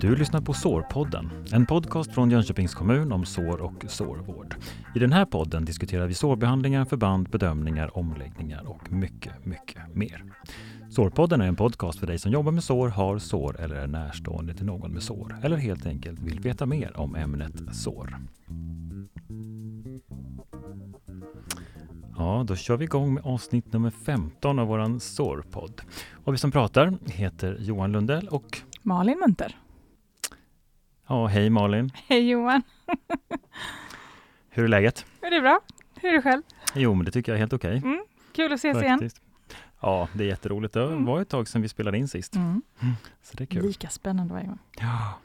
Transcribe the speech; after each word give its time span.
Du 0.00 0.16
lyssnar 0.16 0.40
på 0.40 0.52
Sårpodden, 0.52 1.30
en 1.52 1.66
podcast 1.66 2.12
från 2.12 2.30
Jönköpings 2.30 2.74
kommun 2.74 3.12
om 3.12 3.24
sår 3.24 3.60
och 3.60 3.84
sårvård. 3.88 4.54
I 4.94 4.98
den 4.98 5.12
här 5.12 5.24
podden 5.24 5.64
diskuterar 5.64 6.06
vi 6.06 6.14
sårbehandlingar, 6.14 6.84
förband, 6.84 7.28
bedömningar, 7.28 7.98
omläggningar 7.98 8.66
och 8.66 8.92
mycket, 8.92 9.46
mycket 9.46 9.94
mer. 9.94 10.24
Sårpodden 10.90 11.40
är 11.40 11.46
en 11.46 11.56
podcast 11.56 11.98
för 11.98 12.06
dig 12.06 12.18
som 12.18 12.32
jobbar 12.32 12.52
med 12.52 12.64
sår, 12.64 12.88
har 12.88 13.18
sår 13.18 13.60
eller 13.60 13.74
är 13.74 13.86
närstående 13.86 14.54
till 14.54 14.66
någon 14.66 14.92
med 14.92 15.02
sår 15.02 15.36
eller 15.42 15.56
helt 15.56 15.86
enkelt 15.86 16.20
vill 16.20 16.40
veta 16.40 16.66
mer 16.66 16.96
om 16.96 17.14
ämnet 17.14 17.54
sår. 17.72 18.16
Ja, 22.22 22.44
då 22.46 22.56
kör 22.56 22.76
vi 22.76 22.84
igång 22.84 23.14
med 23.14 23.26
avsnitt 23.26 23.72
nummer 23.72 23.90
15 23.90 24.58
av 24.58 24.66
våran 24.66 25.00
sårpodd. 25.00 25.80
Och 26.24 26.34
vi 26.34 26.38
som 26.38 26.50
pratar 26.52 26.94
heter 27.06 27.56
Johan 27.60 27.92
Lundell 27.92 28.28
och 28.28 28.58
Malin 28.82 29.18
Munter. 29.18 29.56
Ja, 31.06 31.26
hej 31.26 31.50
Malin. 31.50 31.90
Hej 32.08 32.30
Johan. 32.30 32.62
Hur 34.50 34.64
är 34.64 34.68
läget? 34.68 35.06
Är 35.20 35.30
det 35.30 35.40
bra? 35.40 35.60
Hur 36.00 36.08
är 36.08 36.12
det 36.16 36.22
själv? 36.22 36.42
Jo, 36.74 36.94
men 36.94 37.04
det 37.04 37.10
tycker 37.10 37.32
jag 37.32 37.36
är 37.36 37.40
helt 37.40 37.52
okej. 37.52 37.76
Mm. 37.84 38.04
Kul 38.32 38.52
att 38.52 38.58
ses 38.58 38.82
igen. 38.82 39.10
Ja, 39.80 40.08
det 40.14 40.24
är 40.24 40.28
jätteroligt. 40.28 40.74
Det 40.74 40.82
Mm. 40.82 41.04
var 41.04 41.20
ett 41.20 41.28
tag 41.28 41.48
sedan 41.48 41.62
vi 41.62 41.68
spelade 41.68 41.98
in 41.98 42.08
sist. 42.08 42.34
Mm. 42.36 42.62
Så 43.22 43.36
det 43.36 43.44
är 43.44 43.46
kul. 43.46 43.66
Lika 43.66 43.88
spännande 43.88 44.34
varje 44.34 44.46
gång. 44.46 44.58
Ja. 44.78 45.18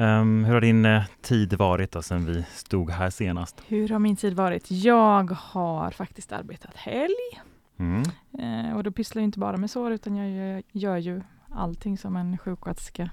Ehm, 0.00 0.44
hur 0.44 0.54
har 0.54 0.60
din 0.60 0.84
eh, 0.84 1.02
tid 1.22 1.52
varit 1.54 1.92
då, 1.92 2.02
sedan 2.02 2.24
vi 2.26 2.44
stod 2.52 2.90
här 2.90 3.10
senast? 3.10 3.62
Hur 3.66 3.88
har 3.88 3.98
min 3.98 4.16
tid 4.16 4.34
varit? 4.34 4.70
Jag 4.70 5.30
har 5.30 5.90
faktiskt 5.90 6.32
arbetat 6.32 6.76
helg. 6.76 7.40
Mm. 7.78 8.02
Eh, 8.38 8.76
och 8.76 8.82
då 8.84 8.90
pysslar 8.92 9.20
jag 9.22 9.26
inte 9.26 9.38
bara 9.38 9.56
med 9.56 9.70
sår 9.70 9.92
utan 9.92 10.16
jag 10.16 10.30
gör, 10.30 10.62
gör 10.72 10.96
ju 10.96 11.22
allting 11.48 11.98
som 11.98 12.16
en 12.16 12.38
sjuksköterska 12.38 13.10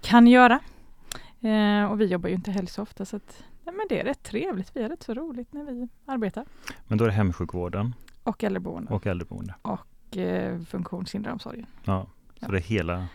kan 0.00 0.26
göra. 0.26 0.60
Eh, 1.40 1.84
och 1.90 2.00
vi 2.00 2.04
jobbar 2.06 2.28
ju 2.28 2.34
inte 2.34 2.50
helg 2.50 2.66
så 2.66 2.82
ofta 2.82 3.04
så 3.04 3.16
att, 3.16 3.44
nej, 3.64 3.74
men 3.74 3.86
det 3.88 4.00
är 4.00 4.04
rätt 4.04 4.22
trevligt. 4.22 4.76
Vi 4.76 4.82
har 4.82 4.88
rätt 4.88 5.02
så 5.02 5.14
roligt 5.14 5.52
när 5.52 5.64
vi 5.64 5.88
arbetar. 6.06 6.44
Men 6.86 6.98
då 6.98 7.04
är 7.04 7.08
det 7.08 7.14
hemsjukvården 7.14 7.94
Och 8.22 8.44
äldreboende 8.44 8.92
och 8.94 9.06
äldreboende. 9.06 9.54
och 9.62 10.16
eh, 10.16 10.60
funktionshinderomsorgen. 10.60 11.66
Ja, 11.84 12.06
så 12.38 12.44
Ja. 12.46 12.48
det 12.52 12.58
är 12.58 12.62
hela, 12.62 13.06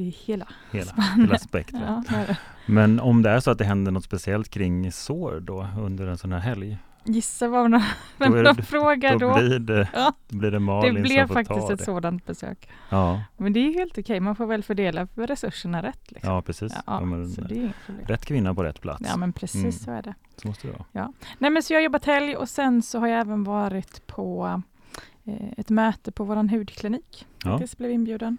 Det 0.00 0.06
är 0.08 0.12
hela 0.26 0.48
hela, 0.72 0.92
hela 1.16 1.38
spektrat. 1.38 1.82
Ja, 1.86 2.04
det 2.08 2.26
det. 2.26 2.36
Men 2.66 3.00
om 3.00 3.22
det 3.22 3.30
är 3.30 3.40
så 3.40 3.50
att 3.50 3.58
det 3.58 3.64
händer 3.64 3.92
något 3.92 4.04
speciellt 4.04 4.48
kring 4.48 4.92
sår 4.92 5.40
då 5.40 5.66
under 5.80 6.06
en 6.06 6.18
sån 6.18 6.32
här 6.32 6.38
helg, 6.40 6.78
Gissa 7.04 7.48
vad 7.48 7.70
de, 7.70 7.82
vem 8.18 8.32
Då 8.32 8.42
de 8.42 8.56
det- 8.56 8.62
frågar 8.62 9.18
då 9.18 9.28
då. 9.28 9.34
blir 9.38 9.58
det, 9.58 9.88
Ja. 9.94 10.12
då 10.28 10.36
blir 10.38 10.50
det 10.50 10.56
Det 10.56 10.60
Malin 10.60 11.02
blev 11.02 11.18
som 11.18 11.28
får 11.28 11.34
faktiskt 11.34 11.60
ta 11.66 11.72
ett 11.72 11.78
det. 11.78 11.84
sådant 11.84 12.26
besök. 12.26 12.68
Ja, 12.90 13.22
Men 13.36 13.52
det 13.52 13.60
är 13.60 13.74
helt 13.74 13.98
okej, 13.98 14.20
man 14.20 14.36
får 14.36 14.46
väl 14.46 14.62
fördela 14.62 15.08
resurserna 15.14 15.82
rätt. 15.82 16.10
Liksom. 16.12 16.30
ja 16.32 16.42
precis. 16.42 16.72
Ja, 16.76 16.82
Ja, 16.86 17.00
men, 17.04 17.28
så 17.30 17.40
det 17.40 17.54
är 17.62 17.72
rätt 18.06 18.24
kvinna 18.26 18.54
på 18.54 18.62
rätt 18.64 18.80
plats. 18.80 19.02
Ja 19.08 19.16
men 19.16 19.32
precis 19.32 19.60
Mm. 19.60 19.72
så 19.72 19.90
är 19.90 20.02
det. 20.02 20.14
Så 20.36 20.48
måste 20.48 20.66
det 20.68 20.72
vara. 20.92 21.12
Nej 21.38 21.50
men 21.50 21.62
så 21.62 21.72
jag 21.72 21.78
har 21.78 21.84
jobbat 21.84 22.04
helg 22.04 22.36
och 22.36 22.48
sen 22.48 22.82
så 22.82 22.98
har 22.98 23.06
jag 23.08 23.20
även 23.20 23.44
varit 23.44 24.06
på 24.06 24.62
eh, 25.24 25.34
ett 25.56 25.68
möte 25.70 26.12
på 26.12 26.24
våran 26.24 26.48
hudklinik. 26.48 27.26
Ja. 27.44 27.50
Faktiskt 27.50 27.78
blev 27.78 27.90
inbjuden 27.90 28.38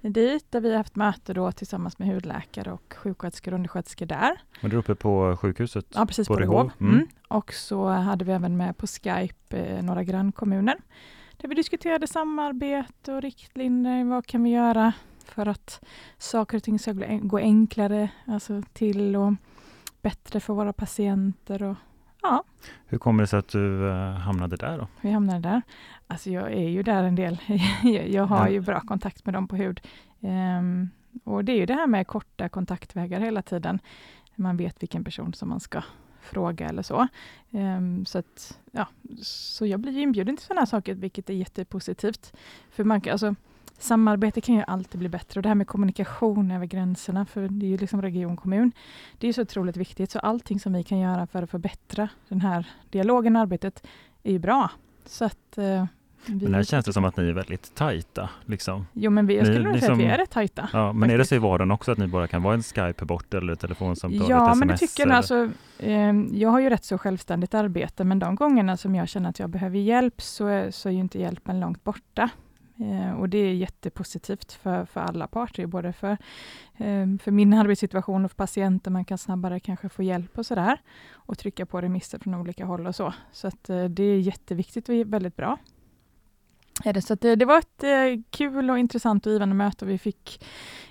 dit 0.00 0.46
där 0.52 0.60
vi 0.60 0.70
har 0.70 0.76
haft 0.76 0.96
möte 0.96 1.34
då 1.34 1.52
tillsammans 1.52 1.98
med 1.98 2.08
hudläkare 2.08 2.72
och 2.72 2.94
sjuksköterskor 2.98 3.52
och 3.52 3.56
undersköterskor 3.56 4.06
där. 4.06 4.40
Men 4.60 4.70
du 4.70 4.76
är 4.76 4.80
uppe 4.80 4.94
på 4.94 5.36
sjukhuset? 5.40 5.86
Ja 5.94 6.06
precis 6.06 6.28
På 6.28 6.34
på, 6.34 6.40
Rehov. 6.40 6.70
Mm. 6.80 6.94
Mm. 6.94 7.06
Och 7.28 7.52
så 7.52 7.88
hade 7.88 8.24
vi 8.24 8.32
även 8.32 8.56
med 8.56 8.76
på 8.76 8.86
Skype 8.86 9.56
eh, 9.58 9.82
några 9.82 10.04
grannkommuner. 10.04 10.76
Där 11.36 11.48
vi 11.48 11.54
diskuterade 11.54 12.06
samarbete 12.06 13.12
och 13.12 13.22
riktlinjer. 13.22 14.04
Vad 14.04 14.26
kan 14.26 14.42
vi 14.42 14.50
göra 14.50 14.92
för 15.24 15.48
att 15.48 15.84
saker 16.18 16.56
och 16.56 16.62
ting 16.62 16.78
ska 16.78 16.92
gå- 17.22 17.38
enklare 17.38 18.08
alltså 18.26 18.62
till 18.72 19.16
och 19.16 19.32
bättre 20.02 20.40
för 20.40 20.54
våra 20.54 20.72
patienter. 20.72 21.62
Och 21.62 21.76
Hur 22.86 22.98
kommer 22.98 23.22
det 23.22 23.26
sig 23.26 23.38
att 23.38 23.48
du 23.48 23.88
eh, 23.90 24.10
hamnade 24.12 24.56
där 24.56 24.78
då? 24.78 24.86
vi 25.00 25.10
hamnade 25.10 25.40
där. 25.40 25.62
Alltså 26.10 26.30
jag 26.30 26.52
är 26.52 26.68
ju 26.68 26.82
där 26.82 27.04
en 27.04 27.14
del. 27.14 27.38
Jag- 28.06 28.26
har 28.26 28.46
Ja. 28.46 28.50
ju 28.52 28.60
bra 28.60 28.80
kontakt 28.80 29.24
med 29.26 29.34
dem 29.34 29.48
på 29.48 29.56
hud. 29.56 29.80
Ehm, 30.20 30.90
och 31.24 31.44
det 31.44 31.52
är 31.52 31.56
ju 31.56 31.66
det 31.66 31.74
här 31.74 31.86
med 31.86 32.06
korta 32.06 32.48
kontaktvägar 32.48 33.20
hela 33.20 33.42
tiden. 33.42 33.78
Man 34.34 34.56
vet 34.56 34.82
vilken 34.82 35.04
person 35.04 35.34
som 35.34 35.48
man 35.48 35.60
ska 35.60 35.82
fråga 36.20 36.68
eller 36.68 36.82
så. 36.82 37.08
Ehm, 37.50 38.04
så, 38.06 38.18
att, 38.18 38.58
ja, 38.72 38.86
så 39.22 39.66
jag 39.66 39.80
blir 39.80 39.92
ju 39.92 40.00
inbjuden 40.00 40.36
till 40.36 40.46
sådana 40.46 40.60
här 40.60 40.66
saker, 40.66 40.94
vilket 40.94 41.30
är 41.30 41.34
jättepositivt. 41.34 42.32
För 42.70 42.84
man, 42.84 43.00
alltså, 43.10 43.34
samarbete 43.78 44.40
kan 44.40 44.54
ju 44.54 44.62
alltid 44.66 44.98
bli 44.98 45.08
bättre 45.08 45.38
och 45.38 45.42
det 45.42 45.48
här 45.48 45.54
med 45.54 45.66
kommunikation 45.66 46.50
över 46.50 46.66
gränserna, 46.66 47.26
för 47.26 47.48
det 47.48 47.66
är 47.66 47.70
ju 47.70 47.76
liksom 47.76 48.02
region, 48.02 48.36
kommun. 48.36 48.72
Det 49.18 49.28
är 49.28 49.32
så 49.32 49.42
otroligt 49.42 49.76
viktigt, 49.76 50.10
så 50.10 50.18
allting 50.18 50.60
som 50.60 50.72
vi 50.72 50.82
kan 50.84 50.98
göra 50.98 51.26
för 51.26 51.42
att 51.42 51.50
förbättra 51.50 52.08
den 52.28 52.40
här 52.40 52.66
dialogen 52.90 53.36
och 53.36 53.42
arbetet 53.42 53.86
är 54.22 54.32
ju 54.32 54.38
bra. 54.38 54.70
Så 55.06 55.24
att 55.24 55.58
eh, 55.58 55.86
Men 56.26 56.54
här 56.54 56.62
känns 56.62 56.84
det 56.86 56.92
som 56.92 57.04
att 57.04 57.16
ni 57.16 57.28
är 57.28 57.32
väldigt 57.32 57.74
tajta. 57.74 58.30
Liksom. 58.46 58.86
Jo 58.92 59.10
men 59.10 59.26
vi, 59.26 59.36
jag 59.36 59.46
skulle 59.46 59.68
nog 59.68 59.78
säga 59.78 59.92
att 59.92 59.98
vi 59.98 60.02
som- 60.02 60.10
är 60.10 60.18
rätt 60.18 60.30
tajta. 60.30 60.68
Ja, 60.72 60.92
men 60.92 61.02
är 61.10 61.14
det 61.14 61.18
Faktiskt. 61.18 61.28
så 61.28 61.34
i 61.34 61.38
vardagen 61.38 61.70
också 61.70 61.92
att 61.92 61.98
ni 61.98 62.06
bara 62.06 62.26
kan 62.26 62.42
vara 62.42 62.54
en 62.54 62.62
Skype 62.62 63.04
bort 63.04 63.34
eller 63.34 63.52
ett 63.52 63.60
telefonsamtal? 63.60 64.26
Ja, 64.30 64.52
ett 64.52 64.58
men 64.58 64.68
det 64.68 64.76
tycker 64.76 65.06
jag. 65.06 65.16
Alltså, 65.16 65.50
eh, 65.78 66.12
jag 66.32 66.48
har 66.48 66.60
ju 66.60 66.70
rätt 66.70 66.84
så 66.84 66.98
självständigt 66.98 67.54
arbete, 67.54 68.04
men 68.04 68.18
de 68.18 68.34
gångerna 68.34 68.76
som 68.76 68.94
jag 68.94 69.08
känner 69.08 69.28
att 69.30 69.38
jag 69.38 69.50
behöver 69.50 69.78
hjälp 69.78 70.22
så 70.22 70.46
är, 70.46 70.70
så 70.70 70.88
är 70.88 70.92
ju 70.92 71.00
inte 71.00 71.18
hjälpen 71.20 71.60
långt 71.60 71.84
borta. 71.84 72.30
Eh, 72.80 73.12
och 73.20 73.28
det 73.28 73.38
är 73.38 73.52
jättepositivt 73.54 74.52
för, 74.52 74.84
för 74.84 75.00
alla 75.00 75.26
parter, 75.26 75.66
både 75.66 75.92
för, 75.92 76.10
eh, 76.76 77.06
för 77.22 77.30
min 77.30 77.54
arbetssituation 77.54 78.24
och 78.24 78.30
för 78.30 78.36
patienten. 78.36 78.92
Man 78.92 79.04
kan 79.04 79.18
snabbare 79.18 79.60
kanske 79.60 79.88
få 79.88 80.02
hjälp 80.02 80.38
och 80.38 80.46
sådär. 80.46 80.78
Och 81.12 81.38
trycka 81.38 81.66
på 81.66 81.80
remisser 81.80 82.18
från 82.18 82.34
olika 82.34 82.64
håll 82.64 82.86
och 82.86 82.94
så. 82.94 83.14
Så 83.32 83.48
att, 83.48 83.70
eh, 83.70 83.84
det 83.84 84.02
är 84.02 84.18
jätteviktigt 84.18 84.88
och 84.88 84.94
väldigt 84.94 85.36
bra. 85.36 85.56
Är 86.84 86.92
det, 86.92 87.02
så 87.02 87.12
att, 87.12 87.24
eh, 87.24 87.32
det 87.32 87.44
var 87.44 87.58
ett 87.58 87.84
eh, 87.84 88.22
kul 88.30 88.70
och 88.70 88.78
intressant 88.78 89.26
och 89.26 89.32
givande 89.32 89.54
möte 89.54 89.86
vi 89.86 89.98
fick, 89.98 90.44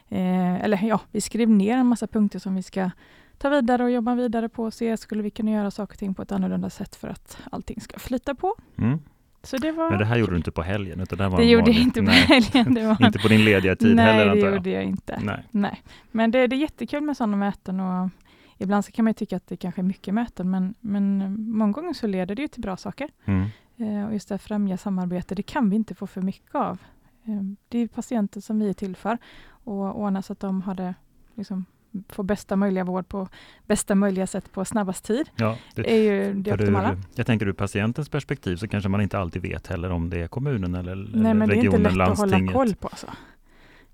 eh, 0.10 0.56
eller 0.64 0.84
ja, 0.84 1.00
vi 1.12 1.22
skrev 1.22 1.50
ner 1.50 1.78
en 1.78 1.86
massa 1.88 2.08
punkter 2.08 2.40
som 2.40 2.56
vi 2.56 2.64
ska 2.64 2.92
ta 3.38 3.50
vidare 3.50 3.84
och 3.84 3.92
jobba 3.92 4.16
vidare 4.16 4.50
på 4.50 4.64
och 4.64 4.74
se, 4.74 4.98
skulle 4.98 5.24
vi 5.24 5.30
kunna 5.30 5.52
göra 5.52 5.72
saker 5.72 5.94
och 5.94 6.00
ting 6.00 6.14
på 6.14 6.22
ett 6.22 6.32
annorlunda 6.32 6.70
sätt 6.70 6.96
för 6.96 7.08
att 7.08 7.38
allting 7.52 7.82
ska 7.82 8.00
flyta 8.00 8.36
på. 8.36 8.56
Mm. 8.78 9.00
Så 9.44 9.58
det 9.58 9.72
var 9.72 9.90
Men 9.90 10.00
det 10.00 10.06
här 10.06 10.18
gjorde 10.18 10.32
du 10.32 10.38
inte 10.38 10.52
på 10.52 10.62
helgen? 10.62 11.00
Utan 11.00 11.18
det 11.18 11.30
var 11.30 11.38
det 11.38 11.46
gjorde 11.46 11.64
vanlig- 11.64 11.76
jag 11.78 11.84
inte 11.84 12.00
på 12.00 12.06
nej, 12.06 12.22
helgen. 12.22 12.74
Det 12.74 12.88
var, 12.88 12.98
Inte 13.06 13.20
på 13.20 13.28
din 13.28 13.46
lediga 13.46 13.76
tid 13.76 13.96
nej, 13.96 14.06
heller 14.06 14.26
det 14.26 14.32
antar 14.32 14.48
jag? 14.48 14.56
gjorde 14.56 14.70
jag 14.70 14.84
inte. 14.84 15.20
Nej. 15.24 15.44
Nej. 15.52 15.82
Men 16.12 16.32
det, 16.32 16.48
det 16.48 16.56
är 16.56 16.58
jättekul 16.58 17.02
med 17.04 17.18
sådana 17.18 17.38
möten 17.38 17.80
och 17.80 18.10
ibland 18.58 18.86
så 18.86 18.92
kan 18.92 19.06
man 19.06 19.10
ju 19.10 19.14
tycka 19.14 19.36
att 19.36 19.48
det 19.48 19.58
kanske 19.58 19.82
är 19.82 19.84
mycket 19.84 20.14
möten, 20.14 20.50
men, 20.52 20.76
men 20.80 21.36
många 21.58 21.72
gånger 21.72 21.94
så 21.94 22.08
leder 22.08 22.36
det 22.36 22.42
ju 22.42 22.48
till 22.48 22.62
bra 22.62 22.78
saker. 22.78 23.10
Mm. 23.26 23.48
Eh, 23.78 24.06
och 24.06 24.14
just 24.14 24.30
det 24.30 24.34
här 24.34 24.40
främja 24.40 24.78
samarbete, 24.78 25.36
det 25.36 25.44
kan 25.44 25.70
vi 25.70 25.76
inte 25.76 25.96
få 25.96 26.08
för 26.08 26.22
mycket 26.22 26.56
av. 26.56 26.78
Eh, 27.26 27.42
det 27.70 27.80
är 27.80 27.88
patienter 27.88 28.42
som 28.42 28.60
vi 28.60 28.70
är 28.70 28.74
till 28.74 28.96
för 28.96 29.18
och 29.48 30.02
ordna 30.02 30.22
så 30.22 30.34
att 30.34 30.40
de 30.40 30.62
har 30.62 30.76
det, 30.76 30.96
liksom, 31.36 31.66
får 32.10 32.24
bästa 32.24 32.56
möjliga 32.56 32.84
vård 32.84 33.08
på 33.08 33.28
bästa 33.66 33.96
möjliga 33.96 34.28
sätt 34.28 34.52
på 34.52 34.66
snabbast 34.66 35.06
tid. 35.06 35.30
Ja, 35.36 35.58
det, 35.76 35.92
är 35.92 36.02
ju 36.02 36.34
det 36.34 36.54
optimala. 36.54 36.94
ur, 36.94 36.98
jag 37.16 37.26
tänker 37.26 37.48
ur 37.48 37.54
patientens 37.54 38.10
perspektiv 38.10 38.56
så 38.56 38.68
kanske 38.68 38.90
man 38.90 39.02
inte 39.02 39.20
alltid 39.20 39.42
vet 39.42 39.68
heller 39.68 39.90
om 39.90 40.10
det 40.10 40.22
är 40.22 40.28
kommunen 40.28 40.76
eller, 40.76 40.96
Nej, 40.96 41.10
eller 41.14 41.34
men 41.34 41.50
det 41.50 41.56
är 41.56 41.58
inte 41.58 41.68
regionen, 41.68 41.98
lätt 41.98 42.08
att 42.10 42.18
hålla 42.18 42.32
landstinget. 42.32 42.54
koll 42.54 42.76
på. 42.76 42.88
Alltså. 42.88 43.08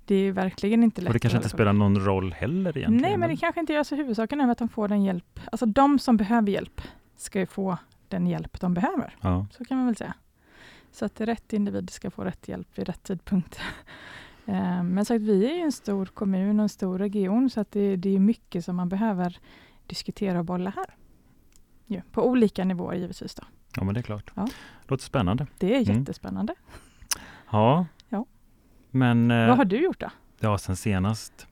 Det 0.06 0.16
är 0.16 0.32
verkligen 0.32 0.84
inte 0.84 1.02
lätt. 1.02 1.10
Och 1.10 1.14
det 1.14 1.20
kanske 1.20 1.38
att 1.38 1.44
inte 1.44 1.56
spelar 1.56 1.74
någon 1.74 2.06
roll 2.06 2.34
heller 2.34 2.78
egentligen. 2.78 3.02
Nej, 3.02 3.18
men 3.18 3.30
det 3.30 3.38
kanske 3.38 3.60
inte 3.60 3.74
gör 3.74 3.84
så. 3.84 3.96
Huvudsaken 3.96 4.42
är 4.42 4.52
att 4.52 4.58
de 4.58 4.70
får 4.70 4.88
den 4.88 5.04
hjälp. 5.04 5.40
Alltså 5.52 5.66
de 5.66 6.00
som 6.00 6.18
behöver 6.18 6.52
hjälp 6.52 6.82
ska 7.16 7.40
ju 7.40 7.46
få 7.46 7.78
den 8.14 8.28
hjälp 8.28 8.60
de 8.60 8.74
behöver. 8.74 9.16
Ja. 9.22 9.46
Så 9.52 9.66
kan 9.66 9.78
man 9.78 9.86
väl 9.86 9.96
säga. 9.96 10.14
Så 10.92 11.06
att 11.06 11.22
rätt 11.22 11.54
individ 11.54 11.90
ska 11.90 12.12
få 12.12 12.24
rätt 12.24 12.48
hjälp 12.48 12.68
vid 12.78 12.88
rätt 12.88 13.04
tidpunkt. 13.04 13.60
Eh, 14.46 14.84
Men 14.84 15.06
så 15.06 15.16
att 15.16 15.22
vi 15.22 15.46
är 15.52 15.56
ju 15.56 15.62
en 15.62 15.72
stor 15.72 16.06
kommun 16.06 16.60
och 16.60 16.64
en 16.64 16.70
stor 16.70 16.98
region 17.00 17.50
så 17.50 17.60
att 17.60 17.72
det, 17.72 17.96
det 17.96 18.16
är 18.16 18.20
mycket 18.20 18.66
som 18.66 18.76
man 18.76 18.90
behöver 18.90 19.38
diskutera 19.88 20.40
och 20.40 20.46
bolla 20.46 20.70
här. 20.70 20.86
Ja, 21.86 22.02
på 22.12 22.28
olika 22.28 22.66
nivåer 22.66 22.96
givetvis. 22.96 23.36
Då. 23.36 23.44
ja, 23.76 23.84
men 23.84 23.94
det 23.94 24.00
är 24.00 24.02
klart. 24.02 24.32
Ja. 24.36 24.48
Låter 24.88 25.04
spännande. 25.04 25.48
Det 25.58 25.76
är 25.76 25.82
Mm. 25.90 26.00
jättespännande. 26.00 26.56
Ja. 27.52 27.86
Ja. 28.10 28.26
Men 28.92 29.32
eh, 29.32 29.48
Vad 29.48 29.58
har 29.58 29.66
du 29.66 29.84
gjort 29.84 30.00
då? 30.00 30.10
ja, 30.40 30.58
sen 30.58 30.76
senast 30.76 31.48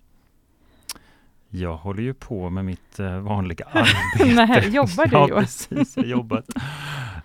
Jag 1.54 1.78
håller 1.78 2.04
ju 2.04 2.14
på 2.14 2.50
med 2.50 2.66
mitt 2.66 3.00
eh, 3.00 3.20
vanliga 3.20 3.66
arbete. 3.72 4.36
Nej, 4.36 4.70
jobbar 4.76 5.06
du 5.06 5.12
ja, 5.34 5.40
precis. 5.40 5.98
Jag 5.98 6.04
har 6.04 6.10
jobbat. 6.10 6.46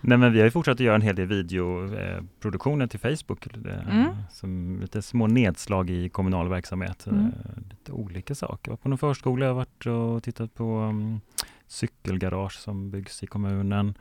Nej, 0.00 0.18
men 0.18 0.32
vi 0.32 0.38
har 0.38 0.44
ju 0.44 0.50
fortsatt 0.50 0.72
att 0.74 0.80
göra 0.80 0.94
en 0.94 1.02
hel 1.02 1.16
del 1.16 1.26
videoproduktioner 1.26 2.86
till 2.86 3.00
Facebook. 3.00 3.46
eh, 3.46 3.96
Mm. 3.96 4.08
Som 4.30 4.78
lite 4.80 5.02
små 5.02 5.26
nedslag 5.26 5.90
i 5.90 6.08
kommunal 6.08 6.48
verksamhet. 6.48 7.06
Mm. 7.06 7.24
Eh, 7.26 7.62
Lite 7.70 7.92
olika 7.92 8.34
saker. 8.34 8.70
Jag 8.70 8.72
var 8.72 8.76
på 8.76 8.88
någon 8.88 8.98
förskola, 8.98 9.44
jag 9.46 9.54
har 9.54 9.56
varit 9.56 9.86
och 9.86 10.22
tittat 10.22 10.54
på 10.54 10.80
um, 10.80 11.20
cykelgarage 11.66 12.52
som 12.58 12.90
byggs 12.90 13.22
i 13.22 13.26
kommunen. 13.26 13.94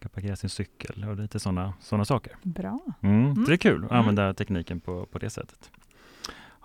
kan 0.00 0.10
parkera 0.10 0.36
sin 0.36 0.50
cykel 0.50 1.04
och 1.08 1.16
lite 1.16 1.40
sådana 1.40 1.74
såna 1.80 2.04
saker. 2.04 2.32
Bra. 2.42 2.78
Mm, 3.02 3.22
Mm. 3.24 3.34
Så 3.36 3.42
det 3.50 3.54
är 3.54 3.56
kul 3.56 3.84
att 3.84 3.90
Mm. 3.90 4.00
använda 4.00 4.34
tekniken 4.34 4.80
på, 4.80 5.06
på 5.06 5.18
det 5.18 5.30
sättet. 5.30 5.70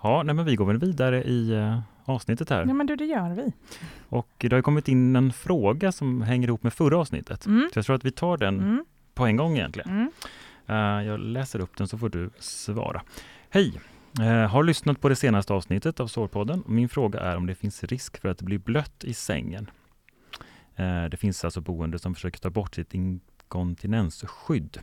Ja, 0.02 0.22
nej, 0.22 0.34
men 0.34 0.44
vi 0.44 0.56
går 0.56 0.64
väl 0.64 0.78
vidare 0.78 1.22
i 1.24 1.54
uh, 1.54 1.78
avsnittet 2.04 2.50
här. 2.50 2.64
Ja, 2.66 2.74
men 2.74 2.86
du, 2.86 2.96
det 2.96 3.04
gör 3.04 3.30
vi. 3.30 3.52
Och 4.08 4.28
det 4.38 4.52
har 4.52 4.62
kommit 4.62 4.88
in 4.88 5.16
en 5.16 5.32
fråga 5.32 5.92
som 5.92 6.22
hänger 6.22 6.48
ihop 6.48 6.62
med 6.62 6.72
förra 6.72 6.98
avsnittet. 6.98 7.46
Mm. 7.46 7.68
Så 7.72 7.78
jag 7.78 7.86
tror 7.86 7.96
att 7.96 8.04
vi 8.04 8.10
tar 8.10 8.36
den 8.36 8.60
Mm. 8.60 8.84
på 9.14 9.26
en 9.26 9.36
gång 9.36 9.56
egentligen. 9.56 9.90
Mm. 9.90 10.10
Eh, 10.66 11.06
jag 11.06 11.20
läser 11.20 11.60
upp 11.60 11.76
den 11.76 11.88
så 11.88 11.98
får 11.98 12.08
du 12.08 12.30
svara. 12.38 13.02
Hej! 13.50 13.80
Eh, 14.20 14.50
har 14.50 14.62
lyssnat 14.62 15.00
på 15.00 15.08
det 15.08 15.16
senaste 15.16 15.52
avsnittet 15.54 16.00
av 16.00 16.06
Sårpodden. 16.06 16.62
Min 16.66 16.88
fråga 16.88 17.20
är 17.20 17.36
om 17.36 17.46
det 17.46 17.54
finns 17.54 17.84
risk 17.84 18.20
för 18.20 18.28
att 18.28 18.38
det 18.38 18.44
blir 18.44 18.58
blött 18.58 19.04
i 19.04 19.14
sängen. 19.14 19.70
Eh, 20.76 21.04
det 21.04 21.16
finns 21.16 21.44
alltså 21.44 21.60
boende 21.60 21.98
som 21.98 22.14
försöker 22.14 22.40
ta 22.40 22.50
bort 22.50 22.74
sitt 22.74 22.94
inkontinensskydd. 22.94 24.78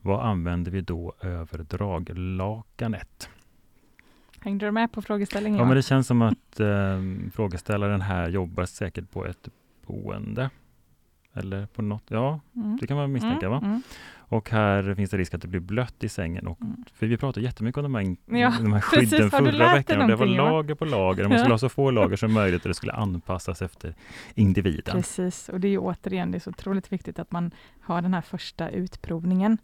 Vad 0.00 0.26
använder 0.26 0.70
vi 0.70 0.80
då 0.80 1.14
över 1.20 1.58
draglakanet? 1.58 3.28
Hängde 4.44 4.66
du 4.66 4.72
med 4.72 4.92
på 4.92 5.02
frågeställningen? 5.02 5.58
Ja, 5.58 5.64
men 5.64 5.76
det 5.76 5.82
känns 5.82 6.06
som 6.06 6.22
att 6.22 6.60
eh, 6.60 7.00
frågeställaren 7.34 8.00
här 8.00 8.28
jobbar 8.28 8.64
säkert 8.64 9.10
på 9.10 9.26
ett 9.26 9.48
boende. 9.86 10.50
Eller 11.34 11.66
på 11.66 11.82
något, 11.82 12.04
ja, 12.08 12.40
Mm. 12.56 12.78
det 12.80 12.86
kan 12.86 12.96
man 12.96 13.12
misstänka 13.12 13.48
va? 13.48 13.60
Mm. 13.64 13.82
Och 14.32 14.50
här 14.50 14.94
finns 14.94 15.10
det 15.10 15.16
risk 15.18 15.34
att 15.34 15.42
det 15.42 15.48
blir 15.48 15.60
blött 15.60 16.04
i 16.04 16.08
sängen. 16.08 16.46
Och, 16.46 16.60
Mm. 16.62 16.84
för 16.94 17.06
vi 17.06 17.16
pratade 17.16 17.46
jättemycket 17.46 17.78
om 17.78 17.82
de 17.82 17.94
här, 17.94 18.16
Ja, 18.40 18.54
de 18.60 18.72
här 18.72 18.80
precis. 18.80 19.10
skydden 19.10 19.24
du 19.24 19.30
förra 19.30 19.74
veckan. 19.74 20.00
Och 20.02 20.08
det 20.08 20.16
var 20.16 20.26
lager 20.26 20.74
på 20.74 20.84
lager. 20.84 21.28
Man 21.28 21.38
skulle 21.38 21.52
ha 21.54 21.58
så 21.58 21.68
få 21.68 21.90
lager 22.00 22.16
som 22.16 22.32
möjligt 22.32 22.62
och 22.62 22.68
det 22.68 22.74
skulle 22.74 22.92
anpassas 22.92 23.62
efter 23.62 23.94
individen. 24.34 24.94
Precis, 24.96 25.48
och 25.48 25.60
det 25.60 25.68
är 25.68 25.78
återigen 25.78 26.30
det 26.30 26.38
är 26.38 26.40
så 26.40 26.50
otroligt 26.50 26.92
viktigt 26.92 27.18
att 27.18 27.32
man 27.32 27.50
har 27.80 28.02
den 28.02 28.14
här 28.14 28.20
första 28.20 28.68
utprovningen. 28.70 29.58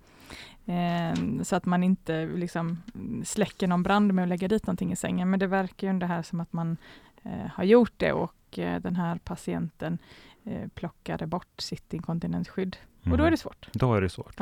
Eh, 0.67 1.43
så 1.43 1.57
att 1.57 1.67
man 1.67 1.83
inte 1.83 2.27
liksom 2.27 2.83
släcker 3.25 3.67
någon 3.67 3.83
brand 3.83 4.15
med 4.15 4.23
att 4.23 4.29
lägga 4.29 4.49
dit 4.49 4.67
någonting 4.67 4.93
i 4.93 4.97
sängen. 4.97 5.31
Men 5.31 5.41
det 5.41 5.47
verkar 5.47 5.87
ju 5.87 5.91
ändå 5.91 6.07
här 6.07 6.23
som 6.23 6.41
att 6.41 6.53
man 6.53 6.77
eh, 7.23 7.47
har 7.55 7.65
gjort 7.65 7.93
det 7.97 8.13
och 8.13 8.59
eh, 8.59 8.81
den 8.81 8.97
här 8.97 9.19
patienten 9.25 9.99
eh, 10.45 10.69
plockade 10.75 11.27
bort 11.27 11.61
sitt 11.61 11.95
inkontinensskydd. 11.95 12.77
Mm. 13.03 13.13
Och 13.13 13.19
då 13.19 13.25
är 13.25 13.31
det 13.31 13.37
svårt. 13.37 13.69
Då 13.73 13.95
är 13.95 14.01
det 14.01 14.09
svårt. 14.09 14.41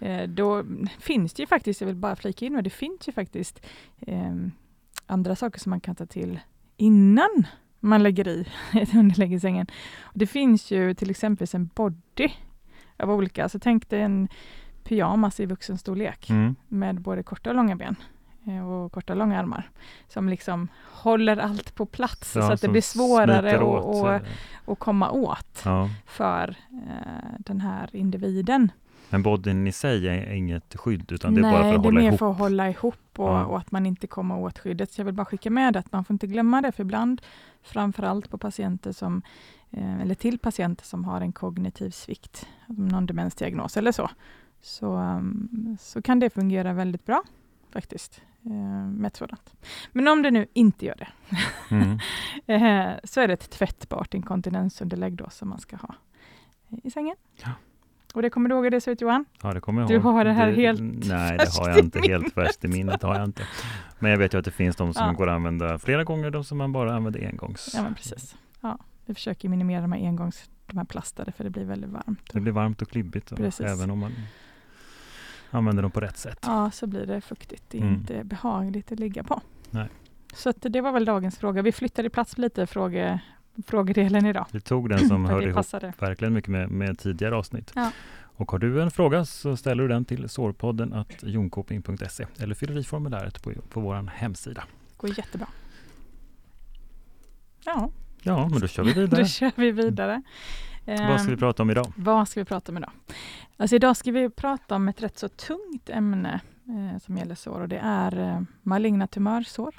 Eh, 0.00 0.28
då 0.28 0.64
finns 0.98 1.34
det 1.34 1.42
ju 1.42 1.46
faktiskt, 1.46 1.80
jag 1.80 1.86
vill 1.86 1.96
bara 1.96 2.16
flika 2.16 2.46
in, 2.46 2.56
och 2.56 2.62
det 2.62 2.70
finns 2.70 3.08
ju 3.08 3.12
faktiskt 3.12 3.66
eh, 4.00 4.34
andra 5.06 5.36
saker 5.36 5.60
som 5.60 5.70
man 5.70 5.80
kan 5.80 5.94
ta 5.94 6.06
till 6.06 6.40
innan 6.76 7.46
man 7.80 8.02
lägger 8.02 8.28
i 8.28 8.46
ett 8.72 8.94
underlägg 8.94 9.32
i 9.32 9.40
sängen. 9.40 9.66
Det 10.14 10.26
finns 10.26 10.70
ju 10.70 10.94
till 10.94 11.10
exempel 11.10 11.46
en 11.52 11.70
body 11.74 12.28
av 12.96 13.10
olika, 13.10 13.42
alltså 13.42 13.58
tänk 13.58 13.88
dig 13.90 14.00
en 14.00 14.28
pyjamas 14.84 15.40
i 15.40 15.46
vuxenstorlek 15.46 16.30
Mm. 16.30 16.56
med 16.68 17.00
både 17.00 17.22
korta 17.22 17.50
och 17.50 17.56
långa 17.56 17.76
ben 17.76 17.96
och 18.84 18.92
korta 18.92 19.14
långa 19.14 19.40
armar 19.40 19.70
som 20.08 20.28
liksom 20.28 20.68
håller 20.92 21.36
allt 21.36 21.74
på 21.74 21.86
plats 21.86 22.32
så 22.32 22.38
Ja, 22.38 22.52
att 22.52 22.60
det 22.60 22.68
blir 22.68 22.82
svårare 22.82 23.56
att, 23.58 24.22
eh, 24.22 24.28
att 24.72 24.78
komma 24.78 25.10
åt 25.10 25.62
Ja. 25.64 25.90
för 26.06 26.56
eh, 26.72 27.34
den 27.38 27.60
här 27.60 27.96
individen. 27.96 28.72
Men 29.10 29.22
bodyn 29.22 29.66
i 29.66 29.72
sig 29.72 30.08
är 30.08 30.32
inget 30.32 30.76
skydd 30.76 31.12
utan 31.12 31.34
det 31.34 31.40
är 31.40 31.42
Nej, 31.42 31.52
bara 31.52 31.62
för 31.62 31.68
att 31.68 31.72
det 31.74 31.76
är 31.76 31.84
hålla 31.84 32.00
mer 32.00 32.08
ihop. 32.08 32.18
för 32.18 32.30
att 32.30 32.38
hålla 32.38 32.70
ihop 32.70 32.94
och, 33.16 33.28
Ja. 33.28 33.44
och 33.44 33.58
att 33.58 33.70
man 33.72 33.86
inte 33.86 34.06
kommer 34.06 34.38
åt 34.38 34.58
skyddet. 34.58 34.92
Så 34.92 35.00
jag 35.00 35.04
vill 35.04 35.14
bara 35.14 35.24
skicka 35.24 35.50
med 35.50 35.76
att 35.76 35.92
man 35.92 36.04
får 36.04 36.14
inte 36.14 36.26
glömma 36.26 36.60
det, 36.60 36.72
för 36.72 36.82
ibland, 36.82 37.22
framförallt 37.62 38.30
på 38.30 38.38
patienter 38.38 38.92
som, 38.92 39.22
eh, 39.70 40.00
eller 40.00 40.14
till 40.14 40.38
patienter 40.38 40.84
som 40.84 41.04
har 41.04 41.20
en 41.20 41.32
kognitiv 41.32 41.90
svikt, 41.90 42.46
någon 42.66 43.06
demensdiagnos 43.06 43.76
eller 43.76 43.92
så, 43.92 44.10
så, 44.62 44.96
um, 44.96 45.76
så 45.80 46.02
kan 46.02 46.20
det 46.20 46.30
fungera 46.30 46.72
väldigt 46.72 47.06
bra 47.06 47.22
faktiskt 47.72 48.20
eh, 48.26 48.33
med 48.90 49.06
ett 49.06 49.16
sådant. 49.16 49.52
Men 49.92 50.08
om 50.08 50.22
det 50.22 50.30
nu 50.30 50.46
inte 50.52 50.86
gör 50.86 50.94
det, 50.98 51.08
Mm. 51.70 51.98
eh, 52.46 52.92
så 53.04 53.20
är 53.20 53.28
det 53.28 53.34
ett 53.34 53.50
tvättbart 53.50 54.14
inkontinensunderlägg 54.14 55.12
då 55.16 55.30
som 55.30 55.48
man 55.48 55.58
ska 55.60 55.76
ha 55.76 55.94
i 56.82 56.90
sängen. 56.90 57.16
Ja. 57.44 57.50
Och 58.14 58.22
det 58.22 58.30
kommer 58.30 58.48
du 58.48 58.54
ihåg 58.54 58.64
hur 58.64 58.70
det 58.70 58.80
ser 58.80 58.92
ut 58.92 59.00
Johan? 59.00 59.24
Ja, 59.42 59.54
det 59.54 59.60
kommer 59.60 59.80
jag 59.82 59.88
Du 59.90 59.94
ihåg. 59.94 60.02
har 60.02 60.24
det 60.24 60.32
här 60.32 60.52
helt 60.52 60.80
Nej, 60.82 61.38
det 61.38 61.58
har 61.58 61.68
jag 61.68 61.78
inte 61.78 62.00
helt 62.08 62.34
färskt 62.34 62.64
i 62.64 62.68
minnet. 62.68 63.02
har 63.02 63.14
jag 63.14 63.24
inte. 63.24 63.42
Men 63.98 64.10
jag 64.10 64.18
vet 64.18 64.34
ju 64.34 64.38
att 64.38 64.44
det 64.44 64.50
finns 64.50 64.76
de 64.76 64.94
som 64.94 65.06
Ja. 65.06 65.12
går 65.12 65.28
att 65.28 65.34
använda 65.34 65.78
flera 65.78 66.04
gånger, 66.04 66.30
de 66.30 66.44
som 66.44 66.58
man 66.58 66.72
bara 66.72 66.94
använder 66.96 67.26
engångs. 67.28 67.70
Ja, 67.74 67.82
men 67.82 67.94
precis. 67.94 68.36
Ja, 68.60 68.78
vi 69.06 69.14
försöker 69.14 69.48
minimera 69.48 69.80
de 69.82 69.92
här 69.92 70.06
engångs, 70.06 70.50
de 70.66 70.78
här 70.78 70.84
plastade, 70.84 71.32
för 71.32 71.44
det 71.44 71.50
blir 71.50 71.64
väldigt 71.64 71.90
varmt. 71.90 72.32
Det 72.32 72.40
blir 72.40 72.52
varmt 72.52 72.82
och 72.82 72.88
klibbigt 72.88 73.36
Precis. 73.36 73.66
även 73.66 73.90
om 73.90 73.98
man 73.98 74.12
använder 75.54 75.82
dem 75.82 75.90
på 75.90 76.00
rätt 76.00 76.16
sätt. 76.16 76.38
Ja, 76.42 76.70
så 76.70 76.86
blir 76.86 77.06
det 77.06 77.20
fuktigt. 77.20 77.62
Det 77.68 77.78
är 77.78 77.82
Mm. 77.82 77.94
inte 77.94 78.24
behagligt 78.24 78.92
att 78.92 78.98
ligga 79.00 79.22
på. 79.24 79.40
Nej. 79.70 79.88
Så 80.34 80.52
det 80.60 80.80
var 80.80 80.92
väl 80.92 81.04
dagens 81.04 81.38
fråga. 81.38 81.62
Vi 81.62 81.72
flyttade 81.72 82.10
plats 82.10 82.38
lite 82.38 82.66
fråge, 82.66 83.20
frågedelen 83.66 84.26
idag. 84.26 84.46
Vi 84.52 84.60
tog 84.60 84.88
den 84.88 85.08
som 85.08 85.24
För 85.26 85.32
hör 85.34 85.40
det 85.40 85.48
ihop 85.48 86.02
verkligen 86.02 86.34
mycket 86.34 86.50
med, 86.50 86.70
med 86.70 86.98
tidigare 86.98 87.36
avsnitt. 87.36 87.72
Ja. 87.74 87.90
Och 88.36 88.50
har 88.52 88.58
du 88.58 88.82
en 88.82 88.90
fråga 88.90 89.24
så 89.24 89.56
ställer 89.56 89.82
du 89.82 89.88
den 89.88 90.04
till 90.04 90.28
sårpodden 90.28 90.92
att 90.92 91.22
jonkoping.se 91.22 92.26
eller 92.38 92.54
fyller 92.54 92.78
i 92.78 92.84
formuläret 92.84 93.42
på, 93.42 93.52
på 93.70 93.80
vår 93.80 94.10
hemsida. 94.14 94.64
Det 94.90 94.96
går 94.96 95.18
jättebra. 95.18 95.46
Ja, 97.64 97.90
Ja, 98.22 98.48
men 98.48 98.60
då 98.60 98.66
kör 98.66 98.82
vi 98.84 98.92
vidare. 99.00 99.20
då 99.22 99.26
kör 99.26 99.52
vi 99.56 99.70
vidare. 99.72 100.22
Vad 100.86 101.20
ska 101.20 101.26
vi 101.26 101.32
Ehm, 101.32 101.38
prata 101.38 101.62
om 101.62 101.70
idag? 101.70 101.92
Vad 101.96 102.28
ska 102.28 102.40
vi 102.40 102.44
prata 102.44 102.72
om 102.72 102.78
idag? 102.78 102.90
Alltså 103.56 103.76
idag 103.76 103.96
ska 103.96 104.12
vi 104.12 104.30
prata 104.30 104.76
om 104.76 104.88
ett 104.88 105.02
rätt 105.02 105.18
så 105.18 105.28
tungt 105.28 105.90
ämne 105.90 106.40
eh, 106.68 106.98
som 107.00 107.16
gäller 107.16 107.34
sår 107.34 107.60
och 107.60 107.68
det 107.68 107.80
är 107.82 108.18
eh, 108.18 108.40
maligna 108.62 109.06
tumörsår. 109.06 109.74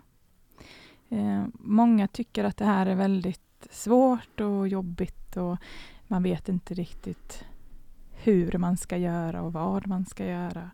Eh, 1.09 1.43
många 1.53 2.07
tycker 2.07 2.43
att 2.43 2.57
det 2.57 2.65
här 2.65 2.85
är 2.85 2.95
väldigt 2.95 3.67
svårt 3.71 4.39
och 4.39 4.67
jobbigt 4.67 5.37
och 5.37 5.57
man 6.07 6.23
vet 6.23 6.49
inte 6.49 6.73
riktigt 6.73 7.45
hur 8.11 8.57
man 8.57 8.77
ska 8.77 8.97
göra 8.97 9.41
och 9.41 9.53
vad 9.53 9.87
man 9.87 10.05
ska 10.05 10.25
göra, 10.25 10.71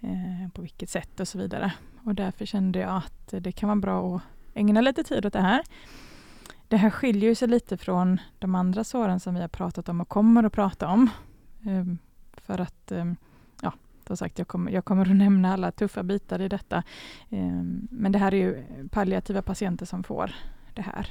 eh, 0.00 0.48
på 0.54 0.62
vilket 0.62 0.90
sätt 0.90 1.20
och 1.20 1.28
så 1.28 1.38
vidare. 1.38 1.72
Och 2.04 2.14
därför 2.14 2.46
kände 2.46 2.78
jag 2.78 2.90
att 2.96 3.34
det 3.42 3.52
kan 3.52 3.68
vara 3.68 3.76
bra 3.76 4.16
att 4.16 4.22
ägna 4.54 4.80
lite 4.80 5.04
tid 5.04 5.26
åt 5.26 5.32
det 5.32 5.40
här. 5.40 5.62
Det 6.70 6.76
här 6.76 6.90
skiljer 6.90 7.34
sig 7.34 7.48
lite 7.48 7.76
från 7.76 8.20
de 8.38 8.54
andra 8.54 8.84
såren 8.84 9.20
som 9.20 9.34
vi 9.34 9.40
har 9.40 9.48
pratat 9.48 9.88
om 9.88 10.00
och 10.00 10.08
kommer 10.08 10.44
att 10.44 10.52
prata 10.52 10.88
om. 10.88 11.10
Ehm, 11.66 11.98
För 12.32 12.60
att, 12.60 12.92
ehm, 12.92 13.16
ja, 13.62 13.72
som 14.06 14.16
sagt, 14.16 14.38
jag 14.38 14.48
kommer, 14.48 14.72
jag 14.72 14.84
kommer 14.84 15.10
att 15.10 15.16
nämna 15.16 15.52
alla 15.52 15.72
tuffa 15.72 16.02
bitar 16.02 16.40
i 16.40 16.48
detta. 16.48 16.82
Ehm, 17.30 17.88
Men 17.90 18.12
det 18.12 18.18
här 18.18 18.34
är 18.34 18.38
ju 18.38 18.64
palliativa 18.88 19.42
patienter 19.42 19.86
som 19.86 20.02
får 20.02 20.32
det 20.74 20.82
här. 20.82 21.06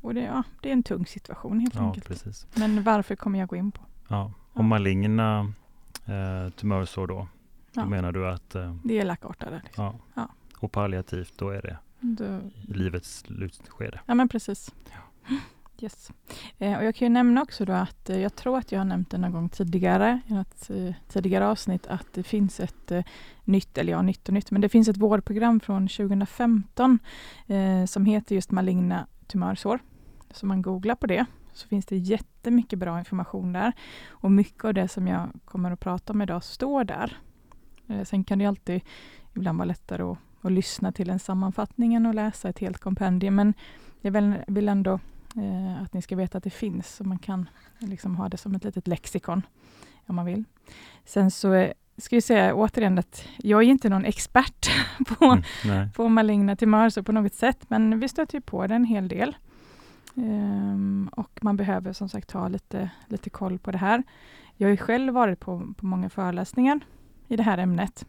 Och 0.00 0.14
det, 0.14 0.20
ja, 0.20 0.42
det 0.62 0.68
är 0.68 0.72
en 0.72 0.82
tung 0.82 1.06
situation 1.06 1.60
helt 1.60 1.74
Ja, 1.74 1.80
enkelt. 1.86 2.08
precis. 2.08 2.46
Men 2.54 2.82
varför 2.82 3.16
kommer 3.16 3.38
jag 3.38 3.48
gå 3.48 3.56
in 3.56 3.70
på? 3.72 3.80
Ja. 4.08 4.32
Och 4.52 4.64
maligna 4.64 5.52
eh, 6.06 6.50
tumörsår 6.52 7.06
då, 7.06 7.14
då 7.14 7.80
Ja. 7.80 7.86
menar 7.86 8.12
du 8.12 8.28
att 8.28 8.54
eh, 8.54 8.76
Det 8.84 8.98
är 8.98 9.04
lakartade. 9.04 9.60
Liksom. 9.64 9.84
ja. 9.84 9.94
Ja. 10.14 10.28
och 10.58 10.72
palliativt, 10.72 11.38
då 11.38 11.50
är 11.50 11.62
det 11.62 11.78
Då, 12.00 12.40
i 12.68 12.72
livets 12.72 13.18
slutskede. 13.18 14.00
Ja, 14.06 14.14
men 14.14 14.28
precis. 14.28 14.74
Yes. 15.80 16.10
Eh, 16.58 16.78
och 16.78 16.84
jag 16.84 16.94
kan 16.94 17.06
ju 17.06 17.12
nämna 17.12 17.42
också 17.42 17.64
då 17.64 17.72
att 17.72 18.10
eh, 18.10 18.20
jag 18.20 18.36
tror 18.36 18.58
att 18.58 18.72
jag 18.72 18.80
har 18.80 18.84
nämnt 18.84 19.10
det 19.10 19.18
någon 19.18 19.32
gång 19.32 19.48
tidigare 19.48 20.20
i 20.26 20.32
något 20.32 20.70
eh, 20.70 20.94
tidigare 21.08 21.46
avsnitt 21.46 21.86
att 21.86 22.06
det 22.12 22.22
finns 22.22 22.60
ett 22.60 22.92
nytt, 23.44 23.78
eller 23.78 23.92
ja, 23.92 24.02
nytt 24.02 24.28
och 24.28 24.34
nytt, 24.34 24.50
men 24.50 24.60
det 24.60 24.68
finns 24.68 24.88
ett 24.88 24.96
vårdprogram 24.96 25.60
från 25.60 25.88
2015 25.88 26.98
eh, 27.46 27.84
som 27.84 28.04
heter 28.04 28.34
just 28.34 28.50
maligna 28.50 29.06
tumörsår. 29.26 29.78
Så 30.30 30.46
man 30.46 30.62
googlar 30.62 30.94
på 30.94 31.06
det 31.06 31.26
så 31.52 31.68
finns 31.68 31.86
det 31.86 31.96
jättemycket 31.96 32.78
bra 32.78 32.98
information 32.98 33.52
där 33.52 33.72
och 34.08 34.30
mycket 34.30 34.64
av 34.64 34.74
det 34.74 34.88
som 34.88 35.06
jag 35.06 35.28
kommer 35.44 35.70
att 35.70 35.80
prata 35.80 36.12
om 36.12 36.22
idag 36.22 36.44
står 36.44 36.84
där. 36.84 37.18
Sen 38.04 38.24
kan 38.24 38.38
det 38.38 38.46
alltid 38.46 38.80
ibland 39.34 39.58
vara 39.58 39.66
lättare 39.66 40.02
att, 40.02 40.18
att 40.42 40.52
lyssna 40.52 40.92
till 40.92 41.10
en 41.10 41.18
sammanfattning 41.18 41.94
än 41.94 42.06
att 42.06 42.14
läsa 42.14 42.48
ett 42.48 42.58
helt 42.58 42.78
kompendium, 42.78 43.34
men 43.34 43.54
jag 44.00 44.10
vill, 44.46 44.68
ändå 44.68 45.00
eh, 45.36 45.82
att 45.82 45.94
ni 45.94 46.02
ska 46.02 46.16
veta 46.16 46.38
att 46.38 46.44
det 46.44 46.50
finns, 46.50 46.96
så 46.96 47.04
man 47.04 47.18
kan 47.18 47.48
liksom 47.78 48.16
ha 48.16 48.28
det 48.28 48.36
som 48.36 48.54
ett 48.54 48.64
litet 48.64 48.86
lexikon 48.86 49.42
om 50.06 50.16
man 50.16 50.26
vill. 50.26 50.44
Sen 51.04 51.30
så 51.30 51.52
eh, 51.52 51.72
ska 51.96 52.16
jag 52.16 52.22
säga 52.22 52.54
återigen 52.54 52.98
att 52.98 53.28
jag 53.36 53.62
är 53.62 53.66
inte 53.66 53.88
någon 53.88 54.04
expert 54.04 54.70
på, 55.08 55.24
Mm, 55.64 55.92
på 55.92 56.08
maligna 56.08 56.56
tumörsår 56.56 57.02
på 57.02 57.12
något 57.12 57.34
sätt, 57.34 57.64
men 57.68 58.00
vi 58.00 58.08
stöter 58.08 58.40
på 58.40 58.66
det 58.66 58.74
en 58.74 58.84
hel 58.84 59.08
del. 59.08 59.36
Ehm, 60.16 61.10
och 61.12 61.38
man 61.40 61.56
behöver 61.56 61.92
som 61.92 62.08
sagt 62.08 62.30
ha 62.30 62.48
lite, 62.48 62.90
lite 63.06 63.30
koll 63.30 63.58
på 63.58 63.70
det 63.70 63.78
här. 63.78 64.02
Jag 64.56 64.68
har 64.68 64.76
själv 64.76 65.14
varit 65.14 65.40
på, 65.40 65.74
på 65.76 65.86
många 65.86 66.10
föreläsningar 66.10 66.80
i 67.28 67.36
det 67.36 67.42
här 67.42 67.58
ämnet. 67.58 68.06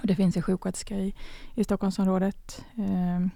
Och 0.00 0.06
det 0.06 0.14
finns 0.14 0.36
en 0.36 0.42
sjuksköterska 0.42 0.94
i, 0.94 1.14
i 1.54 1.64
Stockholmsområdet, 1.64 2.64
ehm, 2.76 3.30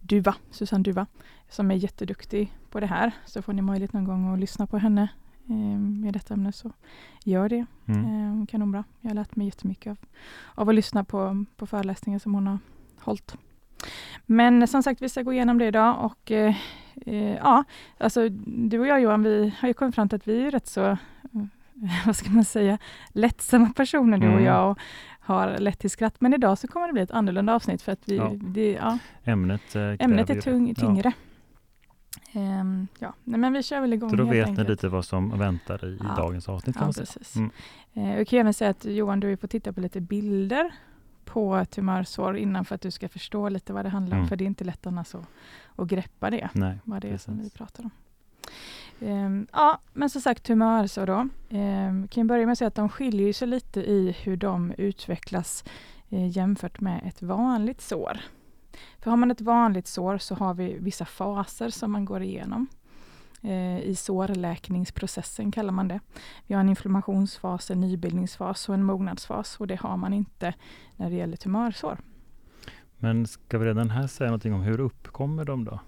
Duva, 0.00 0.34
Susanne 0.50 0.82
Duva, 0.82 1.06
som 1.48 1.70
är 1.70 1.74
jätteduktig 1.74 2.52
på 2.70 2.80
det 2.80 2.86
här. 2.86 3.12
Så 3.26 3.42
får 3.42 3.52
ni 3.52 3.62
möjlighet 3.62 3.92
någon 3.92 4.04
gång 4.04 4.34
att 4.34 4.40
lyssna 4.40 4.66
på 4.66 4.78
henne 4.78 5.08
eh, 5.48 6.08
i 6.08 6.10
detta 6.12 6.34
ämne 6.34 6.52
så 6.52 6.72
gör 7.24 7.48
det. 7.48 7.66
Mm. 7.86 8.40
Eh, 8.40 8.46
kanonbra. 8.46 8.84
Jag 9.00 9.10
har 9.10 9.14
lärt 9.14 9.36
mig 9.36 9.46
jättemycket 9.46 9.90
av, 9.90 9.96
av 10.54 10.68
att 10.68 10.74
lyssna 10.74 11.04
på, 11.04 11.44
på 11.56 11.66
föreläsningar 11.66 12.18
som 12.18 12.34
hon 12.34 12.46
har 12.46 12.58
hållit. 13.00 13.36
Men 14.26 14.68
som 14.68 14.82
sagt, 14.82 15.02
vi 15.02 15.08
ska 15.08 15.22
gå 15.22 15.32
igenom 15.32 15.58
det 15.58 15.66
idag 15.66 16.04
och 16.04 16.30
eh, 16.30 16.54
eh, 17.06 17.34
ja, 17.34 17.64
alltså 17.98 18.28
du 18.46 18.78
och 18.78 18.86
jag 18.86 19.00
Johan, 19.00 19.22
vi 19.22 19.54
har 19.60 19.68
ju 19.68 19.74
kommit 19.74 19.94
fram 19.94 20.08
till 20.08 20.16
att 20.16 20.28
vi 20.28 20.46
är 20.46 20.50
rätt 20.50 20.66
så, 20.66 20.96
vad 22.06 22.16
ska 22.16 22.30
man 22.30 22.44
säga, 22.44 22.78
lättsamma 23.08 23.70
personer 23.76 24.18
du 24.18 24.26
och 24.26 24.32
Mm. 24.32 24.44
jag 24.44 24.70
och 24.70 24.78
har 25.24 25.58
lätt 25.58 25.78
till 25.78 25.90
skratt. 25.90 26.20
Men 26.20 26.34
idag 26.34 26.58
så 26.58 26.68
kommer 26.68 26.86
det 26.86 26.92
bli 26.92 27.02
ett 27.02 27.10
annorlunda 27.10 27.54
avsnitt 27.54 27.82
för 27.82 27.92
att 27.92 28.00
vi, 28.08 28.16
Ja. 28.16 28.32
det, 28.34 28.72
ja, 28.72 28.98
Ämnet, 29.24 29.76
eh, 29.76 29.82
ämnet 29.98 30.30
är 30.30 30.40
tung, 30.40 30.74
tyngre. 30.74 31.12
Ehm, 32.32 32.86
ja, 32.98 33.14
nej, 33.24 33.40
men 33.40 33.52
vi 33.52 33.62
kör 33.62 33.80
väl 33.80 33.92
igång 33.92 34.10
Så 34.10 34.16
då 34.16 34.24
vet 34.24 34.32
ni 34.46 34.50
enkelt. 34.50 34.68
lite 34.68 34.88
vad 34.88 35.04
som 35.04 35.38
väntar 35.38 35.84
i, 35.84 35.98
Ja. 36.02 36.14
dagens 36.16 36.48
avsnitt 36.48 36.76
kan 36.76 36.86
Ja, 36.86 36.92
precis. 36.92 37.36
Mm. 37.36 37.50
Eh, 37.94 38.16
jag 38.16 38.28
kan 38.28 38.38
även 38.38 38.54
säga 38.54 38.70
att 38.70 38.84
Johan, 38.84 39.20
du 39.20 39.36
fått 39.36 39.50
titta 39.50 39.72
på 39.72 39.80
lite 39.80 40.00
bilder 40.00 40.70
på 41.24 41.64
tumörsår 41.70 42.36
innan 42.36 42.64
för 42.64 42.74
att 42.74 42.80
du 42.80 42.90
ska 42.90 43.08
förstå 43.08 43.48
lite 43.48 43.72
vad 43.72 43.84
det 43.84 43.88
handlar 43.88 44.16
om. 44.16 44.18
Mm. 44.20 44.28
För 44.28 44.36
det 44.36 44.44
är 44.44 44.46
inte 44.46 44.64
lätt 44.64 44.86
annars 44.86 45.14
att, 45.14 45.26
att 45.76 45.88
greppa 45.88 46.30
det, 46.30 46.48
Nej, 46.52 46.78
vad 46.84 47.02
det 47.02 47.08
är 47.08 47.18
som 47.18 47.34
vi 47.34 47.40
precis. 47.40 47.54
pratar 47.58 47.82
om. 47.84 47.90
Um, 49.00 49.46
ja, 49.52 49.78
men 49.92 50.10
som 50.10 50.20
sagt 50.20 50.42
tumörsår 50.42 51.06
då. 51.06 51.28
Um, 51.48 52.08
kan 52.08 52.20
jag 52.20 52.26
börja 52.26 52.46
med 52.46 52.52
att 52.52 52.58
säga 52.58 52.68
att 52.68 52.74
de 52.74 52.88
skiljer 52.88 53.32
sig 53.32 53.48
lite 53.48 53.80
i 53.80 54.16
hur 54.22 54.36
de 54.36 54.72
utvecklas 54.78 55.64
eh, 56.10 56.28
jämfört 56.36 56.80
med 56.80 57.00
ett 57.06 57.22
vanligt 57.22 57.80
sår. 57.80 58.20
För 58.98 59.10
har 59.10 59.16
man 59.16 59.30
ett 59.30 59.40
vanligt 59.40 59.86
sår 59.86 60.18
så 60.18 60.34
har 60.34 60.54
vi 60.54 60.78
vissa 60.78 61.04
faser 61.04 61.70
som 61.70 61.92
man 61.92 62.04
går 62.04 62.22
igenom. 62.22 62.66
Eh, 63.42 63.78
I 63.78 63.94
sårläkningsprocessen 63.96 65.52
kallar 65.52 65.72
man 65.72 65.88
det. 65.88 66.00
Vi 66.46 66.54
har 66.54 66.60
en 66.60 66.68
inflammationsfas, 66.68 67.70
en 67.70 67.80
nybildningsfas 67.80 68.68
och 68.68 68.74
en 68.74 68.84
mognadsfas 68.84 69.56
och 69.60 69.66
det 69.66 69.80
har 69.80 69.96
man 69.96 70.12
inte 70.12 70.54
när 70.96 71.10
det 71.10 71.16
gäller 71.16 71.36
tumörsår. 71.36 71.98
Men 72.98 73.26
ska 73.26 73.58
vi 73.58 73.66
redan 73.66 73.90
här 73.90 74.06
säga 74.06 74.30
någonting 74.30 74.54
om 74.54 74.62
hur 74.62 74.80
uppkommer 74.80 75.44
de 75.44 75.64
då? 75.64 75.80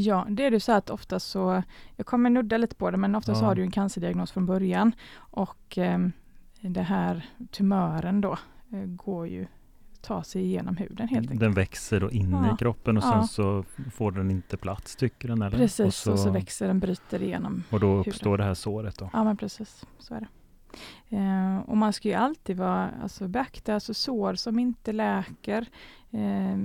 Ja, 0.00 0.26
det 0.30 0.44
är 0.44 0.50
det 0.50 0.60
så 0.60 0.72
att 0.72 0.90
ofta 0.90 1.20
så, 1.20 1.62
jag 1.96 2.06
kommer 2.06 2.30
nudda 2.30 2.56
lite 2.56 2.74
på 2.76 2.90
det, 2.90 2.96
men 2.96 3.14
ofta 3.14 3.34
så 3.34 3.40
Ja. 3.42 3.46
har 3.46 3.54
du 3.54 3.62
en 3.62 3.70
cancerdiagnos 3.70 4.32
från 4.32 4.46
början 4.46 4.92
och 5.16 5.78
eh, 5.78 5.98
det 6.60 6.82
här 6.82 7.26
tumören 7.50 8.20
då 8.20 8.32
eh, 8.72 8.84
går 8.84 9.28
ju, 9.28 9.46
tar 10.00 10.22
sig 10.22 10.42
igenom 10.42 10.76
huden 10.76 11.08
helt 11.08 11.22
enkelt. 11.22 11.40
Den 11.40 11.52
växer 11.52 12.00
då 12.00 12.10
in 12.10 12.30
Ja. 12.30 12.54
i 12.54 12.56
kroppen 12.56 12.96
och 12.96 13.02
Ja. 13.04 13.12
sen 13.12 13.28
så 13.28 13.64
får 13.92 14.12
den 14.12 14.30
inte 14.30 14.56
plats 14.56 14.96
tycker 14.96 15.28
den 15.28 15.42
eller? 15.42 15.58
Precis, 15.58 15.80
och 16.06 16.12
och 16.12 16.18
så, 16.18 16.24
så, 16.24 16.30
växer 16.30 16.66
den, 16.66 16.78
bryter 16.80 17.22
igenom. 17.22 17.62
och 17.70 17.80
då 17.80 17.86
huden. 17.96 18.00
uppstår 18.10 18.38
det 18.38 18.44
här 18.44 18.54
såret 18.54 18.98
då? 18.98 19.10
Ja, 19.12 19.24
men 19.24 19.36
precis, 19.36 19.84
så 19.98 20.14
är 20.14 20.20
det. 20.20 20.26
Eh, 21.16 21.58
och 21.58 21.76
man 21.76 21.92
ska 21.92 22.08
ju 22.08 22.14
alltid 22.14 22.56
vara, 22.56 22.90
alltså, 23.02 23.28
beakta 23.28 23.74
alltså, 23.74 23.94
sår 23.94 24.34
som 24.34 24.58
inte 24.58 24.92
läker, 24.92 25.66
eh, 26.10 26.58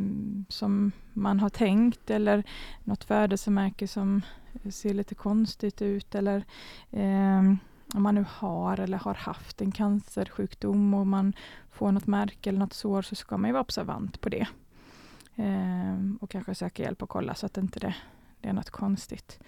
som 0.50 0.92
man 1.14 1.40
har 1.40 1.50
tänkt 1.50 2.10
eller 2.10 2.44
något 2.84 3.04
födelsemärke 3.04 3.88
som 3.88 4.22
ser 4.70 4.94
lite 4.94 5.16
konstigt 5.16 5.82
ut 5.82 6.16
eller 6.16 6.44
eh, 6.92 7.54
om 7.94 8.04
man 8.04 8.16
nu 8.16 8.26
har 8.30 8.80
eller 8.80 8.98
har 8.98 9.14
haft 9.14 9.62
en 9.62 9.72
cancersjukdom 9.72 10.94
och 10.94 11.08
man 11.08 11.34
får 11.72 11.92
något 11.92 12.08
märke 12.08 12.50
eller 12.50 12.60
något 12.60 12.74
sår 12.74 13.02
så 13.02 13.16
ska 13.16 13.38
man 13.38 13.50
ju 13.50 13.54
vara 13.54 13.62
observant 13.62 14.22
på 14.22 14.30
det. 14.30 14.48
Eh, 15.36 16.00
och 16.22 16.30
kanske 16.30 16.56
söka 16.56 16.84
hjälp 16.84 17.04
och 17.04 17.10
kolla 17.10 17.36
så 17.36 17.46
att 17.46 17.58
inte 17.58 17.80
det, 17.80 17.96
det 18.42 18.50
är 18.50 18.54
något 18.54 18.70
konstigt. 18.70 19.40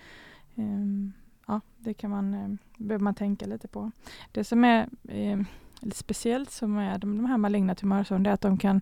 Eh, 0.56 1.12
ja, 1.48 1.62
det 1.78 1.94
kan 1.94 2.10
man, 2.12 2.34
eh, 2.34 2.50
behöver 2.78 3.04
man 3.04 3.16
tänka 3.16 3.46
lite 3.46 3.68
på. 3.68 3.92
Det 4.32 4.44
som 4.44 4.64
är 4.64 4.90
eh, 5.04 5.40
lite 5.80 5.98
speciellt 5.98 6.52
som 6.52 6.78
är 6.78 6.98
de, 6.98 7.18
de 7.18 7.26
här 7.26 7.38
maligna 7.38 7.76
tumörsåren, 7.76 8.24
det 8.24 8.30
är 8.30 8.34
att 8.34 8.42
de 8.42 8.58
kan 8.58 8.82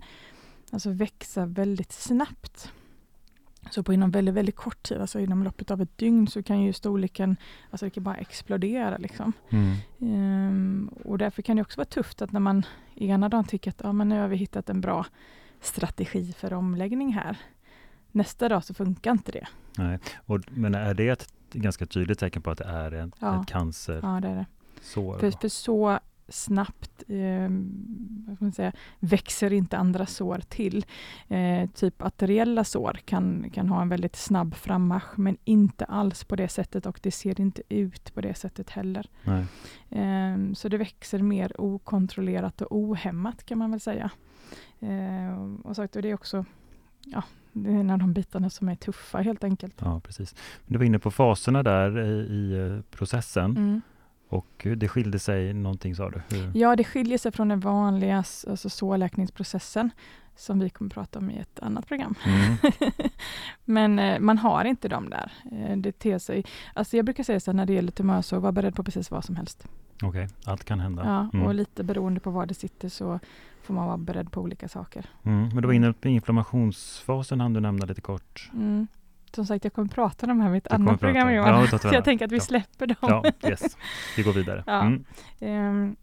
alltså 0.73 0.89
växa 0.89 1.45
väldigt 1.45 1.91
snabbt. 1.91 2.71
Så 3.71 3.83
på 3.83 3.93
inom 3.93 4.11
väldigt, 4.11 4.35
väldigt 4.35 4.55
kort 4.55 4.83
tid, 4.83 4.97
alltså 5.01 5.19
inom 5.19 5.43
loppet 5.43 5.71
av 5.71 5.81
ett 5.81 5.97
dygn 5.97 6.27
så 6.27 6.43
kan 6.43 6.61
ju 6.61 6.73
storleken, 6.73 7.37
alltså 7.69 7.85
det 7.85 7.89
kan 7.89 8.03
bara 8.03 8.17
explodera 8.17 8.97
liksom. 8.97 9.33
Mm. 9.49 9.75
Ehm, 10.01 10.89
och 11.05 11.17
därför 11.17 11.41
kan 11.41 11.55
det 11.55 11.61
också 11.61 11.77
vara 11.77 11.85
tufft 11.85 12.21
att 12.21 12.31
när 12.31 12.39
man 12.39 12.65
ena 12.95 13.29
dagen 13.29 13.43
tycker 13.43 13.71
att 13.71 13.81
ja, 13.83 13.91
men 13.93 14.09
nu 14.09 14.19
har 14.19 14.27
vi 14.27 14.35
hittat 14.35 14.69
en 14.69 14.81
bra 14.81 15.05
strategi 15.61 16.33
för 16.33 16.53
omläggning 16.53 17.13
här. 17.13 17.37
Nästa 18.11 18.49
dag 18.49 18.63
så 18.63 18.73
funkar 18.73 19.11
inte 19.11 19.31
det. 19.31 19.47
Nej. 19.77 19.99
Och, 20.25 20.39
men 20.49 20.75
är 20.75 20.93
det 20.93 21.09
ett 21.09 21.29
ganska 21.53 21.85
tydligt 21.85 22.19
tecken 22.19 22.41
på 22.41 22.51
att 22.51 22.57
det 22.57 22.63
är 22.65 22.91
en, 22.91 23.11
Ja. 23.19 23.41
ett 23.41 23.47
cancersår? 23.47 24.09
Ja, 24.09 24.19
det 24.19 24.27
är 24.27 24.35
det. 24.35 24.45
då? 24.95 25.19
För, 25.19 25.31
för 25.31 25.49
så 25.49 25.99
snabbt 26.27 27.03
eh, 27.07 27.49
vad 28.27 28.41
man 28.41 28.51
säga, 28.51 28.71
växer 28.99 29.53
inte 29.53 29.77
andra 29.77 30.05
sår 30.05 30.41
till. 30.49 30.85
Eh, 31.27 31.69
typ 31.69 32.01
arteriella 32.01 32.63
sår 32.63 32.99
kan, 33.05 33.49
kan 33.53 33.69
ha 33.69 33.81
en 33.81 33.89
väldigt 33.89 34.15
snabb 34.15 34.55
frammarsch 34.55 35.17
men 35.17 35.37
inte 35.43 35.85
alls 35.85 36.23
på 36.23 36.35
det 36.35 36.47
sättet 36.47 36.85
och 36.85 36.99
det 37.03 37.11
ser 37.11 37.41
inte 37.41 37.61
ut 37.69 38.13
på 38.13 38.21
det 38.21 38.33
sättet 38.33 38.69
heller. 38.69 39.09
Eh, 39.89 40.53
så 40.53 40.69
det 40.69 40.77
växer 40.77 41.19
mer 41.19 41.61
okontrollerat 41.61 42.61
och 42.61 42.77
ohämmat 42.77 43.45
kan 43.45 43.57
man 43.57 43.71
väl 43.71 43.79
säga. 43.79 44.11
Eh, 44.79 45.51
och, 45.63 45.75
sagt, 45.75 45.95
och 45.95 46.01
det 46.01 46.09
är 46.09 46.13
också 46.13 46.45
ja, 47.05 47.23
det 47.51 47.69
är 47.69 47.73
en 47.73 47.89
av 47.89 47.99
de 47.99 48.13
bitarna 48.13 48.49
som 48.49 48.69
är 48.69 48.75
tuffa 48.75 49.17
helt 49.17 49.43
enkelt. 49.43 49.75
Ja, 49.79 49.99
precis. 49.99 50.35
Du 50.65 50.77
var 50.77 50.85
inne 50.85 50.99
på 50.99 51.11
faserna 51.11 51.63
där 51.63 51.99
i, 51.99 52.33
i 52.33 52.67
eh, 52.67 52.81
processen 52.91 53.57
Mm. 53.57 53.81
Och 54.33 54.67
det 54.77 54.87
skilde 54.87 55.19
sig 55.19 55.53
någonting 55.53 55.95
sa 55.95 56.09
du? 56.09 56.21
Hur? 56.29 56.51
Ja, 56.53 56.75
det 56.75 56.83
skiljer 56.83 57.17
sig 57.17 57.31
från 57.31 57.47
den 57.47 57.59
vanliga 57.59 58.17
alltså 58.17 58.69
sårläkningsprocessen 58.69 59.89
som 60.35 60.59
vi 60.59 60.69
kommer 60.69 60.91
prata 60.91 61.19
om 61.19 61.31
i 61.31 61.37
ett 61.37 61.59
annat 61.59 61.87
program. 61.87 62.15
Mm. 62.25 62.57
Men 63.65 63.99
eh, 63.99 64.19
man 64.19 64.37
har 64.37 64.65
inte 64.65 64.87
dem 64.87 65.09
där. 65.09 65.31
Eh, 65.51 65.77
det 65.77 65.91
ter 65.91 66.19
sig, 66.19 66.45
alltså 66.73 66.97
jag 66.97 67.05
brukar 67.05 67.23
säga 67.23 67.39
så 67.39 67.51
här, 67.51 67.55
när 67.55 67.65
det 67.65 67.73
gäller 67.73 67.91
tumörsår, 67.91 68.39
var 68.39 68.51
beredd 68.51 68.75
på 68.75 68.83
precis 68.83 69.11
vad 69.11 69.25
som 69.25 69.35
helst. 69.35 69.67
Okej, 70.03 70.27
allt 70.45 70.63
kan 70.63 70.79
hända. 70.79 71.03
Ja, 71.05 71.29
Mm. 71.33 71.47
Och 71.47 71.55
lite 71.55 71.83
beroende 71.83 72.19
på 72.19 72.31
var 72.31 72.45
det 72.45 72.53
sitter 72.53 72.89
så 72.89 73.19
får 73.61 73.73
man 73.73 73.85
vara 73.85 73.97
beredd 73.97 74.31
på 74.31 74.41
olika 74.41 74.67
saker. 74.67 75.05
Mm. 75.23 75.49
Men 75.49 75.61
du 75.61 75.67
var 75.67 75.73
inne 75.73 75.93
på 75.93 76.07
inflammationsfasen, 76.07 77.41
hann 77.41 77.53
du 77.53 77.59
nämna 77.59 77.85
lite 77.85 78.01
kort? 78.01 78.49
Som 79.35 79.45
sagt, 79.45 79.63
jag 79.63 79.73
kommer 79.73 79.87
prata 79.87 80.31
om 80.31 80.37
det 80.37 80.43
här 80.43 80.51
med 80.51 80.57
ett 80.57 80.69
Du 80.69 80.75
annat 80.75 80.99
program 80.99 81.33
Johan. 81.33 81.67
Ja, 81.71 81.79
så 81.79 81.87
jag 81.93 82.03
tänker 82.03 82.25
att 82.25 82.31
vi 82.31 82.39
släpper 82.39 82.87
dem. 82.87 82.95
Ja, 83.01 83.23
yes. 83.49 83.77
Vi 84.17 84.23
går 84.23 84.33
vidare. 84.33 84.63
Ja. 84.67 84.81
Mm. 84.81 85.05
Ehm, 85.39 85.95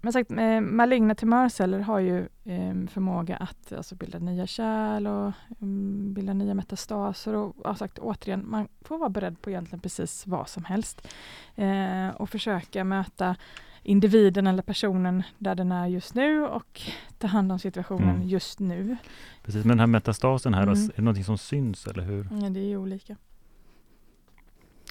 men 0.00 0.12
sagt, 0.12 0.30
eh, 0.30 0.60
maligna 0.60 1.14
tumörceller 1.14 1.80
har 1.80 1.98
ju 1.98 2.28
ehm, 2.44 2.88
förmåga 2.88 3.36
att 3.36 3.72
alltså, 3.72 3.94
bilda 3.94 4.18
nya 4.18 4.46
kärl 4.46 5.06
och 5.06 5.32
mm, 5.60 6.14
bilda 6.14 6.32
nya 6.32 6.54
metastaser. 6.54 7.34
Och 7.34 7.56
ja, 7.64 7.74
sagt, 7.74 7.98
återigen, 7.98 8.50
man 8.50 8.68
får 8.80 8.98
vara 8.98 9.08
beredd 9.08 9.42
på 9.42 9.50
egentligen 9.50 9.80
precis 9.80 10.26
vad 10.26 10.48
som 10.48 10.64
helst. 10.64 11.08
Eh, 11.54 12.08
och 12.08 12.30
försöka 12.30 12.84
möta 12.84 13.36
individen 13.84 14.46
eller 14.46 14.62
personen 14.62 15.22
där 15.38 15.54
den 15.54 15.72
är 15.72 15.86
just 15.86 16.14
nu 16.14 16.46
och 16.46 16.80
ta 17.18 17.26
hand 17.26 17.52
om 17.52 17.58
situationen 17.58 18.16
Mm. 18.16 18.28
just 18.28 18.60
nu. 18.60 18.96
Precis, 19.42 19.64
men 19.64 19.68
den 19.68 19.80
här 19.80 19.86
metastasen 19.86 20.54
här, 20.54 20.62
Mm. 20.62 20.74
är 20.84 20.90
det 20.96 21.02
någonting 21.02 21.24
som 21.24 21.38
syns 21.38 21.86
eller 21.86 22.02
hur? 22.02 22.28
Ja, 22.42 22.48
det 22.50 22.60
är 22.60 22.76
olika. 22.76 23.16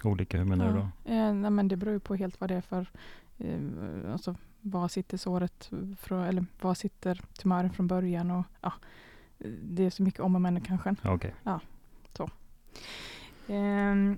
Olika, 0.03 0.37
hur 0.37 0.45
menar 0.45 0.67
du 0.67 0.73
då? 0.73 0.87
Ja, 1.03 1.13
eh, 1.13 1.33
nej, 1.33 1.51
men 1.51 1.67
det 1.67 1.77
beror 1.77 1.99
på 1.99 2.15
helt 2.15 2.41
vad 2.41 2.49
det 2.49 2.55
är 2.55 2.61
för, 2.61 2.87
eh, 3.37 4.11
alltså 4.11 4.35
var 4.61 4.87
sitter 4.87 5.17
såret, 5.17 5.69
från, 5.99 6.23
eller 6.23 6.45
var 6.61 6.73
sitter 6.73 7.21
tumören 7.41 7.69
från 7.69 7.87
början 7.87 8.31
och 8.31 8.45
ja, 8.61 8.73
det 9.63 9.85
är 9.85 9.89
så 9.89 10.03
mycket 10.03 10.19
om 10.19 10.35
och 10.35 10.41
men 10.41 10.61
kanske. 10.61 10.95
Ja, 11.01 11.13
Okej. 11.13 11.33
Ehm, 13.47 14.17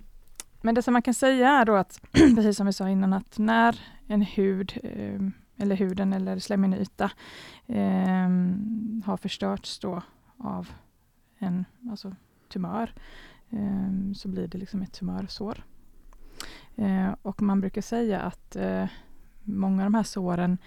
men 0.61 0.75
det 0.75 0.81
som 0.81 0.93
man 0.93 1.01
kan 1.01 1.13
säga 1.13 1.49
är 1.49 1.65
då 1.65 1.75
att, 1.75 2.01
precis 2.11 2.57
som 2.57 2.65
vi 2.67 2.73
sa 2.73 2.89
innan, 2.89 3.13
att 3.13 3.37
när 3.37 3.79
en 4.07 4.21
hud 4.21 4.73
eh, 4.83 5.21
eller 5.57 5.75
huden 5.75 6.13
eller 6.13 6.39
slemhinnyta 6.39 7.11
ehm, 7.67 9.01
har 9.05 9.17
förstörts 9.17 9.79
då 9.79 10.01
av 10.37 10.69
en 11.37 11.65
alltså, 11.89 12.15
tumör 12.49 12.93
ehm, 13.49 14.15
så 14.15 14.27
blir 14.27 14.47
det 14.47 14.57
liksom 14.57 14.81
ett 14.81 14.93
tumörsår. 14.93 15.63
Eh, 16.75 17.15
och 17.21 17.41
man 17.41 17.61
brukar 17.61 17.81
säga 17.81 18.21
att 18.21 18.55
eh, 18.55 18.85
många 19.43 19.81
av 19.81 19.85
de 19.85 19.93
här 19.93 20.03
såren 20.03 20.57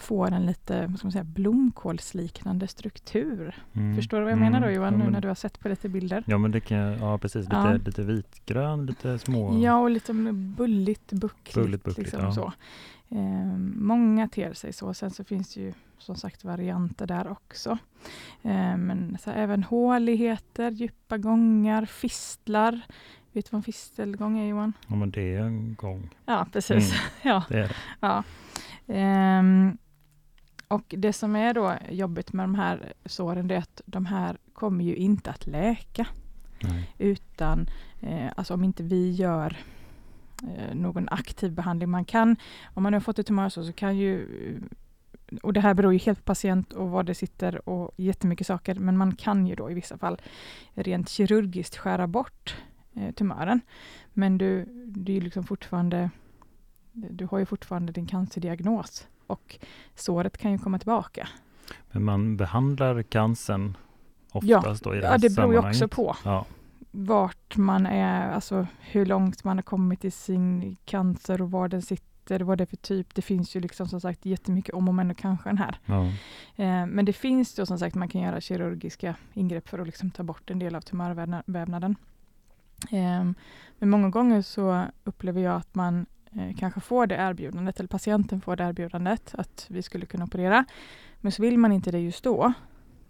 får 0.00 0.32
en 0.32 0.46
lite 0.46 0.86
vad 0.86 0.98
ska 0.98 1.06
man 1.06 1.12
säga, 1.12 1.24
blomkålsliknande 1.24 2.68
struktur. 2.68 3.54
Mm. 3.72 3.96
Förstår 3.96 4.18
du 4.18 4.22
vad 4.24 4.32
jag 4.32 4.38
menar 4.38 4.60
då 4.60 4.66
Mm. 4.66 4.76
Johan, 4.76 4.92
ja, 4.92 4.98
nu 4.98 5.04
men, 5.04 5.12
när 5.12 5.20
du 5.20 5.28
har 5.28 5.34
sett 5.34 5.60
på 5.60 5.68
lite 5.68 5.88
bilder? 5.88 6.24
Ja, 6.26 6.38
men 6.38 6.50
det 6.50 6.60
kan 6.60 6.78
ja 6.78 7.18
precis. 7.18 7.44
Lite, 7.44 7.56
Ja. 7.56 7.72
lite 7.72 8.02
vitgrön, 8.02 8.86
lite 8.86 9.18
små... 9.18 9.58
Ja, 9.58 9.78
och 9.78 9.90
lite 9.90 10.12
bulligt, 10.32 11.12
buckligt. 11.12 11.54
Bulligt, 11.54 11.84
buckligt, 11.84 11.98
liksom, 12.12 12.24
ja. 12.24 12.32
så. 12.32 12.52
Eh, 13.08 13.56
många 13.74 14.28
ter 14.28 14.52
sig 14.52 14.72
så. 14.72 14.94
Sen 14.94 15.10
så 15.10 15.24
finns 15.24 15.54
det 15.54 15.60
ju 15.60 15.72
som 15.98 16.16
sagt 16.16 16.44
varianter 16.44 17.06
där 17.06 17.28
också. 17.28 17.78
Eh, 18.42 18.76
men 18.76 19.18
så 19.20 19.30
här, 19.30 19.38
även 19.42 19.62
håligheter, 19.62 20.70
djupa 20.70 21.18
gångar, 21.18 21.84
fistlar. 21.84 22.80
Vet 23.32 23.44
du 23.44 23.48
vad 23.50 23.58
en 23.58 23.62
fistelgång 23.62 24.38
är 24.38 24.46
Johan? 24.48 24.72
Ja, 24.86 24.96
men 24.96 25.10
det 25.10 25.34
är 25.34 25.40
en 25.40 25.74
gång. 25.74 26.14
Ja, 26.26 26.46
precis. 26.52 26.92
Mm. 26.92 27.02
ja. 27.22 27.44
Det 27.48 27.58
är 27.58 27.68
det. 27.68 27.74
Ja. 28.00 28.24
Ehm, 28.86 29.78
och 30.68 30.94
det 30.98 31.12
som 31.12 31.36
är 31.36 31.54
då 31.54 31.74
jobbigt 31.90 32.32
med 32.32 32.44
de 32.44 32.54
här 32.54 32.92
såren, 33.04 33.48
det 33.48 33.54
är 33.54 33.58
att 33.58 33.80
de 33.86 34.06
här 34.06 34.38
kommer 34.52 34.84
ju 34.84 34.96
inte 34.96 35.30
att 35.30 35.46
läka. 35.46 36.06
Nej. 36.62 36.90
Utan, 36.98 37.70
eh, 38.00 38.32
alltså 38.36 38.54
om 38.54 38.64
inte 38.64 38.82
vi 38.82 39.10
gör 39.10 39.56
eh, 40.42 40.74
någon 40.74 41.08
aktiv 41.08 41.52
behandling. 41.52 41.90
Man 41.90 42.04
kan, 42.04 42.36
om 42.74 42.82
man 42.82 42.92
har 42.92 43.00
fått 43.00 43.18
ett 43.18 43.26
tumörsår 43.26 43.62
så 43.62 43.72
kan 43.72 43.96
ju, 43.96 44.28
och 45.42 45.52
det 45.52 45.60
här 45.60 45.74
beror 45.74 45.92
ju 45.92 45.98
helt 45.98 46.18
på 46.18 46.24
patient 46.24 46.72
och 46.72 46.90
var 46.90 47.02
det 47.02 47.14
sitter 47.14 47.68
och 47.68 47.94
jättemycket 47.96 48.46
saker, 48.46 48.74
men 48.74 48.96
man 48.96 49.14
kan 49.14 49.46
ju 49.46 49.54
då 49.54 49.70
i 49.70 49.74
vissa 49.74 49.98
fall 49.98 50.20
rent 50.74 51.08
kirurgiskt 51.08 51.76
skära 51.76 52.06
bort 52.06 52.56
eh, 52.94 53.14
tumören. 53.14 53.60
Men 54.12 54.38
du, 54.38 54.64
du 54.86 55.12
är 55.12 55.14
ju 55.14 55.20
liksom 55.20 55.44
fortfarande, 55.44 56.10
du 56.96 57.26
har 57.30 57.38
ju 57.38 57.46
fortfarande 57.46 57.92
din 57.92 58.06
cancerdiagnos 58.06 59.06
och 59.26 59.58
såret 59.94 60.38
kan 60.38 60.52
ju 60.52 60.58
komma 60.58 60.78
tillbaka. 60.78 61.28
Men 61.90 62.04
man 62.04 62.36
behandlar 62.36 63.02
cancern 63.02 63.76
oftast 64.32 64.84
då 64.84 64.94
i 64.94 65.00
det 65.00 65.06
Ja, 65.06 65.18
det 65.18 65.36
beror 65.36 65.52
ju 65.52 65.58
också 65.58 65.88
på 65.88 66.16
Ja, 66.24 66.46
vart 66.90 67.56
man 67.56 67.86
är, 67.86 68.30
alltså 68.30 68.66
hur 68.80 69.06
långt 69.06 69.44
man 69.44 69.56
har 69.56 69.62
kommit 69.62 70.04
i 70.04 70.10
sin 70.10 70.76
cancer 70.84 71.42
och 71.42 71.50
var 71.50 71.68
den 71.68 71.82
sitter, 71.82 72.40
vad 72.40 72.58
det 72.58 72.64
är 72.64 72.66
för 72.66 72.76
typ. 72.76 73.14
Det 73.14 73.22
finns 73.22 73.56
ju 73.56 73.60
liksom 73.60 73.88
som 73.88 74.00
sagt 74.00 74.26
jättemycket 74.26 74.74
om 74.74 74.88
och 74.88 74.94
men 74.94 75.10
och 75.10 75.18
kanske 75.18 75.56
här. 75.56 75.78
ja. 75.86 76.06
Eh, 76.56 76.86
men 76.86 77.04
det 77.04 77.12
finns 77.12 77.54
då 77.54 77.66
som 77.66 77.78
sagt, 77.78 77.94
man 77.94 78.08
kan 78.08 78.20
göra 78.20 78.40
kirurgiska 78.40 79.14
ingrepp 79.32 79.68
för 79.68 79.78
att 79.78 79.86
liksom 79.86 80.10
ta 80.10 80.22
bort 80.22 80.50
en 80.50 80.58
del 80.58 80.74
av 80.74 80.80
tumörvävnaden. 80.80 81.96
Eh, 82.90 83.24
men 83.78 83.90
många 83.90 84.08
gånger 84.08 84.42
så 84.42 84.84
upplever 85.04 85.40
jag 85.40 85.56
att 85.56 85.74
man 85.74 86.06
kanske 86.58 86.80
får 86.80 87.06
det 87.06 87.14
erbjudandet, 87.14 87.78
eller 87.80 87.88
patienten 87.88 88.40
får 88.40 88.56
det 88.56 88.64
erbjudandet 88.64 89.34
att 89.38 89.66
vi 89.70 89.82
skulle 89.82 90.06
kunna 90.06 90.24
operera. 90.24 90.64
Men 91.20 91.32
så 91.32 91.42
vill 91.42 91.58
man 91.58 91.72
inte 91.72 91.90
det 91.90 91.98
just 92.00 92.24
då. 92.24 92.52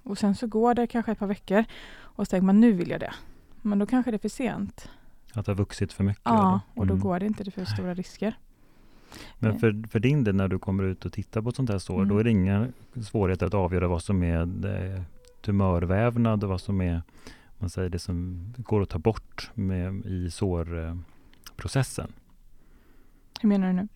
Och 0.03 0.19
sen 0.19 0.35
så 0.35 0.47
går 0.47 0.75
det 0.75 0.87
kanske 0.87 1.13
ett 1.13 1.19
par 1.19 1.27
veckor 1.27 1.65
och 1.99 2.27
så 2.27 2.31
tänker 2.31 2.45
man 2.47 2.61
nu 2.61 2.73
vill 2.73 2.91
jag 2.91 3.01
det. 3.01 3.13
Men 3.63 3.79
då 3.79 3.87
kanske 3.87 4.11
det 4.11 4.17
är 4.17 4.19
för 4.19 4.29
sent. 4.29 4.89
Att 5.35 5.47
det 5.47 5.53
har 5.53 5.57
vuxit 5.57 5.93
för 5.93 6.05
mycket? 6.05 6.23
Ja, 6.25 6.61
eller? 6.75 6.81
och 6.81 6.87
då 6.87 6.95
Mm. 6.95 7.03
går 7.03 7.21
det 7.21 7.27
inte, 7.27 7.45
det 7.45 7.49
är 7.49 7.53
för 7.53 7.65
stora 7.65 7.95
risker. 7.95 8.39
Men 9.39 9.59
för, 9.59 9.89
för 9.89 10.01
din 10.01 10.25
del, 10.25 10.35
när 10.35 10.49
du 10.49 10.59
kommer 10.59 10.83
ut 10.85 11.05
och 11.05 11.13
tittar 11.13 11.43
på 11.43 11.49
ett 11.49 11.57
sånt 11.57 11.71
här 11.71 11.79
sår, 11.79 11.95
Mm. 11.97 12.09
då 12.09 12.19
är 12.19 12.25
det 12.25 12.31
inga 12.31 12.69
svårigheter 13.03 13.47
att 13.47 13.55
avgöra 13.55 13.89
vad 13.89 14.03
som 14.03 14.23
är 14.23 14.41
eh, 14.95 15.03
tumörvävnad 15.41 16.45
och 16.45 16.51
vad 16.51 16.61
som 16.61 16.81
är 16.81 17.03
man 17.59 17.71
säger, 17.71 17.89
det 17.89 17.99
som 17.99 18.47
går 18.57 18.83
att 18.83 18.89
ta 18.89 18.99
bort 18.99 19.51
med, 19.55 20.07
i 20.07 20.31
sårprocessen. 20.31 22.13
Hur 23.41 23.49
menar 23.49 23.67
du 23.67 23.73
nu? 23.73 23.89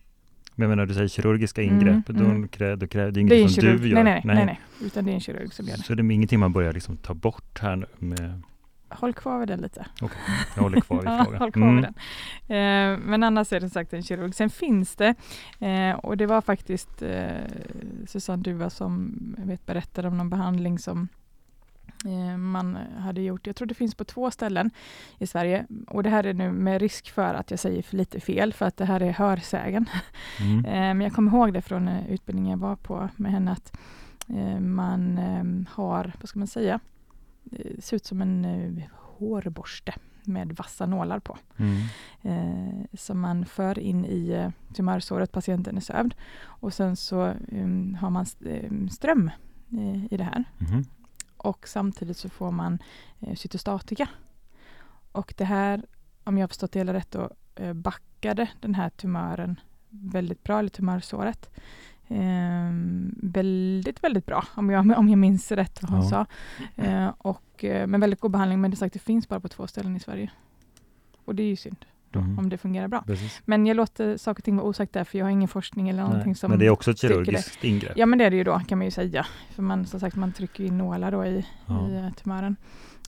Men 0.55 0.69
jag 0.69 0.69
menar, 0.69 0.85
du 0.85 0.93
säger 0.93 1.07
kirurgiska 1.07 1.61
Mm, 1.63 1.75
ingrepp, 1.75 2.09
mm. 2.09 2.41
då, 2.41 2.47
krä, 2.47 2.75
då 2.75 2.87
krä, 2.87 3.11
det 3.11 3.19
är 3.21 3.25
Det 3.25 3.35
är 3.35 3.39
inget 3.39 3.51
som 3.51 3.61
kirurg. 3.61 3.81
du 3.81 3.87
gör. 3.87 4.03
Nej, 4.03 4.21
nej, 4.25 4.35
nej, 4.35 4.45
nej, 4.45 4.59
utan 4.81 5.05
det 5.05 5.11
är 5.11 5.13
en 5.13 5.19
kirurg 5.19 5.53
som 5.53 5.65
gör 5.67 5.77
det. 5.77 5.83
Så 5.83 5.95
det 5.95 6.01
är 6.03 6.11
ingenting 6.11 6.39
man 6.39 6.53
börjar 6.53 6.73
liksom 6.73 6.97
ta 6.97 7.13
bort 7.13 7.59
här 7.61 7.75
nu 7.75 7.85
med, 7.99 8.41
Håll 8.93 9.13
kvar 9.13 9.39
vid 9.39 9.47
den 9.47 9.59
lite. 9.61 9.85
jag 10.55 10.61
håller 10.63 10.81
kvar 10.81 11.03
Ja, 11.05 11.23
frågan. 11.23 11.39
håll 11.39 11.51
kvar 11.51 11.67
Mm. 11.69 11.81
den. 11.81 11.93
Eh, 12.57 12.99
men 13.05 13.23
annars 13.23 13.53
är 13.53 13.59
det 13.59 13.69
sagt 13.69 13.93
en 13.93 14.03
kirurg. 14.03 14.35
Sen 14.35 14.49
finns 14.49 14.95
det, 14.95 15.15
eh, 15.59 15.95
och 15.95 16.17
det 16.17 16.25
var 16.25 16.41
faktiskt 16.41 17.01
eh, 17.01 17.27
Susanne 18.07 18.43
Duva 18.43 18.69
som 18.69 19.15
vet, 19.37 19.65
berättade 19.65 20.07
om 20.07 20.17
någon 20.17 20.29
behandling 20.29 20.79
som 20.79 21.07
man 22.37 22.75
hade 22.97 23.21
gjort. 23.21 23.47
Jag 23.47 23.55
tror 23.55 23.67
det 23.67 23.73
finns 23.73 23.95
på 23.95 24.03
två 24.03 24.31
ställen 24.31 24.71
i 25.17 25.27
Sverige. 25.27 25.65
Och 25.87 26.03
det 26.03 26.09
här 26.09 26.23
är 26.23 26.33
nu 26.33 26.51
med 26.51 26.81
risk 26.81 27.09
för 27.11 27.33
att 27.33 27.51
jag 27.51 27.59
säger 27.59 27.81
för 27.81 27.97
lite 27.97 28.19
fel, 28.19 28.53
för 28.53 28.65
att 28.65 28.77
det 28.77 28.85
här 28.85 28.99
är 29.01 29.11
hörsägen. 29.11 29.85
Mm. 30.39 30.65
Eh, 30.65 30.71
Men 30.73 31.01
jag 31.01 31.13
kommer 31.13 31.31
ihåg 31.31 31.53
det 31.53 31.61
från 31.61 31.87
eh, 31.87 32.11
utbildningen 32.11 32.51
jag 32.51 32.57
var 32.67 32.75
på 32.75 33.09
med 33.15 33.31
henne 33.31 33.51
att 33.51 33.77
eh, 34.29 34.59
man 34.59 35.17
eh, 35.17 35.73
har, 35.75 36.13
vad 36.19 36.29
ska 36.29 36.39
man 36.39 36.47
säga, 36.47 36.79
det 37.43 37.83
ser 37.83 37.95
ut 37.95 38.05
som 38.05 38.21
en 38.21 38.45
eh, 38.45 38.83
hårborste 38.93 39.93
med 40.23 40.51
vassa 40.51 40.85
nålar 40.85 41.19
på. 41.19 41.37
Mm. 41.57 41.77
Eh, 42.21 42.85
som 42.93 43.19
man 43.19 43.45
för 43.45 43.79
in 43.79 44.05
i 44.05 44.29
eh, 44.31 44.49
tumörsåret, 44.75 45.31
patienten 45.31 45.77
är 45.77 45.81
sövd. 45.81 46.15
Och 46.43 46.73
sen 46.73 46.95
så 46.95 47.25
eh, 47.27 47.97
har 47.99 48.09
man 48.09 48.23
st- 48.23 48.65
eh, 48.65 48.87
ström 48.91 49.31
eh, 49.71 50.13
i 50.13 50.17
det 50.17 50.23
här. 50.23 50.43
Mhm. 50.57 50.85
Och 51.43 51.67
samtidigt 51.67 52.17
så 52.17 52.29
får 52.29 52.51
man 52.51 52.79
eh, 53.19 53.35
cytostatika. 53.35 54.09
Och 55.11 55.33
det 55.37 55.45
här, 55.45 55.85
om 56.23 56.37
jag 56.37 56.43
har 56.43 56.47
förstått 56.47 56.71
det 56.71 56.79
hela 56.79 56.93
rätt, 56.93 57.11
då, 57.11 57.29
eh, 57.55 57.73
backade 57.73 58.49
den 58.59 58.75
här 58.75 58.89
tumören 58.89 59.59
väldigt 59.89 60.43
bra, 60.43 60.59
eller 60.59 60.69
tumörsåret. 60.69 61.49
Eh, 62.07 62.71
väldigt, 63.23 64.03
väldigt 64.03 64.25
bra, 64.25 64.43
om 64.55 64.69
jag, 64.69 64.97
om 64.97 65.09
jag 65.09 65.17
minns 65.19 65.51
rätt 65.51 65.81
vad 65.81 65.91
hon 65.91 66.01
Ja. 66.01 66.09
sa. 66.09 66.25
Eh, 66.83 67.07
och, 67.17 67.63
eh, 67.63 67.87
men 67.87 68.01
väldigt 68.01 68.19
god 68.19 68.31
behandling, 68.31 68.61
men 68.61 68.71
det, 68.71 68.77
sagt, 68.77 68.93
det 68.93 68.99
finns 68.99 69.27
bara 69.29 69.39
på 69.39 69.47
två 69.49 69.67
ställen 69.67 69.95
i 69.95 69.99
Sverige. 69.99 70.31
Och 71.25 71.35
det 71.35 71.43
är 71.43 71.47
ju 71.47 71.55
synd, 71.55 71.85
då, 72.11 72.19
Mhm. 72.21 72.39
om 72.39 72.49
det 72.49 72.57
fungerar 72.57 72.87
bra. 72.87 73.01
Precis. 73.01 73.41
Men 73.45 73.65
jag 73.65 73.77
låter 73.77 74.17
saker 74.17 74.39
och 74.41 74.43
ting 74.43 74.55
vara 74.57 74.67
osagt 74.67 74.93
där, 74.93 75.03
för 75.03 75.17
jag 75.17 75.25
har 75.25 75.29
ingen 75.31 75.47
forskning 75.47 75.89
eller 75.89 76.01
någonting 76.03 76.27
Nej. 76.31 76.35
som 76.35 76.49
Men 76.51 76.59
det 76.59 76.65
är 76.65 76.69
också 76.69 76.91
ett 76.91 77.01
det. 77.01 77.07
kirurgiskt 77.07 77.63
ingrepp. 77.63 77.97
Ja 77.97 78.05
men 78.05 78.19
det 78.19 78.25
är 78.25 78.29
det 78.29 78.35
ju 78.37 78.43
då 78.43 78.59
kan 78.59 78.77
man 78.77 78.85
ju 78.85 78.91
säga. 78.91 79.25
För 79.49 79.63
man 79.63 79.85
som 79.85 79.99
sagt 79.99 80.15
man 80.15 80.31
trycker 80.31 80.63
in 80.63 80.77
nålar 80.77 81.11
då 81.11 81.25
i, 81.25 81.45
Ja. 81.65 81.89
i 81.89 81.95
eh, 81.95 82.09
tumören. 82.13 82.55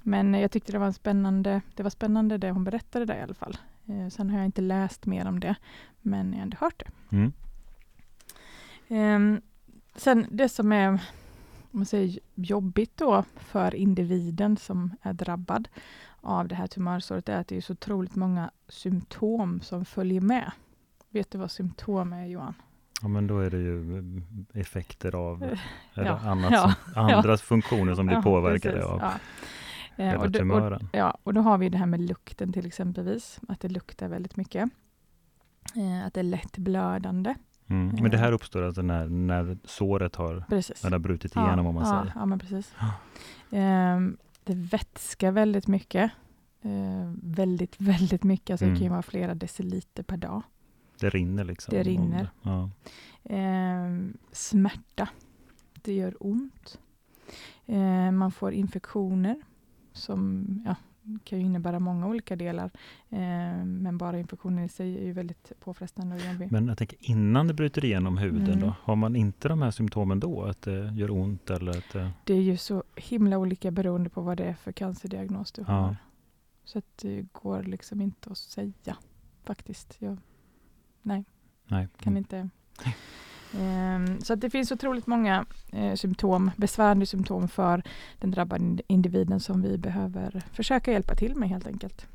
Men 0.03 0.35
eh, 0.35 0.41
jag 0.41 0.51
tyckte 0.51 0.71
det 0.71 0.79
var 0.79 0.85
en 0.85 0.93
spännande, 0.93 1.61
det 1.75 1.83
var 1.83 1.89
spännande 1.89 2.37
det 2.37 2.51
hon 2.51 2.63
berättade 2.63 3.05
där 3.05 3.15
i 3.15 3.21
alla 3.21 3.33
fall. 3.33 3.57
Eh, 3.85 4.07
sen 4.09 4.29
har 4.29 4.37
jag 4.37 4.45
inte 4.45 4.61
läst 4.61 5.05
mer 5.05 5.27
om 5.27 5.39
det, 5.39 5.55
men 6.01 6.29
jag 6.31 6.37
har 6.37 6.43
ändå 6.43 6.57
hört 6.59 6.83
det. 6.85 7.15
Mm. 7.15 7.31
Ehm, 8.87 9.41
sen 9.95 10.25
det 10.31 10.49
som 10.49 10.71
är 10.71 10.87
om 10.89 10.99
man 11.79 11.85
säger, 11.85 12.19
jobbigt 12.35 12.97
då 12.97 13.23
för 13.37 13.75
individen 13.75 14.57
som 14.57 14.91
är 15.01 15.13
drabbad 15.13 15.67
av 16.23 16.47
det 16.47 16.55
här 16.55 16.67
tumörsåret 16.67 17.29
är 17.29 17.37
att 17.37 17.47
det 17.47 17.57
är 17.57 17.61
så 17.61 17.73
otroligt 17.73 18.15
många 18.15 18.51
symptom 18.67 19.61
som 19.61 19.85
följer 19.85 20.21
med. 20.21 20.51
Vet 21.09 21.31
du 21.31 21.37
vad 21.37 21.51
symptom 21.51 22.13
är 22.13 22.25
Johan? 22.25 22.53
Ja, 23.01 23.07
men 23.07 23.27
då 23.27 23.39
är 23.39 23.49
det 23.49 23.57
ju 23.57 23.97
eh, 23.97 24.59
effekter 24.59 25.15
av 25.15 25.43
Eh, 25.95 26.03
ja, 26.05 26.19
annat 26.19 26.51
ja, 26.51 26.73
som, 26.93 27.07
andra 27.07 27.37
funktioner 27.37 27.95
som 27.95 28.05
blir 28.05 28.17
Ja, 28.17 28.21
påverkade 28.21 28.75
precis, 28.75 28.89
av 28.89 28.99
ja. 28.99 29.13
Eh, 30.03 30.21
och, 30.21 30.31
det, 30.31 30.43
och, 30.43 30.81
ja, 30.91 31.17
och 31.23 31.33
då 31.33 31.41
har 31.41 31.57
vi 31.57 31.69
det 31.69 31.77
här 31.77 31.85
med 31.85 32.01
lukten 32.01 32.53
till 32.53 32.65
exempelvis, 32.65 33.39
att 33.47 33.59
det 33.59 33.69
luktar 33.69 34.07
väldigt 34.07 34.35
mycket. 34.35 34.69
Eh, 35.75 36.07
att 36.07 36.13
det 36.13 36.19
är 36.19 36.23
lätt 36.23 36.57
blödande. 36.57 37.35
Mm. 37.67 37.95
Men 38.01 38.11
det 38.11 38.17
här 38.17 38.31
uppstår 38.31 38.61
alltså 38.61 38.81
när, 38.81 39.07
när 39.07 39.57
såret 39.63 40.15
har, 40.15 40.43
Precis. 40.49 40.83
när 40.83 40.89
det 40.89 40.93
har 40.93 40.99
brutit 40.99 41.35
igenom 41.35 41.67
om 41.67 41.75
man 41.75 41.83
ja, 41.83 41.89
säger. 41.89 42.13
Ja, 42.15 42.25
men 42.25 42.39
precis. 42.39 42.75
Ja. 42.79 42.93
Det 44.43 44.55
vätskar 44.55 45.31
väldigt 45.31 45.67
mycket. 45.67 46.11
Eh, 46.61 47.11
väldigt, 47.23 47.75
väldigt 47.81 48.23
mycket. 48.23 48.49
Alltså 48.53 48.65
Det 48.65 48.69
Mm. 48.69 48.77
kan 48.79 48.83
ju 48.83 48.89
vara 48.91 49.01
flera 49.01 49.35
deciliter 49.35 50.03
per 50.03 50.17
dag. 50.17 50.41
Det 50.99 51.09
rinner 51.09 51.43
liksom. 51.43 51.73
Det 51.73 51.83
rinner. 51.83 52.29
Ja. 52.41 52.69
Ehm, 53.23 54.17
smärta. 54.31 55.09
Det 55.81 55.93
gör 55.93 56.15
ont. 56.19 56.79
Ehm, 57.65 58.17
man 58.17 58.31
får 58.31 58.53
infektioner 58.53 59.41
som 59.93 60.45
ja, 60.65 60.75
kan 61.23 61.39
ju 61.39 61.45
innebära 61.45 61.79
många 61.79 62.07
olika 62.07 62.35
delar. 62.35 62.71
Ehm, 63.09 63.77
men 63.77 63.97
bara 63.97 64.19
infektioner 64.19 64.63
i 64.63 64.69
sig 64.69 64.97
är 64.97 65.03
ju 65.05 65.11
väldigt 65.11 65.51
påfrestande 65.59 66.15
och 66.15 66.21
jobbig. 66.21 66.51
Men 66.51 66.67
jag 66.67 66.77
tänker 66.77 66.97
innan 67.01 67.47
det 67.47 67.53
bryter 67.53 67.85
igenom 67.85 68.17
huden 68.17 68.45
Mm. 68.47 68.59
då, 68.59 68.75
har 68.81 68.95
man 68.95 69.15
inte 69.15 69.47
de 69.47 69.61
här 69.61 69.71
symptomen 69.71 70.19
då? 70.19 70.43
Att 70.43 70.61
det 70.61 70.91
gör 70.95 71.11
ont 71.11 71.49
eller 71.49 71.77
att 71.77 71.89
det, 71.93 72.11
Det 72.23 72.33
är 72.33 72.41
ju 72.41 72.57
så 72.57 72.83
himla 72.95 73.37
olika 73.37 73.71
beroende 73.71 74.09
på 74.09 74.21
vad 74.21 74.37
det 74.37 74.43
är 74.43 74.53
för 74.53 74.71
cancerdiagnos 74.71 75.51
du 75.51 75.61
Ja. 75.67 75.73
har. 75.73 75.95
Så 76.63 76.77
att 76.77 76.97
det 77.01 77.25
går 77.31 77.63
liksom 77.63 78.01
inte 78.01 78.29
att 78.29 78.37
säga 78.37 78.97
faktiskt. 79.43 79.95
Jag 79.99 80.17
nej. 81.01 81.25
kan 81.97 82.17
inte. 82.17 82.49
Ehm, 83.59 84.21
så 84.21 84.35
det 84.35 84.49
finns 84.49 84.71
otroligt 84.71 85.07
många 85.07 85.45
eh, 85.71 85.93
symptom, 85.93 86.51
besvärande 86.55 87.05
symptom 87.05 87.47
för 87.47 87.83
den 88.19 88.31
drabbade 88.31 88.81
individen 88.87 89.39
som 89.39 89.61
vi 89.61 89.77
behöver 89.77 90.43
försöka 90.51 90.91
hjälpa 90.91 91.15
till 91.15 91.35
med 91.35 91.49
helt 91.49 91.67
enkelt. 91.67 92.07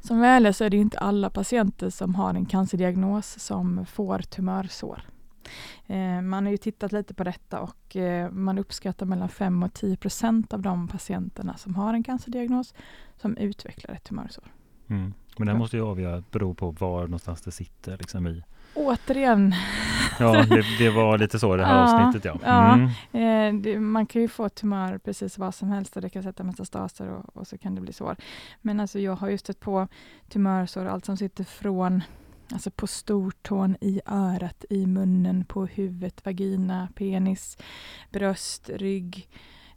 Som 0.00 0.20
väl 0.20 0.46
är 0.46 0.52
så 0.52 0.64
är 0.64 0.70
det 0.70 0.76
inte 0.76 0.98
alla 0.98 1.30
patienter 1.30 1.90
som 1.90 2.14
har 2.14 2.34
en 2.34 2.46
cancerdiagnos 2.46 3.40
som 3.40 3.86
får 3.86 4.18
tumörsår. 4.18 5.02
Eh, 5.86 6.22
man 6.22 6.44
har 6.44 6.50
ju 6.50 6.56
tittat 6.56 6.92
lite 6.92 7.14
på 7.14 7.24
detta 7.24 7.60
och 7.60 7.96
eh, 7.96 8.30
man 8.30 8.58
uppskattar 8.58 9.06
mellan 9.06 9.28
5 9.28 9.62
och 9.62 9.74
10 9.74 9.96
procent 9.96 10.52
av 10.52 10.62
de 10.62 10.88
patienterna 10.88 11.56
som 11.56 11.74
har 11.74 11.94
en 11.94 12.02
cancerdiagnos 12.02 12.74
som 13.16 13.36
utvecklar 13.36 13.94
ett 13.94 14.04
tumörsår. 14.04 14.44
Mm. 14.88 15.14
Men 15.38 15.46
det 15.46 15.54
måste 15.54 15.76
ju 15.76 15.82
avgöra, 15.82 16.22
bero 16.30 16.54
på 16.54 16.70
var 16.70 17.02
någonstans 17.02 17.42
det 17.42 17.50
sitter 17.50 17.98
liksom 17.98 18.26
i, 18.26 18.42
återigen. 18.74 19.54
Ja, 20.18 20.42
det, 20.42 20.64
det, 20.78 20.90
var 20.90 21.18
lite 21.18 21.38
så 21.38 21.56
det 21.56 21.64
här 21.64 21.74
ja, 21.74 22.06
avsnittet 22.06 22.38
ja. 22.42 22.74
Mm. 22.74 22.88
ja 23.12 23.20
eh, 23.20 23.54
det, 23.54 23.80
man 23.80 24.06
kan 24.06 24.22
ju 24.22 24.28
få 24.28 24.48
tumör 24.48 24.98
precis 24.98 25.38
vad 25.38 25.54
som 25.54 25.68
helst 25.68 25.96
och 25.96 26.02
det 26.02 26.08
kan 26.08 26.22
sätta 26.22 26.44
metastaser 26.44 27.08
och, 27.08 27.36
och 27.36 27.46
så 27.46 27.58
kan 27.58 27.74
det 27.74 27.80
bli 27.80 27.92
sår. 27.92 28.16
Men 28.60 28.80
alltså 28.80 28.98
jag 28.98 29.16
har 29.16 29.28
ju 29.28 29.38
stött 29.38 29.60
på 29.60 29.88
tumörsår, 30.28 30.86
allt 30.86 31.04
som 31.04 31.16
sitter 31.16 31.44
från 31.44 32.02
Alltså 32.52 32.70
på 32.70 32.86
stortån, 32.86 33.76
i 33.80 34.00
örat, 34.06 34.64
i 34.70 34.86
munnen, 34.86 35.44
på 35.44 35.66
huvudet, 35.66 36.24
vagina, 36.24 36.88
penis, 36.94 37.58
bröst, 38.10 38.70
rygg. 38.74 39.28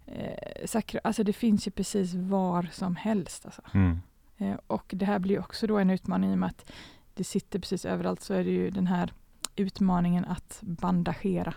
Eh, 0.06 0.66
sakra, 0.66 1.00
alltså 1.04 1.24
det 1.24 1.34
finns 1.34 1.68
ju 1.68 1.72
precis 1.72 2.14
var 2.14 2.70
som 2.72 2.96
helst. 2.96 3.46
Alltså. 3.46 3.62
Mm. 3.74 4.00
Eh, 4.38 4.56
och 4.68 4.86
det 4.96 5.06
här 5.06 5.20
blir 5.20 5.40
också 5.40 5.68
då 5.68 5.78
en 5.78 5.90
utmaning 5.90 6.32
i 6.32 6.34
och 6.34 6.38
med 6.38 6.50
att 6.50 6.72
det 7.18 7.24
sitter 7.24 7.60
precis 7.60 7.86
överallt 7.86 8.22
så 8.22 8.34
är 8.34 8.44
det 8.44 8.50
ju 8.52 8.70
den 8.70 8.88
här 8.88 9.14
utmaningen 9.56 10.26
att 10.26 10.60
bandagera. 10.62 11.54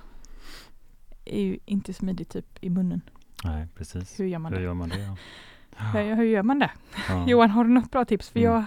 är 1.25 1.41
ju 1.41 1.59
inte 1.65 1.95
smidigt 1.95 2.29
typ 2.29 2.59
i 2.61 2.71
munnen. 2.71 3.01
Nej, 3.45 3.67
precis. 3.77 4.21
Hur 4.21 4.25
gör 4.25 4.39
man 4.39 4.53
det? 4.53 4.59
Hur 4.59 4.65
gör 4.65 4.75
man 4.75 4.89
det? 4.89 4.99
Ja. 4.99 5.17
Hur, 5.77 6.15
hur 6.15 6.25
gör 6.25 6.43
man 6.43 6.59
det? 6.59 6.71
Ja. 7.09 7.29
Johan, 7.29 7.51
har 7.51 7.65
du 7.65 7.71
något 7.71 7.91
bra 7.91 8.05
tips? 8.05 8.31
För 8.31 8.41
mm. 8.41 8.53
jag 8.53 8.65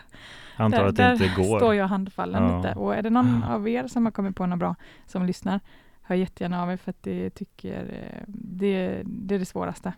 Antar 0.56 0.77
där, 0.77 0.88
att 0.88 1.19
det 1.19 1.25
inte 1.25 1.41
går. 1.41 1.60
Står 1.60 1.75
jag 1.75 1.88
handfallen 1.88 2.43
ja. 2.43 2.58
lite. 2.58 2.73
Och 2.75 2.95
är 2.95 3.01
det 3.01 3.10
någon 3.10 3.43
av 3.43 3.69
er 3.69 3.88
som 3.88 4.06
har 4.06 4.12
kommit 4.12 4.36
på 4.36 4.45
något 4.45 4.60
bra 4.60 4.75
som 5.06 5.25
lyssnar, 5.25 5.60
hör 6.01 6.15
jättegärna 6.15 6.63
av 6.63 6.71
er 6.71 6.77
för 6.77 6.89
att 6.89 7.03
det 7.03 7.29
tycker 7.29 7.84
eh, 7.84 8.23
det, 8.27 9.01
det 9.06 9.36
är 9.36 9.39
det 9.39 9.45
svåraste 9.45 9.93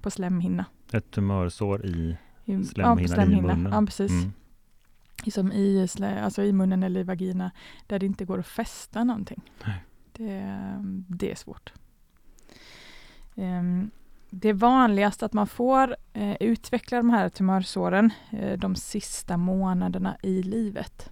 på 0.00 0.10
slemhinna. 0.10 0.64
Ett 0.92 1.10
tumörsår 1.10 1.86
i 1.86 2.16
slemhinnan 2.44 2.98
ja, 2.98 3.08
slemhinna. 3.08 3.52
i 3.52 3.56
munnen? 3.56 3.72
Ja, 3.72 3.86
precis. 3.86 4.10
Mm. 4.10 4.32
Som 5.30 5.52
i, 5.52 5.88
alltså 6.02 6.42
i 6.42 6.52
munnen 6.52 6.82
eller 6.82 7.00
i 7.00 7.04
vagina, 7.04 7.50
där 7.86 7.98
det 7.98 8.06
inte 8.06 8.24
går 8.24 8.38
att 8.38 8.46
fästa 8.46 9.04
någonting. 9.04 9.42
Det, 10.12 10.58
det 11.08 11.30
är 11.30 11.34
svårt. 11.34 11.72
Um, 13.34 13.90
det 14.30 14.48
är 14.48 14.54
vanligast 14.54 15.22
att 15.22 15.32
man 15.32 15.46
får 15.46 15.96
eh, 16.12 16.36
utveckla 16.40 16.96
de 16.96 17.10
här 17.10 17.28
tumörsåren 17.28 18.10
eh, 18.30 18.58
de 18.58 18.74
sista 18.74 19.36
månaderna 19.36 20.16
i 20.22 20.42
livet. 20.42 21.10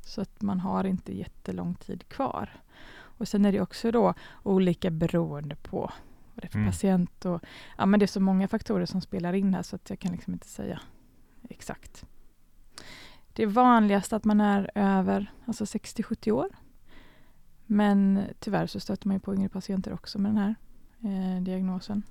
Så 0.00 0.20
att 0.20 0.42
man 0.42 0.60
har 0.60 0.84
inte 0.84 1.18
jättelång 1.18 1.74
tid 1.74 2.08
kvar. 2.08 2.50
Och 2.94 3.28
sen 3.28 3.44
är 3.44 3.52
det 3.52 3.60
också 3.60 3.90
då 3.90 4.14
olika 4.42 4.90
beroende 4.90 5.56
på 5.56 5.92
vad 6.34 6.42
det 6.42 6.46
är 6.46 6.50
för 6.50 6.58
mm. 6.58 6.70
patient. 6.70 7.24
Och, 7.24 7.42
ja, 7.78 7.86
men 7.86 8.00
det 8.00 8.04
är 8.04 8.06
så 8.06 8.20
många 8.20 8.48
faktorer 8.48 8.86
som 8.86 9.00
spelar 9.00 9.32
in 9.32 9.54
här 9.54 9.62
så 9.62 9.76
att 9.76 9.90
jag 9.90 9.98
kan 9.98 10.12
liksom 10.12 10.32
inte 10.32 10.48
säga 10.48 10.80
exakt. 11.48 12.04
Det 13.32 13.42
är 13.42 13.46
vanligast 13.46 14.12
att 14.12 14.24
man 14.24 14.40
är 14.40 14.70
över 14.74 15.32
alltså 15.46 15.64
60-70 15.64 16.30
år. 16.30 16.48
Men 17.66 18.24
tyvärr 18.38 18.66
så 18.66 18.80
stöter 18.80 19.08
man 19.08 19.20
på 19.20 19.34
yngre 19.34 19.48
patienter 19.48 19.92
också 19.92 20.18
med 20.18 20.30
den 20.30 20.38
här 20.38 20.54
eh, 21.00 21.42
diagnosen. 21.42 22.02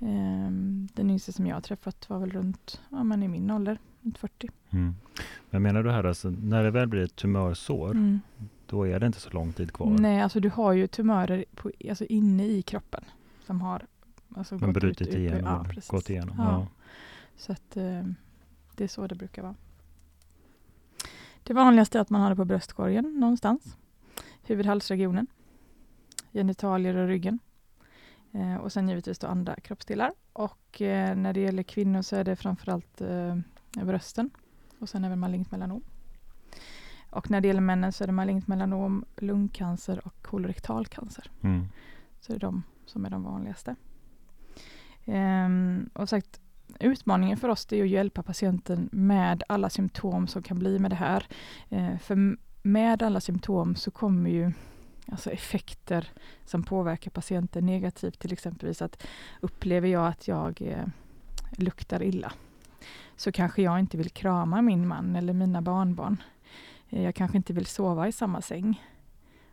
Um, 0.00 0.88
den 0.94 1.10
yngsta 1.10 1.32
som 1.32 1.46
jag 1.46 1.56
har 1.56 1.60
träffat 1.60 2.08
var 2.08 2.18
väl 2.18 2.30
runt, 2.30 2.80
ja 2.90 3.04
men 3.04 3.22
i 3.22 3.28
min 3.28 3.50
ålder, 3.50 3.78
runt 4.02 4.18
40. 4.18 4.48
Mm. 4.70 4.94
Men 5.50 5.62
menar 5.62 5.82
du 5.82 5.90
här 5.90 6.04
alltså, 6.04 6.30
när 6.30 6.64
det 6.64 6.70
väl 6.70 6.88
blir 6.88 7.02
ett 7.02 7.16
tumörsår, 7.16 7.90
mm. 7.90 8.20
då 8.66 8.86
är 8.86 9.00
det 9.00 9.06
inte 9.06 9.20
så 9.20 9.30
lång 9.30 9.52
tid 9.52 9.72
kvar? 9.72 9.90
Nej, 9.90 10.20
alltså 10.20 10.40
du 10.40 10.50
har 10.50 10.72
ju 10.72 10.86
tumörer 10.86 11.44
på, 11.54 11.70
alltså 11.88 12.04
inne 12.04 12.46
i 12.46 12.62
kroppen 12.62 13.04
som 13.46 13.60
har 13.60 13.86
alltså, 14.36 14.58
gått 14.58 14.74
brutit 14.74 15.08
ut, 15.08 15.14
igenom, 15.14 15.66
ja, 15.74 15.82
gått 15.88 16.10
igenom. 16.10 16.34
Ja. 16.38 16.44
ja. 16.44 16.66
Så 17.36 17.52
att 17.52 17.76
um, 17.76 18.14
det 18.76 18.84
är 18.84 18.88
så 18.88 19.06
det 19.06 19.14
brukar 19.14 19.42
vara. 19.42 19.54
Det 21.48 21.54
vanligaste 21.54 21.98
är 21.98 22.02
att 22.02 22.10
man 22.10 22.20
har 22.20 22.30
det 22.30 22.36
på 22.36 22.44
bröstkorgen 22.44 23.20
någonstans, 23.20 23.76
huvudhalsregionen, 24.42 25.26
genitalier 26.32 26.96
och 26.96 27.08
ryggen. 27.08 27.38
Eh, 28.32 28.56
och 28.56 28.72
sen 28.72 28.88
givetvis 28.88 29.18
då 29.18 29.26
andra 29.26 29.54
kroppsdelar. 29.54 30.12
Och 30.32 30.82
eh, 30.82 31.16
när 31.16 31.32
det 31.32 31.40
gäller 31.40 31.62
kvinnor 31.62 32.02
så 32.02 32.16
är 32.16 32.24
det 32.24 32.36
framförallt 32.36 33.00
eh, 33.00 33.36
brösten 33.72 34.30
och 34.78 34.88
sen 34.88 35.04
även 35.04 35.18
malignt 35.18 35.50
melanom. 35.50 35.82
Och 37.10 37.30
när 37.30 37.40
det 37.40 37.48
gäller 37.48 37.60
männen 37.60 37.92
så 37.92 38.04
är 38.04 38.06
det 38.06 38.12
malignt 38.12 38.46
melanom, 38.46 39.04
lungcancer 39.16 40.06
och 40.06 40.22
kolorektalcancer. 40.22 41.30
Mm. 41.42 41.68
Så 42.20 42.32
det 42.32 42.36
är 42.36 42.40
de 42.40 42.62
som 42.86 43.04
är 43.04 43.10
de 43.10 43.22
vanligaste. 43.22 43.76
Ehm, 45.04 45.90
och 45.92 46.08
sagt, 46.08 46.40
utmaningen 46.80 47.36
för 47.36 47.48
oss 47.48 47.72
är 47.72 47.82
att 47.82 47.88
hjälpa 47.88 48.22
patienten 48.22 48.88
med 48.92 49.42
alla 49.48 49.70
symptom 49.70 50.26
som 50.26 50.42
kan 50.42 50.58
bli 50.58 50.78
med 50.78 50.90
det 50.90 50.96
här. 50.96 51.26
Eh, 51.68 51.98
för 51.98 52.36
med 52.62 53.02
alla 53.02 53.20
symptom 53.20 53.74
så 53.76 53.90
kommer 53.90 54.30
ju 54.30 54.52
alltså 55.06 55.30
effekter 55.30 56.08
som 56.44 56.62
påverkar 56.62 57.10
patienten 57.10 57.66
negativt. 57.66 58.18
Till 58.18 58.32
exempelvis 58.32 58.82
att 58.82 59.06
upplever 59.40 59.88
jag 59.88 60.06
att 60.06 60.28
jag 60.28 60.62
eh, 60.62 60.86
luktar 61.56 62.02
illa 62.02 62.32
så 63.16 63.32
kanske 63.32 63.62
jag 63.62 63.78
inte 63.78 63.96
vill 63.96 64.10
krama 64.10 64.62
min 64.62 64.88
man 64.88 65.16
eller 65.16 65.32
mina 65.32 65.62
barnbarn. 65.62 66.22
Eh, 66.88 67.02
jag 67.02 67.14
kanske 67.14 67.36
inte 67.36 67.52
vill 67.52 67.66
sova 67.66 68.08
i 68.08 68.12
samma 68.12 68.42
säng. 68.42 68.82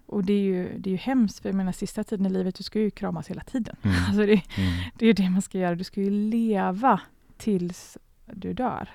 Och 0.06 0.26
det 0.26 0.34
är 0.34 0.42
ju, 0.42 0.78
det 0.78 0.90
är 0.90 0.92
ju 0.92 0.98
hemskt, 0.98 1.40
för 1.40 1.50
jag 1.50 1.56
menar 1.56 1.72
sista 1.72 2.04
tiden 2.04 2.26
i 2.26 2.30
livet, 2.30 2.56
du 2.56 2.64
ska 2.64 2.80
ju 2.80 2.92
kramas 2.92 3.28
hela 3.28 3.42
tiden. 3.42 3.76
Mm. 3.82 3.96
Alltså 4.08 4.26
det, 4.26 4.42
mm. 4.58 4.92
det 4.96 5.08
är 5.08 5.14
det 5.14 5.30
man 5.30 5.42
ska 5.42 5.58
göra, 5.58 5.76
du 5.76 5.84
ska 5.84 6.02
ju 6.02 6.10
leva 6.10 7.02
tills 7.38 7.98
du 8.26 8.54
dör. 8.54 8.90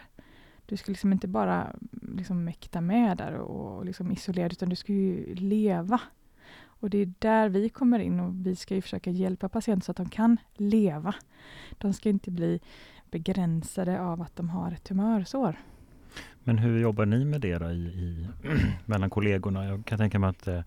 Du 0.67 0.77
ska 0.77 0.93
liksom 0.93 1.13
inte 1.13 1.29
bara 1.29 1.77
liksom 2.17 2.45
mäkta 2.45 2.81
med 2.81 3.17
där 3.17 3.33
och, 3.33 3.77
och 3.77 3.85
liksom 3.85 4.13
isolera, 4.13 4.47
utan 4.47 4.69
du 4.69 4.77
ska 4.77 4.93
ju 4.93 5.35
leva 5.35 6.01
och 6.81 6.91
det 6.91 6.99
är 6.99 7.13
där 7.19 7.49
vi 7.49 7.69
kommer 7.69 7.99
in 7.99 8.21
och 8.21 8.47
vi 8.47 8.57
ska 8.57 8.75
ju 8.75 8.83
försöka 8.83 9.11
hjälpa 9.11 9.49
patienter 9.49 9.85
så 9.85 9.91
att 9.91 9.97
de 9.97 10.09
kan 10.09 10.37
leva. 10.55 11.15
De 11.79 11.93
ska 11.93 12.09
inte 12.09 12.31
bli 12.31 12.61
begränsade 13.11 14.01
av 14.01 14.23
att 14.23 14.37
de 14.37 14.49
har 14.49 14.73
ett 14.73 14.85
tumörsår. 14.85 15.57
Men 16.45 16.59
hur 16.59 16.81
jobbar 16.81 17.07
ni 17.07 17.25
med 17.25 17.41
det 17.41 17.59
då 17.59 17.71
i, 17.71 17.85
i 17.85 18.29
mellan 18.87 19.11
kollegorna? 19.11 19.65
Jag 19.65 19.85
kan 19.85 19.99
tänka 19.99 20.19
mig 20.19 20.31
att 20.31 20.47
eh, 20.47 20.61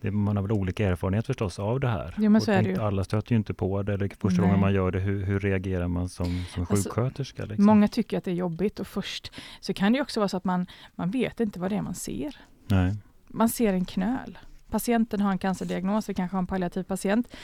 det, 0.00 0.10
man 0.10 0.36
har 0.36 0.42
väl 0.42 0.52
olika 0.52 0.88
erfarenhet 0.88 1.26
förstås 1.26 1.58
av 1.58 1.80
det 1.80 1.88
här. 1.88 2.14
Jo, 2.18 2.30
men 2.30 2.40
så 2.40 2.52
är 2.52 2.62
det 2.62 2.68
ju. 2.68 2.80
Alla 2.80 3.04
stöter 3.04 3.32
ju 3.32 3.36
inte 3.36 3.54
på 3.54 3.82
det. 3.82 3.94
Eller 3.94 4.08
första 4.08 4.40
Nej. 4.40 4.48
gången 4.48 4.60
man 4.60 4.74
gör 4.74 4.90
det, 4.90 5.00
hur, 5.00 5.24
hur 5.24 5.40
reagerar 5.40 5.88
man 5.88 6.08
som, 6.08 6.26
som 6.26 6.62
alltså, 6.62 6.74
sjuksköterska? 6.74 7.44
Liksom? 7.44 7.66
Många 7.66 7.88
tycker 7.88 8.18
att 8.18 8.24
det 8.24 8.30
är 8.30 8.34
jobbigt 8.34 8.80
och 8.80 8.86
först 8.86 9.32
så 9.60 9.74
kan 9.74 9.92
det 9.92 10.00
också 10.00 10.20
vara 10.20 10.28
så 10.28 10.36
att 10.36 10.44
man, 10.44 10.66
man 10.94 11.10
vet 11.10 11.40
inte 11.40 11.60
vad 11.60 11.70
det 11.70 11.76
är 11.76 11.82
man 11.82 11.94
ser. 11.94 12.36
Nej. 12.66 12.94
Man 13.28 13.48
ser 13.48 13.72
en 13.72 13.84
knöl 13.84 14.38
patienten 14.70 15.20
har 15.20 15.32
en 15.32 15.38
cancerdiagnos, 15.38 16.08
vi 16.08 16.14
kanske 16.14 16.36
har 16.36 16.38
en 16.38 16.46
palliativ 16.46 16.82
patient, 16.82 17.34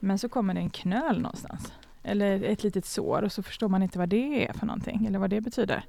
men 0.00 0.18
så 0.18 0.28
kommer 0.28 0.54
det 0.54 0.60
en 0.60 0.70
knöl 0.70 1.20
någonstans. 1.20 1.72
Eller 2.02 2.42
ett 2.42 2.62
litet 2.62 2.84
sår 2.84 3.22
och 3.22 3.32
så 3.32 3.42
förstår 3.42 3.68
man 3.68 3.82
inte 3.82 3.98
vad 3.98 4.08
det 4.08 4.48
är 4.48 4.52
för 4.52 4.66
någonting 4.66 5.06
eller 5.06 5.18
vad 5.18 5.30
det 5.30 5.40
betyder. 5.40 5.84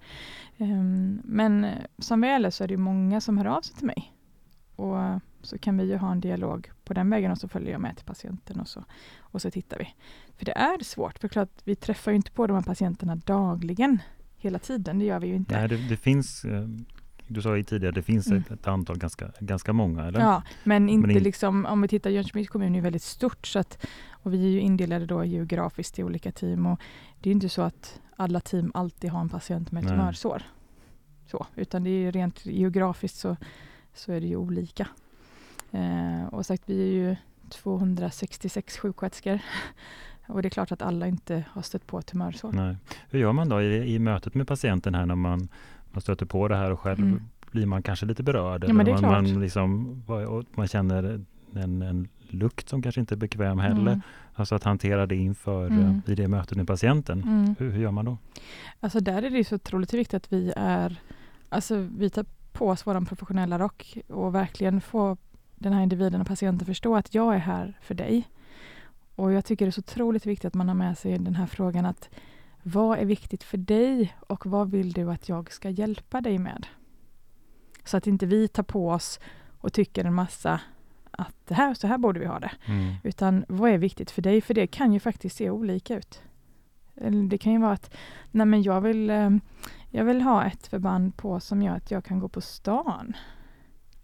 Um, 0.57 1.21
men 1.23 1.67
som 1.97 2.21
väl 2.21 2.45
är 2.45 2.49
så 2.49 2.63
är 2.63 2.67
det 2.67 2.77
många 2.77 3.21
som 3.21 3.37
hör 3.37 3.45
av 3.45 3.61
sig 3.61 3.75
till 3.75 3.87
mig. 3.87 4.13
Och 4.75 4.97
så 5.45 5.57
kan 5.57 5.77
vi 5.77 5.83
ju 5.83 5.97
ha 5.97 6.11
en 6.11 6.19
dialog 6.19 6.71
på 6.83 6.93
den 6.93 7.09
vägen 7.09 7.31
och 7.31 7.37
så 7.37 7.47
följer 7.47 7.71
jag 7.71 7.81
med 7.81 7.97
till 7.97 8.05
patienten 8.05 8.59
och 8.59 8.67
så, 8.67 8.83
och 9.19 9.41
så 9.41 9.51
tittar 9.51 9.77
vi. 9.77 9.93
För 10.37 10.45
det 10.45 10.57
är 10.57 10.83
svårt, 10.83 11.19
för 11.19 11.27
klart 11.27 11.49
vi 11.63 11.75
träffar 11.75 12.11
ju 12.11 12.15
inte 12.15 12.31
på 12.31 12.47
de 12.47 12.53
här 12.53 12.63
patienterna 12.63 13.15
dagligen 13.15 14.01
hela 14.37 14.59
tiden, 14.59 14.99
det 14.99 15.05
gör 15.05 15.19
vi 15.19 15.27
ju 15.27 15.35
inte. 15.35 15.59
Nej, 15.59 15.69
det, 15.69 15.89
det 15.89 15.97
finns 15.97 16.45
eh, 16.45 16.67
du 17.27 17.41
sa 17.41 17.57
ju 17.57 17.63
tidigare 17.63 17.95
det 17.95 18.01
finns 18.01 18.27
mm. 18.27 18.43
ett, 18.49 18.67
antal, 18.67 18.97
ganska, 18.97 19.31
ganska 19.39 19.73
många, 19.73 20.05
eller? 20.05 20.19
Ja, 20.19 20.43
men 20.63 20.89
inte 20.89 21.07
men 21.07 21.17
in... 21.17 21.23
liksom, 21.23 21.65
om 21.65 21.81
vi 21.81 21.87
tittar, 21.87 22.09
Jönköpings 22.09 22.49
kommun 22.49 22.75
är 22.75 22.81
väldigt 22.81 23.03
stort, 23.03 23.47
så 23.47 23.59
att, 23.59 23.85
och 24.09 24.33
vi 24.33 24.45
är 24.45 24.49
ju 24.49 24.59
indelade 24.59 25.05
då 25.05 25.23
geografiskt 25.23 25.99
i 25.99 26.03
olika 26.03 26.31
team, 26.31 26.65
och 26.65 26.79
det 27.19 27.29
är 27.29 27.31
inte 27.31 27.49
så 27.49 27.61
att 27.61 28.01
alla 28.15 28.39
team 28.39 28.71
alltid 28.73 29.09
har 29.09 29.21
en 29.21 29.29
patient 29.29 29.71
med 29.71 29.87
tumörsår. 29.87 30.43
Så, 31.27 31.45
utan 31.55 31.83
det 31.83 31.89
är 31.89 32.11
rent 32.11 32.45
geografiskt 32.45 33.17
så, 33.17 33.37
så 33.93 34.11
är 34.11 34.21
det 34.21 34.27
ju 34.27 34.35
olika. 34.35 34.87
Eh, 35.75 36.33
och 36.33 36.45
sagt, 36.45 36.63
vi 36.65 36.81
är 36.81 36.93
ju 36.93 37.15
266 37.49 38.77
sjuksköterskor. 38.77 39.39
Och 40.27 40.41
det 40.41 40.47
är 40.47 40.49
klart 40.49 40.71
att 40.71 40.81
alla 40.81 41.07
inte 41.07 41.45
har 41.51 41.61
stött 41.61 41.87
på 41.87 42.01
tumörsår. 42.01 42.51
Nej. 42.51 42.75
Hur 43.09 43.19
gör 43.19 43.31
man 43.31 43.49
då 43.49 43.61
i, 43.61 43.95
i 43.95 43.99
mötet 43.99 44.33
med 44.33 44.47
patienten 44.47 44.95
här 44.95 45.05
när 45.05 45.15
man 45.15 45.49
man 45.95 46.01
stöter 46.01 46.25
på 46.25 46.47
det 46.47 46.55
här 46.55 46.71
och 46.71 46.79
själv 46.79 46.99
mm. 46.99 47.21
blir 47.51 47.65
man 47.65 47.83
kanske 47.83 48.05
lite 48.05 48.23
berörd. 48.23 48.63
Ja, 48.67 48.73
man, 48.73 49.01
man, 49.01 49.41
liksom, 49.41 50.03
man 50.55 50.67
känner 50.67 51.25
en, 51.53 51.81
en 51.81 52.07
lukt 52.29 52.69
som 52.69 52.81
kanske 52.81 53.01
inte 53.01 53.15
är 53.15 53.17
bekväm 53.17 53.59
heller. 53.59 53.91
Mm. 53.91 54.01
Alltså 54.33 54.55
att 54.55 54.63
hantera 54.63 55.05
det 55.05 55.15
inför 55.15 55.67
mm. 55.67 56.01
Eh, 56.05 56.11
i 56.11 56.15
det 56.15 56.27
mötet 56.27 56.57
med 56.57 56.67
patienten. 56.67 57.23
Mm. 57.23 57.55
Hur, 57.59 57.71
hur, 57.71 57.81
gör 57.81 57.91
man 57.91 58.05
då? 58.05 58.17
Alltså 58.79 58.99
där 58.99 59.23
är 59.23 59.29
det 59.29 59.43
så 59.43 59.55
otroligt 59.55 59.93
viktigt 59.93 60.13
att 60.13 60.33
vi 60.33 60.53
är, 60.55 61.01
alltså 61.49 61.87
vi 61.97 62.09
tar 62.09 62.25
på 62.51 62.69
oss 62.69 62.87
vår 62.87 63.05
professionella 63.05 63.59
rock 63.59 63.97
och 64.07 64.35
verkligen 64.35 64.81
få 64.81 65.17
den 65.55 65.73
här 65.73 65.83
individen 65.83 66.21
och 66.21 66.27
patienten 66.27 66.65
förstå 66.65 66.95
att 66.95 67.13
jag 67.15 67.35
är 67.35 67.39
här 67.39 67.77
för 67.81 67.95
dig. 67.95 68.27
Och 69.15 69.31
jag 69.31 69.45
tycker 69.45 69.65
det 69.65 69.69
är 69.69 69.71
så 69.71 69.79
otroligt 69.79 70.25
viktigt 70.25 70.45
att 70.45 70.53
man 70.53 70.67
har 70.67 70.75
med 70.75 70.97
sig 70.97 71.17
den 71.17 71.35
här 71.35 71.45
frågan 71.45 71.85
att 71.85 72.09
vad 72.63 72.99
är 72.99 73.05
viktigt 73.05 73.43
för 73.43 73.57
dig 73.57 74.15
och 74.27 74.45
vad 74.45 74.71
vill 74.71 74.93
du 74.93 75.11
att 75.11 75.29
jag 75.29 75.51
ska 75.51 75.69
hjälpa 75.69 76.21
dig 76.21 76.37
med? 76.37 76.67
Så 77.83 77.97
att 77.97 78.07
inte 78.07 78.25
vi 78.25 78.47
tar 78.47 78.63
på 78.63 78.89
oss 78.89 79.19
och 79.59 79.73
tycker 79.73 80.05
en 80.05 80.13
massa 80.13 80.61
att 81.11 81.35
det 81.47 81.53
här, 81.53 81.73
så 81.73 81.87
här 81.87 81.97
borde 81.97 82.19
vi 82.19 82.25
ha 82.25 82.39
det. 82.39 82.51
Mm. 82.65 82.95
Utan 83.03 83.45
vad 83.47 83.71
är 83.71 83.77
viktigt 83.77 84.11
för 84.11 84.21
dig? 84.21 84.41
För 84.41 84.53
det 84.53 84.67
kan 84.67 84.93
ju 84.93 84.99
faktiskt 84.99 85.37
se 85.37 85.49
olika 85.49 85.97
ut. 85.97 86.21
Det 87.29 87.37
kan 87.37 87.53
ju 87.53 87.59
vara 87.59 87.71
att 87.71 87.95
nej 88.31 88.45
men 88.45 88.63
jag, 88.63 88.81
vill, 88.81 89.09
eh, 89.09 89.29
jag 89.89 90.05
vill 90.05 90.21
ha 90.21 90.45
ett 90.45 90.67
förband 90.67 91.17
på 91.17 91.39
som 91.39 91.61
gör 91.61 91.75
att 91.75 91.91
jag 91.91 92.05
kan 92.05 92.19
gå 92.19 92.27
på 92.27 92.41
stan. 92.41 93.13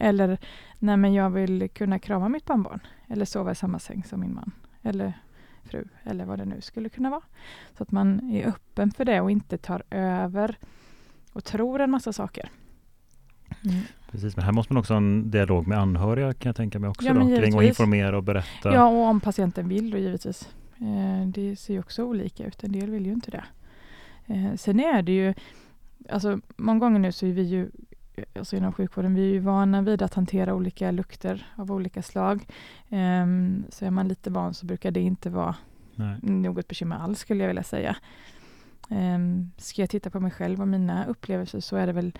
Eller 0.02 0.38
nej 0.80 0.98
men 0.98 1.14
jag 1.14 1.30
vill 1.30 1.70
kunna 1.70 2.00
krama 2.00 2.30
mitt 2.30 2.46
barnbarn. 2.46 2.80
Eller 3.08 3.26
sova 3.26 3.52
i 3.52 3.56
samma 3.56 3.80
säng 3.80 4.04
som 4.04 4.20
min 4.20 4.34
man. 4.34 4.52
Eller 4.82 5.14
fru. 5.64 5.84
Eller 6.04 6.26
vad 6.26 6.40
det 6.40 6.46
nu 6.46 6.62
skulle 6.62 6.90
kunna 6.90 7.10
vara. 7.10 7.22
Så 7.78 7.84
att 7.84 7.92
man 7.92 8.32
är 8.32 8.48
öppen 8.48 8.92
för 8.92 9.06
det 9.06 9.22
och 9.22 9.32
inte 9.32 9.58
tar 9.58 9.84
över 9.90 10.58
och 11.34 11.44
tror 11.44 11.82
en 11.82 11.92
massa 11.92 12.14
saker. 12.14 12.50
Mm. 13.66 13.82
Precis, 14.12 14.36
men 14.36 14.46
här 14.46 14.52
måste 14.52 14.74
man 14.74 14.80
också 14.80 14.94
ha 14.94 14.98
en 14.98 15.32
dialog 15.32 15.68
med 15.68 15.80
anhöriga 15.80 16.34
kan 16.34 16.50
jag 16.50 16.56
tänka 16.56 16.80
mig 16.80 16.90
också 16.90 17.08
Ja, 17.08 17.14
då, 17.14 17.20
kring 17.20 17.30
givetvis. 17.30 17.70
informera 17.70 18.18
och 18.18 18.24
berätta. 18.24 18.74
Ja, 18.74 18.86
och 18.86 19.08
om 19.08 19.20
patienten 19.20 19.68
vill 19.68 19.92
då 19.92 19.98
givetvis. 19.98 20.50
Eh, 20.78 21.28
det 21.28 21.56
ser 21.56 21.74
ju 21.74 21.80
också 21.80 22.04
olika 22.04 22.46
ut. 22.46 22.64
En 22.64 22.72
del 22.72 22.90
vill 22.90 23.06
ju 23.06 23.12
inte 23.12 23.32
det. 23.32 23.44
Eh, 24.26 24.56
sen 24.56 24.80
är 24.80 25.02
det 25.02 25.12
ju, 25.12 25.34
alltså 26.10 26.40
många 26.58 26.80
gånger 26.80 27.00
nu 27.00 27.12
så 27.12 27.26
är 27.26 27.32
vi 27.34 27.42
ju, 27.42 27.72
alltså 28.36 28.56
inom 28.56 28.74
sjukvården, 28.74 29.16
vi 29.16 29.22
är 29.22 29.34
ju 29.34 29.40
vana 29.40 29.82
vid 29.82 30.02
att 30.02 30.14
hantera 30.14 30.54
olika 30.54 30.92
lukter 30.92 31.48
av 31.56 31.72
olika 31.72 32.02
slag. 32.02 32.46
Ehm, 32.90 33.64
så 33.70 33.86
är 33.86 33.92
man 33.92 34.08
lite 34.08 34.30
van 34.30 34.54
så 34.54 34.66
brukar 34.66 34.92
det 34.92 35.02
inte 35.02 35.30
vara 35.30 35.56
Nej. 35.96 36.18
något 36.22 36.68
bekymmer 36.68 36.96
alls 36.96 37.20
skulle 37.20 37.44
jag 37.44 37.48
vilja 37.48 37.64
säga. 37.64 37.96
Um, 38.90 39.52
ska 39.58 39.82
jag 39.82 39.90
titta 39.90 40.10
på 40.10 40.20
mig 40.20 40.32
själv 40.32 40.62
och 40.62 40.68
mina 40.68 41.06
upplevelser 41.06 41.60
så 41.60 41.76
är 41.76 41.88
det 41.88 41.94
väl, 41.94 42.18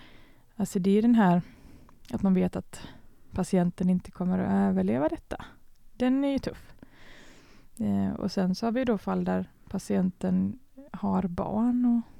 alltså 0.56 0.78
det 0.78 0.98
är 0.98 1.02
den 1.02 1.14
här 1.14 1.42
att 2.12 2.22
man 2.22 2.34
vet 2.34 2.56
att 2.56 2.88
patienten 3.30 3.90
inte 3.90 4.10
kommer 4.10 4.38
att 4.38 4.52
överleva 4.52 5.08
detta. 5.08 5.44
Den 5.96 6.24
är 6.24 6.28
ju 6.28 6.38
tuff. 6.38 6.74
Eh, 7.78 8.12
och 8.12 8.32
sen 8.32 8.54
så 8.54 8.66
har 8.66 8.72
vi 8.72 8.84
då 8.84 8.98
fall 8.98 9.24
där 9.24 9.50
patienten 9.68 10.58
har 10.92 11.22
barn 11.22 11.84
och 11.84 12.12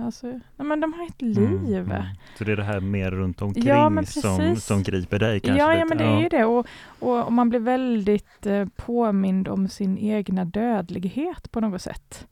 alltså, 0.00 0.26
nej 0.26 0.66
men 0.66 0.80
de 0.80 0.92
har 0.92 1.06
ett 1.06 1.22
liv. 1.22 1.38
Mm, 1.38 1.90
mm. 1.90 2.02
Så 2.38 2.44
det 2.44 2.52
är 2.52 2.56
det 2.56 2.64
här 2.64 2.80
mer 2.80 3.10
runt 3.10 3.42
omkring 3.42 3.66
Ja, 3.66 4.02
som, 4.06 4.56
som 4.56 4.82
griper 4.82 5.18
dig 5.18 5.40
kanske? 5.40 5.58
Ja, 5.58 5.74
ja, 5.74 5.84
men 5.84 5.98
det 5.98 6.04
är 6.04 6.20
ju 6.20 6.28
det. 6.28 6.44
Och, 6.44 6.66
och, 6.98 7.24
och 7.26 7.32
man 7.32 7.48
blir 7.48 7.60
väldigt 7.60 8.46
eh, 8.46 8.66
påmind 8.76 9.48
om 9.48 9.68
sin 9.68 9.98
egna 9.98 10.44
dödlighet 10.44 11.52
på 11.52 11.60
något 11.60 11.82
sätt. 11.82 12.26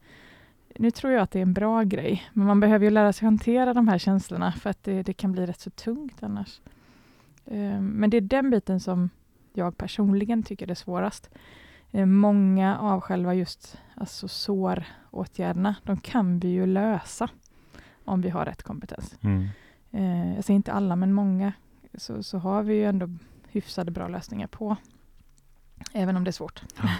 Nu 0.75 0.91
tror 0.91 1.13
jag 1.13 1.21
att 1.21 1.31
det 1.31 1.39
är 1.39 1.43
en 1.43 1.53
bra 1.53 1.83
grej, 1.83 2.29
men 2.33 2.47
man 2.47 2.59
behöver 2.59 2.85
ju 2.85 2.91
lära 2.91 3.13
sig 3.13 3.25
hantera 3.25 3.73
de 3.73 3.87
här 3.87 3.97
känslorna 3.97 4.51
för 4.51 4.69
att 4.69 4.83
det, 4.83 5.03
det 5.03 5.13
kan 5.13 5.31
bli 5.31 5.45
rätt 5.45 5.59
så 5.59 5.69
tungt 5.69 6.23
annars. 6.23 6.61
Eh, 7.45 7.81
men 7.81 8.09
det 8.09 8.17
är 8.17 8.21
den 8.21 8.49
biten 8.49 8.79
som 8.79 9.09
jag 9.53 9.77
personligen 9.77 10.43
tycker 10.43 10.71
är 10.71 10.75
svårast. 10.75 11.29
Eh, 11.91 12.05
många 12.05 12.77
av 12.77 13.01
själva 13.01 13.33
just 13.33 13.77
alltså 13.95 14.27
såråtgärderna, 14.27 15.75
de 15.83 15.97
kan 15.97 16.39
vi 16.39 16.47
ju 16.47 16.65
lösa 16.65 17.29
om 18.05 18.21
vi 18.21 18.29
har 18.29 18.45
rätt 18.45 18.63
kompetens. 18.63 19.15
Mm. 19.21 19.47
Eh, 19.91 20.35
jag 20.35 20.43
säger 20.43 20.55
inte 20.55 20.71
alla, 20.73 20.95
men 20.95 21.13
många, 21.13 21.53
så, 21.93 22.23
så 22.23 22.37
har 22.37 22.63
vi 22.63 22.73
ju 22.73 22.85
ändå 22.85 23.09
hyfsade 23.49 23.91
bra 23.91 24.07
lösningar 24.07 24.47
på. 24.47 24.75
Även 25.93 26.15
om 26.17 26.23
det 26.23 26.29
är 26.29 26.31
svårt. 26.31 26.61
Ja. 26.81 26.89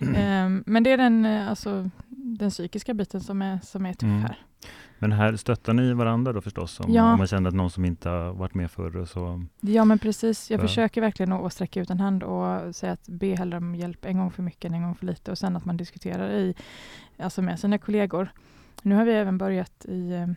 Eh, 0.00 0.48
men 0.66 0.82
det 0.82 0.90
är 0.92 0.96
den, 0.96 1.24
eh, 1.24 1.48
alltså, 1.50 1.90
den 2.08 2.50
psykiska 2.50 2.94
biten 2.94 3.20
som 3.20 3.42
är, 3.42 3.58
som 3.62 3.86
är 3.86 3.92
tuff 3.92 4.02
Mm. 4.02 4.22
här. 4.22 4.38
Men 4.98 5.12
här 5.12 5.36
stöttar 5.36 5.72
ni 5.72 5.92
varandra 5.92 6.32
då 6.32 6.40
förstås? 6.40 6.80
Om, 6.80 6.92
Ja. 6.92 7.12
om 7.12 7.18
man 7.18 7.26
känner 7.26 7.48
att 7.48 7.54
någon 7.54 7.70
som 7.70 7.84
inte 7.84 8.08
har 8.08 8.32
varit 8.32 8.54
med 8.54 8.70
förr 8.70 9.04
så. 9.04 9.44
Ja, 9.60 9.84
men 9.84 9.98
precis. 9.98 10.50
Jag 10.50 10.58
Ja. 10.60 10.62
försöker 10.62 11.00
verkligen 11.00 11.32
att 11.32 11.52
sträcka 11.52 11.80
ut 11.80 11.90
en 11.90 12.00
hand 12.00 12.22
och 12.22 12.76
säga 12.76 12.92
att 12.92 13.08
be 13.08 13.34
hellre 13.34 13.56
om 13.56 13.74
hjälp 13.74 14.04
en 14.04 14.18
gång 14.18 14.30
för 14.30 14.42
mycket 14.42 14.64
än 14.64 14.74
en 14.74 14.82
gång 14.82 14.94
för 14.94 15.06
lite 15.06 15.30
och 15.30 15.38
sen 15.38 15.56
att 15.56 15.64
man 15.64 15.76
diskuterar 15.76 16.30
i, 16.30 16.54
alltså 17.18 17.42
med 17.42 17.60
sina 17.60 17.78
kollegor. 17.78 18.28
Nu 18.82 18.94
har 18.94 19.04
vi 19.04 19.12
även 19.12 19.38
börjat 19.38 19.84
i, 19.84 20.12
eh, 20.12 20.28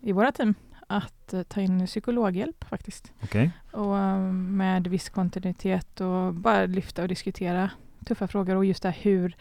i 0.00 0.12
våra 0.12 0.32
team 0.32 0.54
att 0.86 1.32
eh, 1.32 1.42
ta 1.42 1.60
in 1.60 1.86
psykologhjälp 1.86 2.64
faktiskt. 2.64 3.12
Okej? 3.22 3.50
och 3.72 3.98
eh, 3.98 4.32
med 4.32 4.86
viss 4.86 5.08
kontinuitet 5.08 6.00
och 6.00 6.34
bara 6.34 6.66
lyfta 6.66 7.02
och 7.02 7.08
diskutera 7.08 7.70
tuffa 8.06 8.28
frågor 8.28 8.56
och 8.56 8.64
just 8.64 8.82
det 8.82 8.90
här 8.90 8.98
hur 9.02 9.36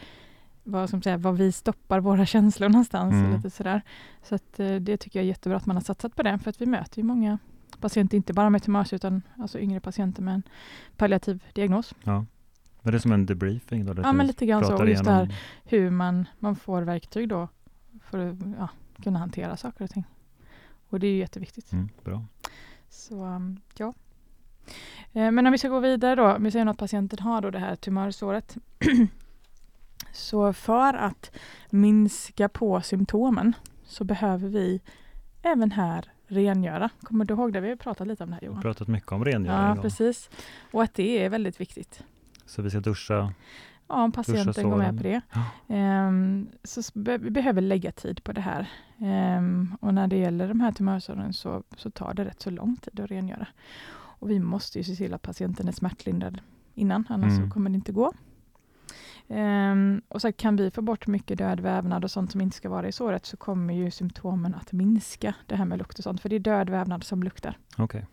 vad, 0.64 0.90
som 0.90 1.02
säger, 1.02 1.18
vad 1.18 1.38
vi 1.38 1.52
stoppar 1.52 2.00
våra 2.00 2.26
känslor 2.36 2.70
någonstans. 2.70 3.14
Mm. 3.14 3.26
Och 3.26 3.36
lite 3.36 3.50
sådär. 3.50 3.82
Så 4.24 4.36
att, 4.36 4.54
det 4.82 4.98
tycker 4.98 5.20
jag 5.20 5.24
är 5.24 5.28
jättebra 5.28 5.58
att 5.58 5.66
man 5.66 5.76
har 5.76 5.84
satsat 5.84 6.16
på 6.16 6.24
det 6.24 6.40
för 6.40 6.50
att 6.50 6.62
vi 6.62 6.66
möter 6.66 6.98
ju 6.98 7.04
många 7.04 7.38
patienter, 7.80 8.18
inte 8.18 8.34
bara 8.34 8.50
med 8.50 8.64
tumörs 8.64 8.94
utan 8.94 9.22
alltså 9.38 9.60
yngre 9.60 9.80
patienter 9.80 10.22
med 10.22 10.34
en 10.34 10.44
palliativ 10.98 11.44
diagnos. 11.54 11.96
Ja. 12.04 12.26
Men 12.82 12.92
det 12.92 12.98
är 12.98 13.00
som 13.00 13.12
en 13.12 13.26
debriefing 13.26 13.86
då? 13.86 13.94
Ja 14.04 14.14
men 14.14 14.28
lite 14.28 14.46
grann 14.46 14.66
så. 14.66 14.76
Och 14.76 14.90
just 14.90 15.04
det 15.04 15.12
här 15.12 15.36
hur 15.64 15.90
man, 15.90 16.28
man 16.40 16.56
får 16.56 16.82
verktyg 16.82 17.30
då 17.30 17.48
för 18.02 18.18
att 18.30 18.36
ja, 18.58 18.70
kunna 19.04 19.20
hantera 19.20 19.58
saker 19.58 19.84
och 19.84 19.90
ting. 19.90 20.04
Och 20.90 21.00
det 21.00 21.08
är 21.08 21.12
ju 21.12 21.18
jätteviktigt. 21.18 21.72
Mm, 21.72 21.90
bra. 22.04 22.26
Så 22.90 23.26
um, 23.26 23.60
ja. 23.78 23.94
Eh, 25.14 25.32
Men 25.32 25.46
om 25.46 25.52
vi 25.52 25.58
ska 25.58 25.70
gå 25.70 25.80
vidare 25.80 26.16
då, 26.16 26.32
om 26.36 26.44
vi 26.44 26.52
säger 26.52 26.66
att 26.66 26.78
patienten 26.78 27.20
har 27.20 27.42
då 27.42 27.50
det 27.52 27.60
här 27.60 27.76
tumörsåret. 27.76 28.58
så 30.14 30.54
för 30.54 30.94
att 30.94 31.32
minska 31.70 32.50
på 32.50 32.82
symptomen 32.82 33.54
så 33.86 34.04
behöver 34.04 34.50
vi 34.50 34.82
även 35.42 35.72
här 35.72 36.06
rengöra. 36.28 36.90
Kommer 37.04 37.26
du 37.26 37.34
ihåg 37.34 37.54
det? 37.54 37.60
Vi 37.62 37.70
har 37.70 37.76
pratat 37.76 38.08
lite 38.08 38.24
om 38.24 38.30
det 38.30 38.34
här 38.36 38.42
Vi 38.42 38.48
har 38.48 38.54
Johan. 38.54 38.62
pratat 38.62 38.88
mycket 38.88 39.12
om 39.12 39.26
rengöring. 39.26 39.76
Ja, 39.76 39.82
precis. 39.82 40.30
Och 40.72 40.84
att 40.84 40.94
det 40.94 41.24
är 41.26 41.30
väldigt 41.30 41.62
viktigt. 41.62 42.04
Så 42.46 42.62
vi 42.62 42.70
ska 42.70 42.80
duscha. 42.80 43.34
Ja, 43.90 44.04
om 44.04 44.12
patienten 44.12 44.70
går 44.70 44.78
med 44.78 44.98
på 44.98 45.04
det. 45.04 45.22
Ja. 45.34 45.44
Ehm, 45.76 46.48
så 46.64 46.82
be- 46.94 47.18
vi 47.18 47.30
behöver 47.30 47.62
lägga 47.62 47.92
tid 47.92 48.24
på 48.24 48.32
det 48.32 48.42
här. 48.42 48.70
Ehm, 49.00 49.76
och 49.82 49.94
när 49.94 50.08
det 50.08 50.18
gäller 50.18 50.48
de 50.48 50.60
här 50.62 50.72
tumörsåren 50.72 51.34
så, 51.34 51.64
så 51.78 51.92
tar 51.92 52.14
det 52.14 52.26
rätt 52.26 52.42
så 52.42 52.50
lång 52.50 52.76
tid 52.76 53.00
att 53.00 53.12
rengöra. 53.12 53.48
Och 53.94 54.30
vi 54.30 54.40
måste 54.40 54.78
ju 54.78 54.84
se 54.84 54.96
till 54.96 55.14
att 55.14 55.22
patienten 55.22 55.68
är 55.68 55.72
smärtlindrad 55.72 56.42
innan, 56.76 57.06
annars 57.10 57.34
Mm. 57.34 57.48
så 57.48 57.54
kommer 57.54 57.70
det 57.70 57.76
inte 57.76 57.92
gå. 57.92 58.14
Ehm, 59.28 60.02
och 60.08 60.22
så 60.22 60.32
kan 60.32 60.56
vi 60.56 60.72
få 60.72 60.82
bort 60.82 61.08
mycket 61.08 61.38
död 61.38 61.60
vävnad 61.60 62.04
och 62.04 62.12
sånt 62.12 62.32
som 62.32 62.42
inte 62.42 62.58
ska 62.58 62.70
vara 62.70 62.88
i 62.88 62.92
såret 62.92 63.26
så 63.26 63.38
kommer 63.38 63.74
ju 63.74 63.92
symptomen 63.92 64.56
att 64.56 64.72
minska, 64.72 65.34
det 65.46 65.56
här 65.56 65.66
med 65.66 65.78
lukt 65.78 65.98
och 65.98 66.04
sånt, 66.04 66.22
för 66.22 66.30
det 66.30 66.36
är 66.36 66.40
död 66.40 66.70
vävnad 66.70 67.04
som 67.04 67.24
luktar. 67.24 67.58
Okej. 67.78 68.06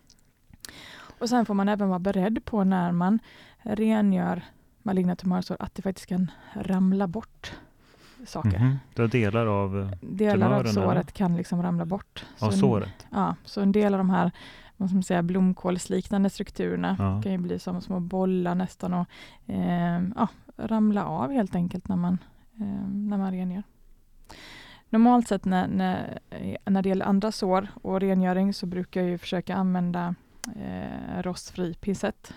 Och 1.19 1.29
sen 1.29 1.45
får 1.45 1.53
man 1.53 1.69
även 1.69 1.89
vara 1.89 1.99
beredd 1.99 2.45
på 2.45 2.63
när 2.63 2.91
man 2.91 3.19
rengör 3.61 4.41
maligna 4.87 5.15
tumörsår 5.15 5.57
att 5.59 5.75
det 5.75 5.81
faktiskt 5.81 6.07
kan 6.07 6.31
ramla 6.53 7.07
bort 7.07 7.53
saker. 8.25 8.59
Mhm. 8.59 8.77
Det 8.93 9.01
är 9.01 9.07
delar 9.07 9.45
av, 9.45 9.79
eh, 9.81 9.89
Delar 10.01 10.51
av 10.51 10.63
såret 10.63 10.91
eller? 10.91 11.03
kan 11.03 11.35
liksom 11.35 11.63
ramla 11.63 11.85
bort. 11.85 12.25
av 12.39 12.45
Så 12.49 12.53
en- 12.55 12.59
såret. 12.59 13.07
Ja, 13.11 13.35
så 13.45 13.61
en 13.61 13.71
del 13.71 13.93
av 13.93 13.97
de 13.97 14.09
här 14.09 14.31
vad 14.79 14.93
man 14.93 15.03
säga, 15.03 15.23
blomkålsliknande 15.23 16.29
strukturerna 16.29 16.95
Ja. 16.99 17.21
kan 17.21 17.31
ju 17.31 17.37
bli 17.37 17.59
som 17.59 17.81
små 17.81 17.99
bollar 17.99 18.55
nästan 18.55 18.93
och 18.93 19.07
eh, 19.53 20.01
ja, 20.15 20.27
ramla 20.57 21.05
av 21.05 21.31
helt 21.31 21.55
enkelt 21.55 21.87
när 21.87 21.95
man, 21.95 22.17
eh, 22.59 22.87
när 22.89 23.17
man 23.17 23.31
rengör. 23.31 23.63
Normalt 24.89 25.27
sett 25.27 25.45
när, 25.45 25.67
när, 25.67 26.19
när 26.65 26.81
det 26.81 26.89
gäller 26.89 27.05
andra 27.05 27.31
sår 27.31 27.67
och 27.83 27.99
rengöring 28.01 28.53
så 28.53 28.65
brukar 28.65 29.01
jag 29.01 29.09
ju 29.09 29.17
försöka 29.17 29.55
använda 29.55 30.15
eh, 30.55 31.21
rostfri 31.21 31.73
pincett. 31.73 32.33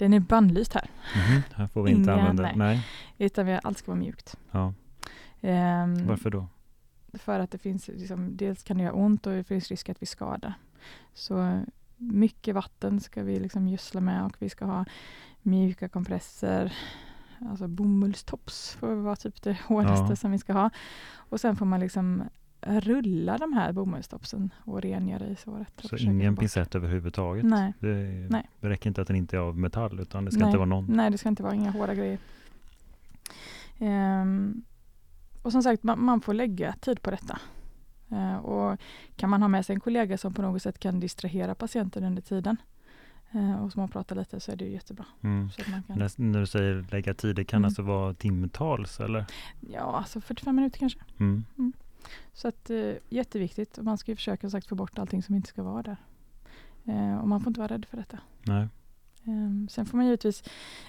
Den 0.00 0.12
är 0.12 0.20
bannlyst 0.20 0.72
här, 0.74 0.90
Mhm. 1.16 1.42
Här 1.54 1.66
får 1.66 1.82
vi 1.82 1.90
inte 1.90 2.02
Inga- 2.10 2.20
använda. 2.20 2.42
nej. 2.42 2.54
Nej. 2.56 2.86
utan 3.18 3.46
vi, 3.46 3.58
allt 3.62 3.78
ska 3.78 3.90
vara 3.90 3.98
mjukt. 4.00 4.36
Ja. 4.50 4.72
Ehm, 5.40 6.06
Varför 6.06 6.30
då? 6.30 6.46
För 7.12 7.40
att 7.40 7.50
det 7.50 7.58
finns, 7.58 7.88
liksom, 7.88 8.36
dels 8.36 8.62
kan 8.62 8.76
det 8.78 8.82
göra 8.82 8.92
ont 8.94 9.26
och 9.26 9.32
det 9.32 9.44
finns 9.44 9.68
risk 9.68 9.88
att 9.88 10.02
vi 10.02 10.06
skadar. 10.06 10.54
Så 11.14 11.62
mycket 11.96 12.54
vatten 12.54 13.00
ska 13.00 13.22
vi 13.22 13.38
liksom 13.40 13.68
gödsla 13.68 14.00
med 14.00 14.24
och 14.24 14.36
vi 14.38 14.48
ska 14.48 14.64
ha 14.64 14.84
mjuka 15.42 15.88
kompresser. 15.88 16.72
Alltså 17.50 17.68
bomullstops 17.68 18.74
får 18.74 18.94
vara 18.94 19.16
typ 19.16 19.42
det 19.42 19.56
hårdaste 19.66 20.06
Ja. 20.12 20.16
som 20.16 20.30
vi 20.30 20.38
ska 20.38 20.52
ha. 20.52 20.70
Och 21.14 21.40
sen 21.40 21.56
får 21.56 21.66
man 21.66 21.80
liksom 21.80 22.22
rulla 22.62 23.38
de 23.38 23.52
här 23.52 23.72
bomullstopsen 23.72 24.50
och 24.64 24.82
rengöra 24.82 25.26
i 25.26 25.36
såret. 25.36 25.72
Så 25.82 25.96
ingen 25.96 26.36
pincett 26.36 26.74
överhuvudtaget? 26.74 27.44
Nej. 27.44 27.72
Det, 27.78 28.26
Nej. 28.30 28.50
det 28.60 28.68
räcker 28.68 28.90
inte 28.90 29.00
att 29.02 29.06
den 29.06 29.16
inte 29.16 29.36
är 29.36 29.40
av 29.40 29.58
metall 29.58 30.00
utan 30.00 30.24
det 30.24 30.30
ska 30.30 30.40
Nej. 30.40 30.48
inte 30.48 30.58
vara 30.58 30.68
någon. 30.68 30.86
Nej, 30.88 31.10
det 31.10 31.18
ska 31.18 31.28
inte 31.28 31.42
vara 31.42 31.54
inga 31.54 31.70
hårda 31.70 31.94
grejer. 31.94 32.18
Ehm, 33.78 34.62
och 35.42 35.52
som 35.52 35.62
sagt, 35.62 35.82
man, 35.82 36.04
man 36.04 36.20
får 36.20 36.34
lägga 36.34 36.72
tid 36.72 37.02
på 37.02 37.10
detta. 37.10 37.38
Eh, 38.10 38.36
och 38.36 38.78
kan 39.16 39.30
man 39.30 39.42
ha 39.42 39.48
med 39.48 39.66
sig 39.66 39.74
en 39.74 39.80
kollega 39.80 40.18
som 40.18 40.34
på 40.34 40.42
något 40.42 40.62
sätt 40.62 40.78
kan 40.78 41.00
distrahera 41.00 41.54
patienten 41.54 42.04
under 42.04 42.22
tiden 42.22 42.56
eh, 43.30 43.62
och 43.62 43.72
småprata 43.72 44.14
lite 44.14 44.40
så 44.40 44.52
är 44.52 44.56
det 44.56 44.64
ju 44.64 44.70
jättebra. 44.72 45.04
Mm. 45.22 45.50
Kan, 45.50 45.82
När, 45.88 46.20
när 46.20 46.40
du 46.40 46.46
säger 46.46 46.86
lägga 46.90 47.14
tid, 47.14 47.36
det 47.36 47.44
kan 47.44 47.56
Mm. 47.58 47.64
alltså 47.68 47.82
vara 47.82 48.14
timtals 48.14 49.00
eller? 49.00 49.24
ja, 49.72 49.96
alltså 49.98 50.20
45 50.20 50.56
minuter 50.56 50.78
kanske. 50.78 51.00
Mm. 51.18 51.44
Så 52.32 52.48
att 52.48 52.70
eh, 52.70 52.92
jätteviktigt 53.08 53.78
man 53.82 53.98
ska 53.98 54.12
ju 54.12 54.16
försöka 54.16 54.50
sagt 54.50 54.66
få 54.66 54.74
bort 54.74 54.98
allting 54.98 55.22
som 55.22 55.34
inte 55.34 55.48
ska 55.48 55.62
vara 55.62 55.82
där. 55.82 55.96
Eh, 56.84 57.18
och 57.18 57.28
man 57.28 57.40
får 57.40 57.50
inte 57.50 57.60
vara 57.60 57.74
rädd 57.74 57.84
för 57.84 57.96
detta. 57.96 58.18
Nej. 58.42 58.68
Um, 59.24 59.68
sen 59.68 59.86
får 59.86 59.96
man 59.96 60.06
givetvis, 60.06 60.44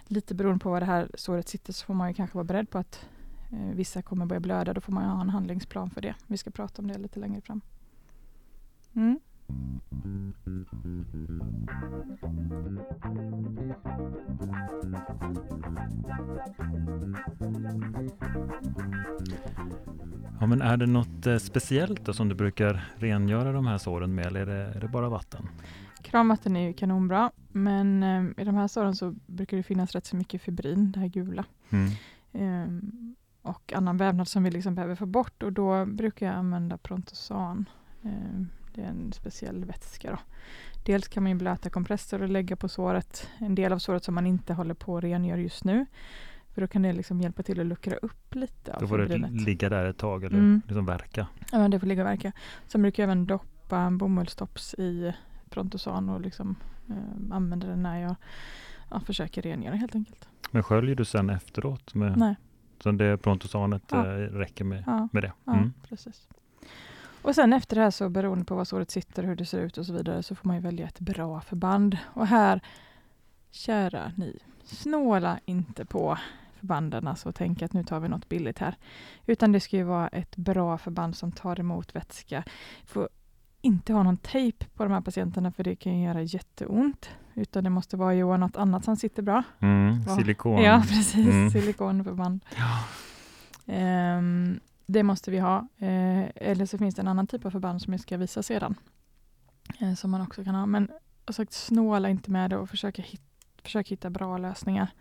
lite 0.07 0.35
beroende 0.35 0.59
på 0.59 0.69
var 0.69 0.79
det 0.79 0.85
här 0.85 1.11
såret 1.13 1.47
sitter, 1.47 1.73
så 1.73 1.85
får 1.85 1.93
man 1.93 2.07
ju 2.07 2.13
kanske 2.13 2.37
vara 2.37 2.43
beredd 2.43 2.69
på 2.69 2.77
att 2.77 3.05
uh, 3.53 3.71
vissa 3.73 4.01
kommer 4.01 4.25
börja 4.25 4.39
blöda. 4.39 4.73
Då 4.73 4.81
får 4.81 4.93
man 4.93 5.03
ha 5.03 5.21
en 5.21 5.29
handlingsplan 5.29 5.89
för 5.89 6.01
det. 6.01 6.15
Vi 6.27 6.37
ska 6.37 6.51
prata 6.51 6.81
om 6.81 6.87
det 6.87 6.97
lite 6.97 7.19
längre 7.19 7.41
fram. 7.41 7.61
Mm. 8.93 9.19
Ja, 20.39 20.47
men 20.47 20.61
är 20.61 20.77
det 20.77 20.85
något 20.85 21.27
eh, 21.27 21.37
speciellt 21.37 22.05
då 22.05 22.13
som 22.13 22.29
du 22.29 22.35
brukar 22.35 22.91
rengöra 22.95 23.51
de 23.51 23.67
här 23.67 23.77
såren 23.77 24.15
med 24.15 24.25
eller 24.25 24.39
är 24.39 24.45
det, 24.45 24.73
är 24.75 24.79
det 24.79 24.87
bara 24.87 25.09
vatten? 25.09 25.47
Kranvatten 26.01 26.55
är 26.55 26.67
ju 26.67 26.73
kanonbra, 26.73 27.31
men 27.51 28.03
eh, 28.03 28.41
i 28.41 28.45
de 28.45 28.55
här 28.55 28.67
såren 28.67 28.95
så 28.95 29.15
brukar 29.25 29.57
det 29.57 29.63
finnas 29.63 29.91
rätt 29.91 30.05
så 30.05 30.15
mycket 30.15 30.41
fibrin, 30.41 30.91
det 30.91 30.99
här 30.99 31.07
gula. 31.07 31.45
Mm. 31.69 31.89
Eh, 32.31 32.83
och 33.41 33.73
annan 33.73 33.97
vävnad 33.97 34.27
som 34.27 34.43
vi 34.43 34.51
liksom 34.51 34.75
behöver 34.75 34.95
få 34.95 35.05
bort 35.05 35.43
och 35.43 35.53
då 35.53 35.85
brukar 35.85 36.25
jag 36.25 36.35
använda 36.35 36.77
Prontosan. 36.77 37.69
Eh, 38.01 38.41
det 38.73 38.81
är 38.81 38.85
en 38.85 39.13
speciell 39.13 39.65
vätska. 39.65 40.11
Då. 40.11 40.17
Dels 40.85 41.07
kan 41.07 41.23
man 41.23 41.37
blöta 41.37 41.69
kompressor 41.69 42.21
och 42.21 42.29
lägga 42.29 42.55
på 42.55 42.69
såret, 42.69 43.27
en 43.37 43.55
del 43.55 43.73
av 43.73 43.79
såret 43.79 44.03
som 44.03 44.15
man 44.15 44.27
inte 44.27 44.53
håller 44.53 44.73
på 44.73 44.97
att 44.97 45.03
rengöra 45.03 45.39
just 45.39 45.63
nu. 45.63 45.85
För 46.53 46.61
då 46.61 46.67
kan 46.67 46.81
det 46.81 46.93
liksom 46.93 47.21
hjälpa 47.21 47.43
till 47.43 47.59
att 47.59 47.65
luckra 47.65 47.95
upp 47.95 48.35
lite. 48.35 48.77
Då 48.79 48.87
får 48.87 48.97
det 48.97 49.17
ligga 49.17 49.69
där 49.69 49.85
ett 49.85 49.97
tag 49.97 50.23
eller 50.23 50.37
mm. 50.37 50.61
liksom 50.65 50.85
verka? 50.85 51.27
Ja, 51.51 51.67
det 51.67 51.79
får 51.79 51.87
ligga 51.87 52.01
och 52.01 52.09
verka. 52.09 52.31
Sen 52.67 52.81
brukar 52.81 53.03
jag 53.03 53.07
även 53.07 53.25
doppa 53.25 53.91
bomullstops 53.91 54.73
i 54.73 55.13
Prontosan 55.49 56.09
och 56.09 56.21
liksom, 56.21 56.55
eh, 56.89 57.35
använda 57.35 57.67
den 57.67 57.83
när 57.83 58.01
jag 58.01 58.15
ja, 58.89 58.99
försöker 58.99 59.41
rengöra 59.41 59.75
helt 59.75 59.95
enkelt. 59.95 60.27
Men 60.51 60.63
sköljer 60.63 60.95
du 60.95 61.05
sen 61.05 61.29
efteråt? 61.29 61.95
Med, 61.95 62.17
Nej. 62.17 62.35
Så 62.83 62.91
det 62.91 63.17
Prontosanet 63.17 63.83
ja. 63.91 64.05
eh, 64.05 64.17
räcker 64.17 64.65
med, 64.65 64.83
ja. 64.87 65.07
med 65.11 65.23
det? 65.23 65.33
Mm. 65.47 65.63
Ja, 65.63 65.87
precis. 65.89 66.27
Och 67.21 67.35
sen 67.35 67.53
efter 67.53 67.75
det 67.75 67.81
här 67.81 67.91
så 67.91 68.09
beroende 68.09 68.45
på 68.45 68.55
var 68.55 68.65
såret 68.65 68.91
sitter, 68.91 69.23
hur 69.23 69.35
det 69.35 69.45
ser 69.45 69.59
ut 69.59 69.77
och 69.77 69.85
så 69.85 69.93
vidare 69.93 70.23
så 70.23 70.35
får 70.35 70.47
man 70.47 70.55
ju 70.55 70.61
välja 70.61 70.87
ett 70.87 70.99
bra 70.99 71.41
förband. 71.41 71.97
Och 72.13 72.27
här, 72.27 72.61
kära 73.51 74.11
ni, 74.17 74.39
snåla 74.63 75.39
inte 75.45 75.85
på 75.85 76.17
förbanden, 76.59 77.07
alltså 77.07 77.31
tänk 77.31 77.61
att 77.61 77.73
nu 77.73 77.83
tar 77.83 77.99
vi 77.99 78.09
något 78.09 78.29
billigt 78.29 78.59
här. 78.59 78.75
Utan 79.25 79.51
det 79.51 79.59
ska 79.59 79.77
ju 79.77 79.83
vara 79.83 80.07
ett 80.07 80.35
bra 80.35 80.77
förband 80.77 81.15
som 81.15 81.31
tar 81.31 81.59
emot 81.59 81.95
vätska. 81.95 82.43
Får 82.85 83.09
inte 83.61 83.93
ha 83.93 84.03
någon 84.03 84.17
tejp 84.17 84.65
på 84.75 84.83
de 84.83 84.93
här 84.93 85.01
patienterna 85.01 85.51
för 85.51 85.63
det 85.63 85.75
kan 85.75 85.99
göra 85.99 86.21
jätteont. 86.21 87.09
Utan 87.33 87.63
det 87.63 87.69
måste 87.69 87.97
vara 87.97 88.13
Johan 88.13 88.39
något 88.39 88.57
annat 88.57 88.85
som 88.85 88.95
sitter 88.95 89.23
bra. 89.23 89.43
Mm, 89.59 90.03
silikon. 90.03 90.61
Ja, 90.61 90.83
precis. 90.87 91.15
Mm. 91.15 91.49
Silikonförband. 91.49 92.45
Ja. 92.55 94.17
Um, 94.17 94.59
det 94.91 95.03
måste 95.03 95.31
vi 95.31 95.39
ha. 95.39 95.67
Eh, 95.77 96.23
eller 96.35 96.65
så 96.65 96.77
finns 96.77 96.95
det 96.95 97.01
en 97.01 97.07
annan 97.07 97.27
typ 97.27 97.45
av 97.45 97.51
förband 97.51 97.81
som 97.81 97.93
jag 97.93 97.99
ska 97.99 98.17
visa 98.17 98.43
sedan. 98.43 98.75
Eh, 99.79 99.93
som 99.93 100.11
man 100.11 100.21
också 100.21 100.43
kan 100.43 100.55
ha. 100.55 100.65
Men 100.65 100.89
sagt, 101.29 101.53
snåla 101.53 102.09
inte 102.09 102.31
med 102.31 102.49
det 102.49 102.57
och 102.57 102.69
försök 102.69 102.99
hit, 102.99 103.21
försök 103.63 103.87
hitta 103.87 104.09
bra 104.09 104.37
lösningar. 104.37 104.91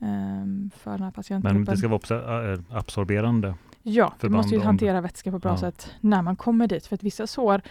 Um, 0.00 0.70
för 0.76 0.90
den 0.90 1.02
här 1.02 1.10
patientgruppen. 1.10 1.56
Men 1.56 1.64
det 1.64 1.76
ska 1.76 1.88
vara 1.88 2.52
äh, 2.52 2.60
absorberande? 2.70 3.54
Ja, 3.82 4.14
vi 4.20 4.28
måste 4.28 4.54
ju 4.54 4.60
hantera 4.60 5.00
vätska 5.00 5.30
på 5.30 5.38
bra 5.38 5.50
ja. 5.50 5.56
sätt 5.56 5.94
när 6.00 6.22
man 6.22 6.36
kommer 6.36 6.66
dit. 6.66 6.86
För 6.86 6.94
att 6.94 7.02
vissa 7.02 7.26
sår 7.26 7.62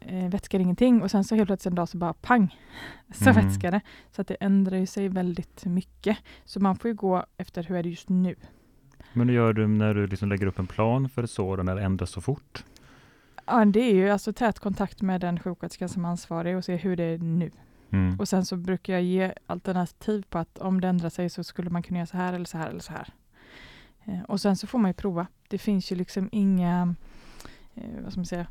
eh, 0.00 0.28
vätskar 0.28 0.58
ingenting 0.58 1.02
och 1.02 1.10
sen 1.10 1.24
så 1.24 1.34
helt 1.34 1.48
plötsligt 1.48 1.70
en 1.70 1.74
dag 1.74 1.88
så 1.88 1.98
bara 1.98 2.12
pang, 2.12 2.56
så 3.14 3.30
mm. 3.30 3.44
vätskar 3.44 3.70
det. 3.70 3.80
Så 4.10 4.20
att 4.20 4.28
det 4.28 4.34
ändrar 4.34 4.76
ju 4.76 4.86
sig 4.86 5.08
väldigt 5.08 5.64
mycket. 5.64 6.18
Så 6.44 6.60
man 6.60 6.76
får 6.76 6.88
ju 6.88 6.94
gå 6.94 7.24
efter 7.36 7.62
hur 7.62 7.76
är 7.76 7.82
det 7.82 7.88
just 7.88 8.08
nu. 8.08 8.36
Men 9.12 9.28
hur 9.28 9.36
gör 9.36 9.52
du 9.52 9.66
när 9.66 9.94
du 9.94 10.06
liksom 10.06 10.28
lägger 10.28 10.46
upp 10.46 10.58
en 10.58 10.66
plan 10.66 11.08
för 11.08 11.22
ett 11.22 11.30
sår 11.30 11.58
och 11.58 11.64
när 11.64 11.76
det 11.76 11.82
ändras 11.82 12.10
så 12.10 12.20
fort? 12.20 12.64
Ja, 13.46 13.64
det 13.64 13.80
är 13.80 13.94
ju 13.94 14.10
alltså 14.10 14.32
tät 14.32 14.58
kontakt 14.58 15.02
med 15.02 15.20
den 15.20 15.40
sjuksköterskan 15.40 15.88
som 15.88 16.04
är 16.04 16.08
ansvarig 16.08 16.56
och 16.56 16.64
se 16.64 16.76
hur 16.76 16.96
det 16.96 17.04
är 17.04 17.18
nu. 17.18 17.50
Mm. 17.90 18.18
Och 18.18 18.28
sen 18.28 18.44
så 18.44 18.56
brukar 18.56 18.92
jag 18.92 19.02
ge 19.02 19.32
alternativ 19.46 20.24
på 20.28 20.38
att 20.38 20.58
om 20.58 20.80
det 20.80 20.88
ändrar 20.88 21.10
sig 21.10 21.30
så 21.30 21.44
skulle 21.44 21.70
man 21.70 21.82
kunna 21.82 21.98
göra 21.98 22.06
så 22.06 22.16
här 22.16 22.32
eller 22.32 22.44
så 22.44 22.58
här 22.58 22.70
eller 22.70 22.80
så 22.80 22.92
här. 22.92 23.08
Eh, 24.04 24.22
och 24.22 24.40
sen 24.40 24.56
så 24.56 24.66
får 24.66 24.78
man 24.78 24.90
ju 24.90 24.94
prova. 24.94 25.26
Det 25.48 25.58
finns 25.58 25.92
ju 25.92 25.96
liksom 25.96 26.28
inga, 26.32 26.94
eh, 27.74 28.02
vad 28.02 28.12
ska 28.12 28.18
man 28.18 28.26
säga, 28.26 28.46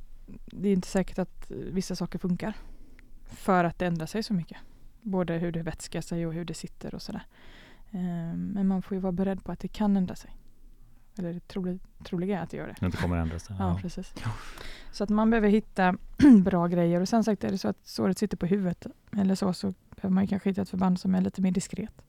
det 0.45 0.69
är 0.69 0.73
inte 0.73 0.87
säkert 0.87 1.19
att 1.19 1.51
vissa 1.51 1.95
saker 1.95 2.19
funkar. 2.19 2.53
För 3.25 3.63
att 3.63 3.79
det 3.79 3.85
ändrar 3.85 4.05
sig 4.05 4.23
så 4.23 4.33
mycket. 4.33 4.57
Både 5.01 5.33
hur 5.33 5.51
det 5.51 5.63
vätskar 5.63 6.01
sig 6.01 6.27
och 6.27 6.33
hur 6.33 6.45
det 6.45 6.53
sitter 6.53 6.95
och 6.95 7.01
sådär. 7.01 7.25
Eh, 7.91 8.35
men 8.35 8.67
man 8.67 8.81
får 8.81 8.95
ju 8.95 9.01
vara 9.01 9.11
beredd 9.11 9.43
på 9.43 9.51
att 9.51 9.59
det 9.59 9.67
kan 9.67 9.97
ändra 9.97 10.15
sig. 10.15 10.35
Eller 11.19 11.33
det 11.33 11.47
trolig, 11.47 11.79
troliga 12.03 12.39
är 12.39 12.43
att 12.43 12.49
det 12.49 12.57
gör 12.57 12.67
det. 12.67 12.87
Det 12.87 12.97
kommer 12.97 13.17
ändra 13.17 13.39
sig. 13.39 13.55
Ja, 13.59 13.69
ja, 13.69 13.79
precis. 13.81 14.13
Så 14.91 15.03
att 15.03 15.09
man 15.09 15.29
behöver 15.29 15.49
hitta 15.49 15.95
bra 16.43 16.67
grejer. 16.67 17.01
Och 17.01 17.09
sen 17.09 17.23
sagt 17.23 17.43
är 17.43 17.51
det 17.51 17.57
så 17.57 17.67
att 17.67 17.77
såret 17.83 18.17
sitter 18.17 18.37
på 18.37 18.45
huvudet 18.45 18.87
eller 19.17 19.35
så, 19.35 19.53
så 19.53 19.73
behöver 19.95 20.13
man 20.13 20.27
kanske 20.27 20.49
hitta 20.49 20.61
ett 20.61 20.69
förband 20.69 20.99
som 20.99 21.15
är 21.15 21.21
lite 21.21 21.41
mer 21.41 21.51
diskret. 21.51 22.01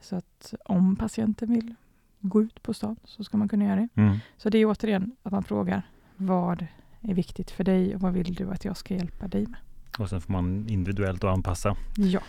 Så 0.00 0.16
att 0.16 0.54
om 0.64 0.96
patienten 0.96 1.52
vill 1.52 1.74
gå 2.20 2.42
ut 2.42 2.62
på 2.62 2.74
stan 2.74 2.96
så 3.04 3.24
ska 3.24 3.36
man 3.36 3.48
kunna 3.48 3.64
göra 3.64 3.76
det. 3.76 3.88
Mm. 3.94 4.18
Så 4.36 4.50
det 4.50 4.58
är 4.58 4.66
återigen 4.66 5.16
att 5.22 5.32
man 5.32 5.44
frågar 5.44 5.82
vad 6.16 6.66
är 7.00 7.14
viktigt 7.14 7.50
för 7.50 7.64
dig 7.64 7.94
och 7.94 8.00
vad 8.00 8.12
vill 8.12 8.34
du 8.34 8.50
att 8.50 8.64
jag 8.64 8.76
ska 8.76 8.94
hjälpa 8.94 9.28
dig 9.28 9.46
med? 9.46 9.60
Och 9.98 10.08
sen 10.08 10.20
får 10.20 10.32
man 10.32 10.68
individuellt 10.68 11.24
anpassa. 11.24 11.76
Ja, 11.96 12.20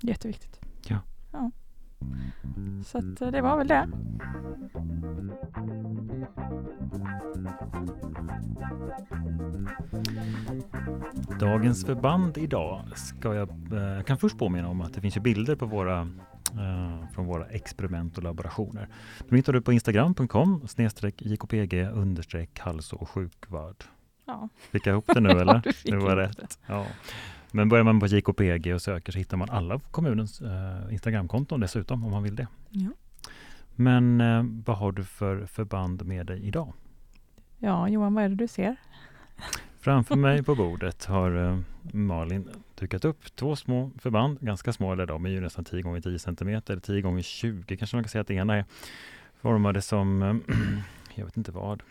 jätteviktigt. 0.00 0.60
Ja. 0.86 0.98
ja. 1.32 1.50
Så 2.84 2.98
att, 2.98 3.20
eh, 3.20 3.28
det 3.28 3.40
var 3.40 3.56
väl 3.56 3.68
det. 3.68 3.88
Dagens 11.40 11.84
förband 11.84 12.38
idag 12.38 12.84
ska 12.96 13.34
jag, 13.34 13.50
eh, 13.72 13.78
jag 13.78 14.06
kan 14.06 14.18
först 14.18 14.38
påminna 14.38 14.68
om 14.68 14.80
att 14.80 14.94
det 14.94 15.00
finns 15.00 15.18
bilder 15.18 15.56
på 15.56 15.66
våra 15.66 16.08
uh, 16.54 17.08
från 17.14 17.26
våra 17.26 17.46
experiment 17.46 18.16
och 18.16 18.22
laborationer. 18.22 18.88
De 19.28 19.36
hittar 19.36 19.52
du 19.52 19.60
på 19.60 19.72
instagram.com 19.72 20.66
jkpg 21.18 21.90
understreck 21.92 22.60
hälso 22.60 22.96
och 22.96 23.08
sjukvård. 23.08 23.84
Ja. 24.26 24.48
Fick 24.72 24.86
jag 24.86 24.92
ihop 24.92 25.04
det 25.06 25.20
nu 25.20 25.28
eller? 25.40 25.62
ja, 25.64 25.96
det 25.96 25.96
var 25.96 26.16
rätt. 26.16 26.58
Ja. 26.66 26.86
Men 27.52 27.68
börjar 27.68 27.84
man 27.84 28.00
på 28.00 28.06
JKPG 28.06 28.74
och 28.74 28.82
söker 28.82 29.12
så 29.12 29.18
hittar 29.18 29.36
man 29.36 29.50
alla 29.50 29.80
kommunens 29.90 30.40
eh, 30.40 30.92
Instagramkonton 30.92 31.60
dessutom 31.60 32.04
om 32.04 32.10
man 32.10 32.22
vill 32.22 32.34
det. 32.34 32.46
Ja. 32.70 32.90
Men 33.74 34.20
eh, 34.20 34.44
vad 34.66 34.76
har 34.76 34.92
du 34.92 35.04
för 35.04 35.46
förband 35.46 36.06
med 36.06 36.26
dig 36.26 36.46
idag? 36.46 36.72
Ja, 37.58 37.88
Johan, 37.88 38.14
vad 38.14 38.24
är 38.24 38.28
det 38.28 38.34
du 38.34 38.48
ser? 38.48 38.76
Framför 39.80 40.16
mig 40.16 40.42
på 40.44 40.54
bordet 40.54 41.04
har 41.04 41.48
eh, 41.48 41.58
Malin 41.92 42.48
dukat 42.74 43.04
upp 43.04 43.36
två 43.36 43.56
små 43.56 43.90
förband, 43.98 44.40
ganska 44.40 44.72
små, 44.72 44.92
eller 44.92 45.06
de 45.06 45.26
är 45.26 45.30
ju 45.30 45.40
nästan 45.40 45.64
10 45.64 45.82
gånger 45.82 46.00
10 46.00 46.18
cm, 46.18 46.48
eller 46.48 46.80
10 46.80 47.00
gånger 47.00 47.22
20 47.22 47.76
kanske 47.76 47.96
man 47.96 48.04
kan 48.04 48.08
säga 48.08 48.22
att 48.22 48.28
det 48.28 48.34
ena 48.34 48.56
är. 48.56 48.64
Formade 49.40 49.82
som, 49.82 50.22
eh, 50.22 50.56
jag 51.14 51.24
vet 51.24 51.36
inte 51.36 51.52
vad. 51.52 51.82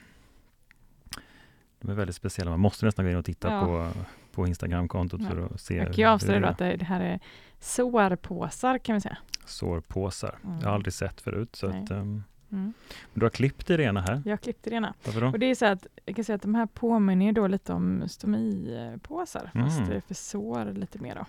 De 1.81 1.91
är 1.91 1.95
väldigt 1.95 2.15
speciella, 2.15 2.51
man 2.51 2.59
måste 2.59 2.85
nästan 2.85 3.05
gå 3.05 3.11
in 3.11 3.17
och 3.17 3.25
titta 3.25 3.51
ja. 3.51 3.65
på 3.65 3.91
på 4.31 4.47
Instagramkontot 4.47 5.21
ja. 5.23 5.29
för 5.29 5.45
att 5.45 5.61
se. 5.61 5.75
Jag 5.75 5.85
kan 5.85 5.95
ju 5.95 6.05
avslöja 6.05 6.47
att 6.47 6.57
det, 6.57 6.75
det, 6.75 6.85
här 6.85 7.01
är 7.01 7.19
sårpåsar 7.59 8.77
kan 8.77 8.95
vi 8.95 9.01
säga. 9.01 9.17
Sårpåsar. 9.45 10.39
Mm. 10.43 10.59
Jag 10.59 10.67
har 10.67 10.73
aldrig 10.73 10.93
sett 10.93 11.21
förut. 11.21 11.55
Så 11.55 11.67
att, 11.67 11.91
um, 11.91 12.23
mm. 12.51 12.73
Du 13.13 13.25
har 13.25 13.29
klippt 13.29 13.69
i 13.69 13.77
det 13.77 13.83
ena 13.83 14.01
här. 14.01 14.21
Jag 14.25 14.31
har 14.31 14.37
klippt 14.37 14.67
i 14.67 14.69
det 14.69 14.75
ena. 14.75 14.93
Varför 15.05 15.21
då? 15.21 15.27
Och 15.27 15.39
det 15.39 15.45
är 15.45 15.55
så 15.55 15.65
att, 15.65 15.87
jag 16.05 16.15
kan 16.15 16.25
säga 16.25 16.35
att 16.35 16.41
de 16.41 16.55
här 16.55 16.65
påminner 16.65 17.31
då 17.31 17.47
lite 17.47 17.73
om 17.73 18.03
stomipåsar, 18.07 19.51
mm. 19.53 19.67
fast 19.67 20.07
för 20.07 20.13
sår 20.13 20.73
lite 20.73 20.99
mer. 20.99 21.15
Då. 21.15 21.25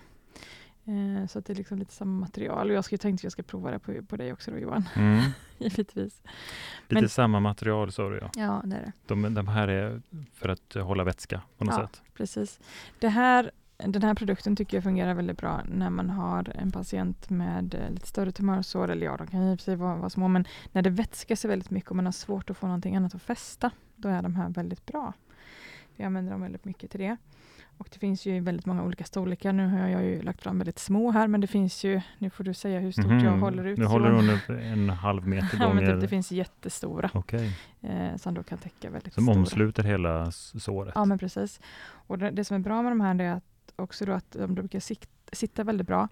Eh, 0.85 1.27
så 1.27 1.39
att 1.39 1.45
det 1.45 1.53
är 1.53 1.55
liksom 1.55 1.79
lite 1.79 1.93
samma 1.93 2.19
material. 2.19 2.69
Och 2.69 2.75
jag 2.75 2.85
skulle 2.85 2.97
tänkt 2.97 3.19
att 3.19 3.23
jag 3.23 3.31
ska 3.31 3.43
prova 3.43 3.71
det 3.71 3.79
på, 3.79 4.03
på 4.07 4.17
dig 4.17 4.33
också 4.33 4.51
då 4.51 4.57
Johan. 4.57 4.89
Mm. 4.95 5.21
Givetvis. 5.57 6.21
Lite 6.87 7.01
Men, 7.01 7.09
samma 7.09 7.39
material 7.39 7.91
sa 7.91 8.09
du 8.09 8.17
ja. 8.17 8.29
Ja, 8.35 8.61
det 8.65 8.75
är 8.75 8.81
det. 8.81 8.91
De, 9.05 9.33
de 9.33 9.47
här 9.47 9.67
är 9.67 10.01
för 10.33 10.49
att 10.49 10.73
hålla 10.73 11.03
vätska 11.03 11.41
på 11.57 11.63
något 11.63 11.75
ja, 11.77 11.87
sätt. 11.87 12.01
precis. 12.13 12.59
Det 12.99 13.09
här, 13.09 13.51
den 13.77 14.03
här 14.03 14.13
produkten 14.13 14.55
tycker 14.55 14.77
jag 14.77 14.83
fungerar 14.83 15.13
väldigt 15.13 15.37
bra 15.37 15.61
när 15.65 15.89
man 15.89 16.09
har 16.09 16.51
en 16.55 16.71
patient 16.71 17.29
med 17.29 17.75
eh, 17.75 17.93
lite 17.93 18.07
större 18.07 18.31
tumörsår, 18.31 18.91
eller 18.91 19.05
ja, 19.05 19.17
de 19.17 19.27
kan 19.27 19.51
i 19.51 19.55
och 19.55 19.59
för 19.59 19.63
sig 19.63 19.75
vara, 19.75 19.95
vara 19.95 20.09
små, 20.09 20.27
men 20.27 20.45
när 20.71 20.81
det 20.81 20.89
vätskar 20.89 21.35
sig 21.35 21.49
väldigt 21.49 21.69
mycket 21.69 21.89
och 21.89 21.95
man 21.95 22.05
har 22.05 22.11
svårt 22.11 22.49
att 22.49 22.57
få 22.57 22.67
någonting 22.67 22.95
annat 22.95 23.15
att 23.15 23.21
fästa, 23.21 23.71
då 23.95 24.09
är 24.09 24.21
de 24.21 24.35
här 24.35 24.49
väldigt 24.49 24.85
bra. 24.85 25.13
Vi 25.95 26.03
använder 26.03 26.31
dem 26.31 26.41
väldigt 26.41 26.65
mycket 26.65 26.91
till 26.91 26.99
det. 26.99 27.17
Och 27.77 27.87
det 27.91 27.99
finns 27.99 28.25
ju 28.25 28.39
väldigt 28.39 28.65
många 28.65 28.83
olika 28.83 29.03
storlekar. 29.03 29.53
Nu 29.53 29.67
har 29.67 29.87
jag 29.87 30.03
ju 30.03 30.21
lagt 30.21 30.41
fram 30.41 30.57
väldigt 30.57 30.79
små 30.79 31.11
här, 31.11 31.27
men 31.27 31.41
det 31.41 31.47
finns 31.47 31.83
ju, 31.83 32.01
nu 32.17 32.29
får 32.29 32.43
du 32.43 32.53
säga 32.53 32.79
hur 32.79 32.91
stort 32.91 33.05
mm. 33.05 33.25
jag 33.25 33.37
håller 33.37 33.65
ut. 33.65 33.77
Nu 33.77 33.85
håller 33.85 34.11
hon 34.11 34.29
upp 34.29 34.49
en 34.49 34.89
halv 34.89 35.27
meter 35.27 35.57
ja, 35.59 35.67
gånger... 35.67 35.93
Typ, 35.93 36.01
det 36.01 36.07
finns 36.07 36.31
jättestora. 36.31 37.09
Okay. 37.13 37.51
Eh, 37.81 38.15
som 38.17 38.33
då 38.33 38.43
kan 38.43 38.57
täcka 38.57 38.89
väldigt 38.89 39.13
Som 39.13 39.23
stora. 39.23 39.39
omsluter 39.39 39.83
hela 39.83 40.31
såret. 40.31 40.91
Ja, 40.95 41.05
men 41.05 41.19
precis. 41.19 41.59
Och 42.07 42.17
det, 42.17 42.31
det, 42.31 42.45
som 42.45 42.55
är 42.55 42.59
bra 42.59 42.81
med 42.81 42.91
de 42.91 43.01
här 43.01 43.21
är 43.21 43.31
att 43.33 43.43
också 43.75 44.05
då 44.05 44.11
att 44.11 44.31
de 44.31 44.53
brukar 44.53 44.79
sitta, 44.79 45.07
sitta 45.31 45.63
väldigt 45.63 45.87
bra. 45.87 46.07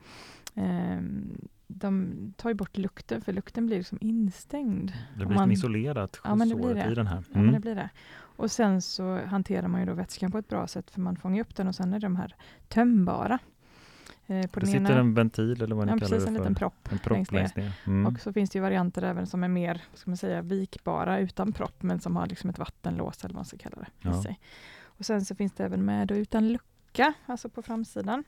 Ehm, 0.56 1.48
de 1.68 2.14
tar 2.38 2.50
ju 2.50 2.54
bort 2.54 2.78
lukten, 2.78 3.22
för 3.22 3.34
lukten 3.34 3.66
blir 3.66 3.78
liksom 3.78 3.98
instängd. 4.02 4.92
Det 5.18 5.26
blir 5.26 5.38
man- 5.38 5.52
isolerat 5.52 6.20
Ja, 6.24 6.36
men 6.36 6.50
det 6.50 6.56
blir 6.56 6.64
såret 6.66 6.86
det. 6.86 6.92
i 6.92 6.96
den 6.96 7.08
här. 7.08 7.18
Ja, 7.18 7.24
men 7.32 7.42
Mm. 7.42 7.54
det 7.54 7.60
blir 7.60 7.76
det. 7.76 7.90
Och 8.20 8.52
sen 8.52 8.82
så 8.82 9.20
hanterar 9.26 9.68
man 9.68 9.80
ju 9.82 9.86
då 9.88 9.94
vätskan 9.94 10.32
på 10.32 10.38
ett 10.38 10.48
bra 10.48 10.68
sätt, 10.68 10.92
för 10.92 11.02
man 11.02 11.16
fångar 11.16 11.42
upp 11.42 11.56
den 11.56 11.68
och 11.68 11.76
sen 11.76 11.94
är 11.94 12.00
de 12.00 12.16
här 12.16 12.36
tömbara. 12.68 13.40
Eh, 14.28 14.48
på 14.50 14.60
Det 14.60 14.66
sitter 14.66 14.80
ena, 14.80 15.00
en 15.00 15.14
ventil 15.14 15.62
eller 15.62 15.76
vad 15.76 15.86
ni 15.88 15.92
ja, 15.92 15.98
kallar 15.98 16.10
precis, 16.10 16.24
det 16.24 16.30
en 16.30 16.36
för. 16.36 16.42
liten 16.44 16.56
propp. 16.56 16.92
en 16.92 16.98
propp 16.98 17.16
längst 17.18 17.32
längst 17.32 17.56
ner. 17.56 17.72
Mm. 17.88 18.06
Och 18.14 18.20
så 18.20 18.34
finns 18.34 18.50
det 18.50 18.58
ju 18.58 18.62
varianter 18.64 19.02
även 19.04 19.28
som 19.28 19.44
är 19.44 19.48
mer, 19.48 19.82
ska 19.94 20.10
man 20.10 20.18
säga, 20.18 20.42
vikbara 20.42 21.20
utan 21.20 21.52
propp, 21.52 21.84
men 21.84 22.00
som 22.00 22.16
har 22.16 22.28
liksom 22.28 22.50
ett 22.50 22.60
vattenlås 22.60 23.24
eller 23.24 23.34
vad 23.34 23.40
man 23.40 23.46
ska 23.46 23.58
kalla 23.58 23.76
det. 23.78 23.88
Ja. 24.10 24.24
Och 24.84 25.06
sen 25.06 25.26
så 25.26 25.36
finns 25.36 25.52
det 25.54 25.66
även 25.66 25.86
med 25.86 26.08
då 26.08 26.16
utan 26.16 26.48
lucka, 26.50 27.14
alltså 27.26 27.50
på 27.50 27.62
framsidan, 27.62 28.24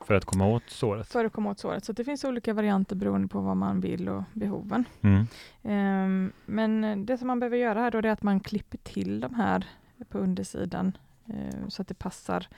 För 0.00 0.14
att 0.14 0.24
komma 0.24 0.46
åt 0.46 0.70
såret. 0.70 1.08
för 1.08 1.24
att 1.24 1.32
komma 1.32 1.50
åt 1.50 1.58
såret. 1.58 1.84
Så 1.84 1.92
det 1.92 2.04
finns 2.04 2.24
olika 2.24 2.54
varianter 2.54 2.96
beroende 2.96 3.28
på 3.28 3.40
vad 3.40 3.56
man 3.56 3.80
vill 3.80 4.08
och 4.08 4.22
behoven. 4.32 4.84
Mm. 5.00 5.26
Ehm, 5.62 6.32
men 6.46 7.06
det 7.06 7.18
som 7.18 7.26
man 7.26 7.40
behöver 7.40 7.56
göra 7.56 7.80
här 7.80 7.90
då 7.90 7.98
är 7.98 8.06
att 8.06 8.22
man 8.22 8.40
klipper 8.40 8.78
till 8.78 9.20
de 9.20 9.34
här 9.34 9.66
på 10.08 10.18
undersidan 10.18 10.96
eh, 11.26 11.68
så 11.68 11.82
att 11.82 11.88
det 11.88 11.94
passar 11.94 12.48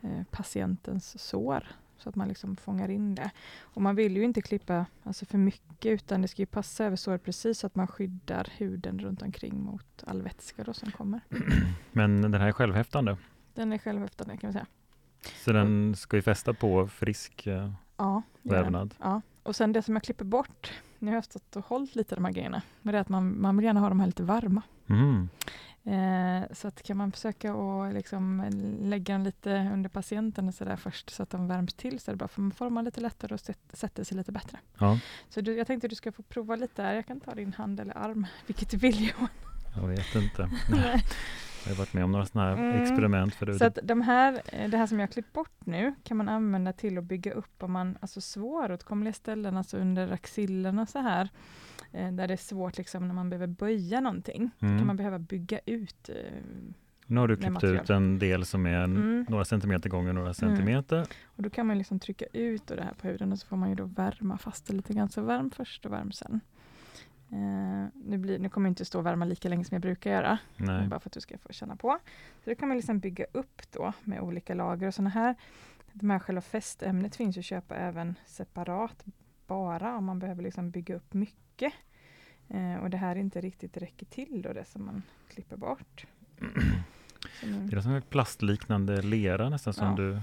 eh, 0.00 0.22
patientens 0.30 1.22
sår. 1.22 1.66
Så 1.98 2.08
att 2.08 2.16
man 2.16 2.28
liksom 2.28 2.56
fångar 2.56 2.90
in 2.90 3.14
det. 3.14 3.30
Och 3.60 3.82
man 3.82 3.96
vill 3.96 4.16
ju 4.16 4.24
inte 4.24 4.42
klippa 4.42 4.86
alltså 5.02 5.26
för 5.26 5.38
mycket 5.38 5.86
utan 5.92 6.22
det 6.22 6.28
ska 6.28 6.42
ju 6.42 6.46
passa 6.46 6.84
över 6.84 6.96
såret 6.96 7.24
precis 7.24 7.58
så 7.58 7.66
att 7.66 7.74
man 7.74 7.86
skyddar 7.86 8.48
huden 8.56 8.98
runt 8.98 9.22
omkring 9.22 9.60
mot 9.60 10.04
all 10.06 10.22
vätska 10.22 10.64
då 10.64 10.72
som 10.72 10.90
kommer. 10.90 11.20
Men 11.92 12.22
den 12.22 12.34
här 12.34 12.48
är 12.48 12.52
självhäftande. 12.52 13.16
Den 13.54 13.72
är 13.72 13.78
självhäftande 13.78 14.36
kan 14.36 14.48
vi 14.48 14.52
säga. 14.52 14.66
Så 15.44 15.52
den 15.52 15.94
ska 15.96 16.16
ju 16.16 16.22
fästa 16.22 16.54
på 16.54 16.88
frisk 16.88 17.46
eh, 17.46 17.70
Ja, 17.96 18.22
vävnad. 18.42 18.94
Ja. 19.00 19.20
Och 19.42 19.56
sen 19.56 19.72
det 19.72 19.82
som 19.82 19.94
jag 19.94 20.02
klipper 20.02 20.24
bort, 20.24 20.72
nu 20.98 21.10
har 21.10 21.14
jag 21.14 21.24
stått 21.24 21.56
och 21.56 21.66
hållit 21.66 21.94
lite 21.96 22.14
de 22.14 22.24
här 22.24 22.32
grejerna, 22.32 22.62
men 22.82 22.92
det 22.92 22.98
är 22.98 23.00
att 23.00 23.08
man, 23.08 23.40
man 23.40 23.56
vill 23.56 23.64
gärna 23.66 23.80
ha 23.80 23.88
de 23.88 24.00
här 24.00 24.06
lite 24.06 24.22
varma. 24.22 24.62
Mm. 24.88 25.28
Eh, 25.86 26.48
så 26.52 26.68
att 26.68 26.82
kan 26.82 26.96
man 26.96 27.12
försöka 27.12 27.52
att 27.54 27.94
liksom 27.94 28.44
lägga 28.82 29.14
den 29.14 29.24
lite 29.24 29.70
under 29.72 29.88
patienten 29.90 30.48
och 30.48 30.54
så 30.54 30.64
där 30.64 30.76
först 30.76 31.10
så 31.10 31.22
att 31.22 31.30
de 31.30 31.48
värms 31.48 31.74
till 31.74 32.00
så 32.00 32.10
är 32.10 32.12
det 32.12 32.16
bra, 32.16 32.28
för 32.28 32.40
man 32.42 32.50
får 32.52 32.64
dem 32.64 32.84
lite 32.84 33.00
lättare 33.00 33.34
och 33.34 33.40
sätt- 33.40 33.70
sätter 33.72 34.04
sig 34.04 34.16
lite 34.16 34.32
bättre. 34.32 34.58
Ja, 34.78 34.98
Så 35.28 35.40
du, 35.40 35.56
jag 35.56 35.66
tänkte 35.66 35.86
att 35.86 35.90
du 35.90 35.96
ska 35.96 36.12
få 36.12 36.22
prova 36.22 36.56
lite. 36.56 36.82
Jag 36.82 37.06
kan 37.06 37.20
ta 37.20 37.34
din 37.34 37.52
hand 37.52 37.80
eller 37.80 37.98
arm, 37.98 38.26
vilket 38.46 38.70
du 38.70 38.76
vill 38.76 39.08
Johan. 39.08 39.28
jag 39.76 39.88
vet 39.88 40.14
inte. 40.14 40.50
Jag 41.64 41.70
har 41.74 41.78
varit 41.78 41.92
med 41.94 42.04
om 42.04 42.12
några 42.12 42.26
sådana 42.26 42.50
här 42.56 42.56
Mm. 42.70 42.82
experiment 42.82 43.34
förut. 43.34 43.58
Så 43.58 43.64
att 43.64 43.78
de 43.82 44.00
här, 44.00 44.42
eh, 44.52 44.70
det 44.70 44.76
här 44.76 44.86
som 44.86 44.98
jag 45.00 45.06
har 45.06 45.12
klippt 45.12 45.32
bort 45.32 45.66
nu 45.66 45.94
kan 46.02 46.16
man 46.16 46.28
använda 46.28 46.72
till 46.72 46.98
att 46.98 47.04
bygga 47.04 47.32
upp 47.32 47.62
om 47.62 47.72
man, 47.72 47.98
alltså 48.00 48.20
svåråtkomliga 48.20 49.12
ställen, 49.12 49.56
alltså 49.56 49.76
under 49.78 50.12
axillerna 50.12 50.86
så 50.86 50.98
här, 50.98 51.28
eh, 51.92 52.12
där 52.12 52.28
det 52.28 52.34
är 52.34 52.36
svårt 52.36 52.78
liksom 52.78 53.08
när 53.08 53.14
man 53.14 53.30
behöver 53.30 53.46
böja 53.46 54.00
någonting. 54.00 54.50
Mm. 54.60 54.78
kan 54.78 54.86
man 54.86 54.96
behöva 54.96 55.18
bygga 55.18 55.58
ut 55.66 56.08
eh, 56.08 56.14
Nu 57.06 57.20
har 57.20 57.28
du 57.28 57.36
klippt 57.36 57.64
ut 57.64 57.90
en 57.90 58.18
del 58.18 58.44
som 58.44 58.66
är 58.66 58.84
Mm. 58.84 59.26
några 59.28 59.44
centimeter 59.44 59.90
gånger 59.90 60.12
några 60.12 60.34
centimeter. 60.34 61.06
Och 61.24 61.42
då 61.42 61.50
kan 61.50 61.66
man 61.66 61.78
liksom 61.78 61.98
trycka 62.00 62.24
ut 62.32 62.66
det 62.66 62.82
här 62.82 62.94
på 63.00 63.08
huden 63.08 63.32
och 63.32 63.38
så 63.38 63.46
får 63.46 63.56
man 63.56 63.68
ju 63.68 63.74
då 63.74 63.84
värma 63.84 64.38
fast 64.38 64.66
det 64.66 64.72
lite 64.74 64.94
grann. 64.94 65.08
Så 65.08 65.22
värm 65.22 65.50
först 65.50 65.86
och 65.86 65.92
värm 65.92 66.12
sen. 66.12 66.40
Eh, 67.34 67.86
nu, 67.94 68.18
blir, 68.18 68.38
nu 68.38 68.48
kommer 68.48 68.68
jag 68.68 68.70
inte 68.70 68.84
stå 68.84 68.98
och 68.98 69.06
värma 69.06 69.24
lika 69.24 69.48
länge 69.48 69.64
som 69.64 69.74
jag 69.74 69.82
brukar 69.82 70.10
göra, 70.10 70.38
Nej. 70.56 70.88
bara 70.88 71.00
för 71.00 71.08
att 71.08 71.12
du 71.12 71.20
ska 71.20 71.38
få 71.38 71.52
känna 71.52 71.76
på. 71.76 71.98
Så 72.44 72.50
då 72.50 72.56
kan 72.56 72.68
man 72.68 72.76
liksom 72.76 72.98
bygga 72.98 73.24
upp 73.32 73.62
då 73.72 73.92
med 74.04 74.20
olika 74.20 74.54
lager 74.54 74.86
och 74.86 74.94
sådana 74.94 75.10
här. 75.10 75.34
De 75.92 76.10
här 76.10 76.18
själva 76.18 76.40
fästämnet 76.40 77.16
finns 77.16 77.36
ju 77.36 77.40
att 77.40 77.44
köpa 77.44 77.74
även 77.76 78.14
separat, 78.26 79.04
bara 79.46 79.96
om 79.96 80.04
man 80.04 80.18
behöver 80.18 80.42
liksom 80.42 80.70
bygga 80.70 80.94
upp 80.96 81.14
mycket. 81.14 81.72
Eh, 82.48 82.74
och 82.76 82.90
det 82.90 82.96
här 82.96 83.16
inte 83.16 83.40
riktigt 83.40 83.76
räcker 83.76 84.06
till 84.06 84.42
då, 84.42 84.52
det 84.52 84.64
som 84.64 84.84
man 84.86 85.02
klipper 85.28 85.56
bort. 85.56 86.06
Det 87.70 87.76
är 87.76 87.80
som 87.80 87.92
en 87.92 88.02
plastliknande 88.02 89.02
lera 89.02 89.48
nästan 89.48 89.74
som 89.74 89.86
Ja. 89.86 89.94
du 89.96 90.20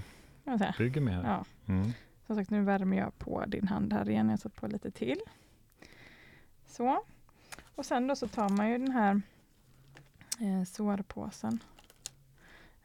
bygger 0.77 1.01
med 1.01 1.13
här. 1.13 1.23
Ja. 1.23 1.45
Mm. 1.73 1.91
Som 2.27 2.35
sagt, 2.35 2.49
nu 2.49 2.61
värmer 2.63 2.97
jag 2.97 3.17
på 3.19 3.43
din 3.47 3.67
hand 3.67 3.93
här 3.93 4.09
igen. 4.09 4.29
Jag 4.29 4.39
satt 4.39 4.55
på 4.55 4.67
lite 4.67 4.91
till. 4.91 5.17
Så. 6.71 7.03
Och 7.75 7.85
sen 7.85 8.07
då 8.07 8.15
så 8.15 8.27
tar 8.27 8.49
man 8.49 8.69
ju 8.69 8.77
den 8.77 8.91
här 8.91 9.21
eh, 10.39 10.63
sårpåsen 10.63 11.59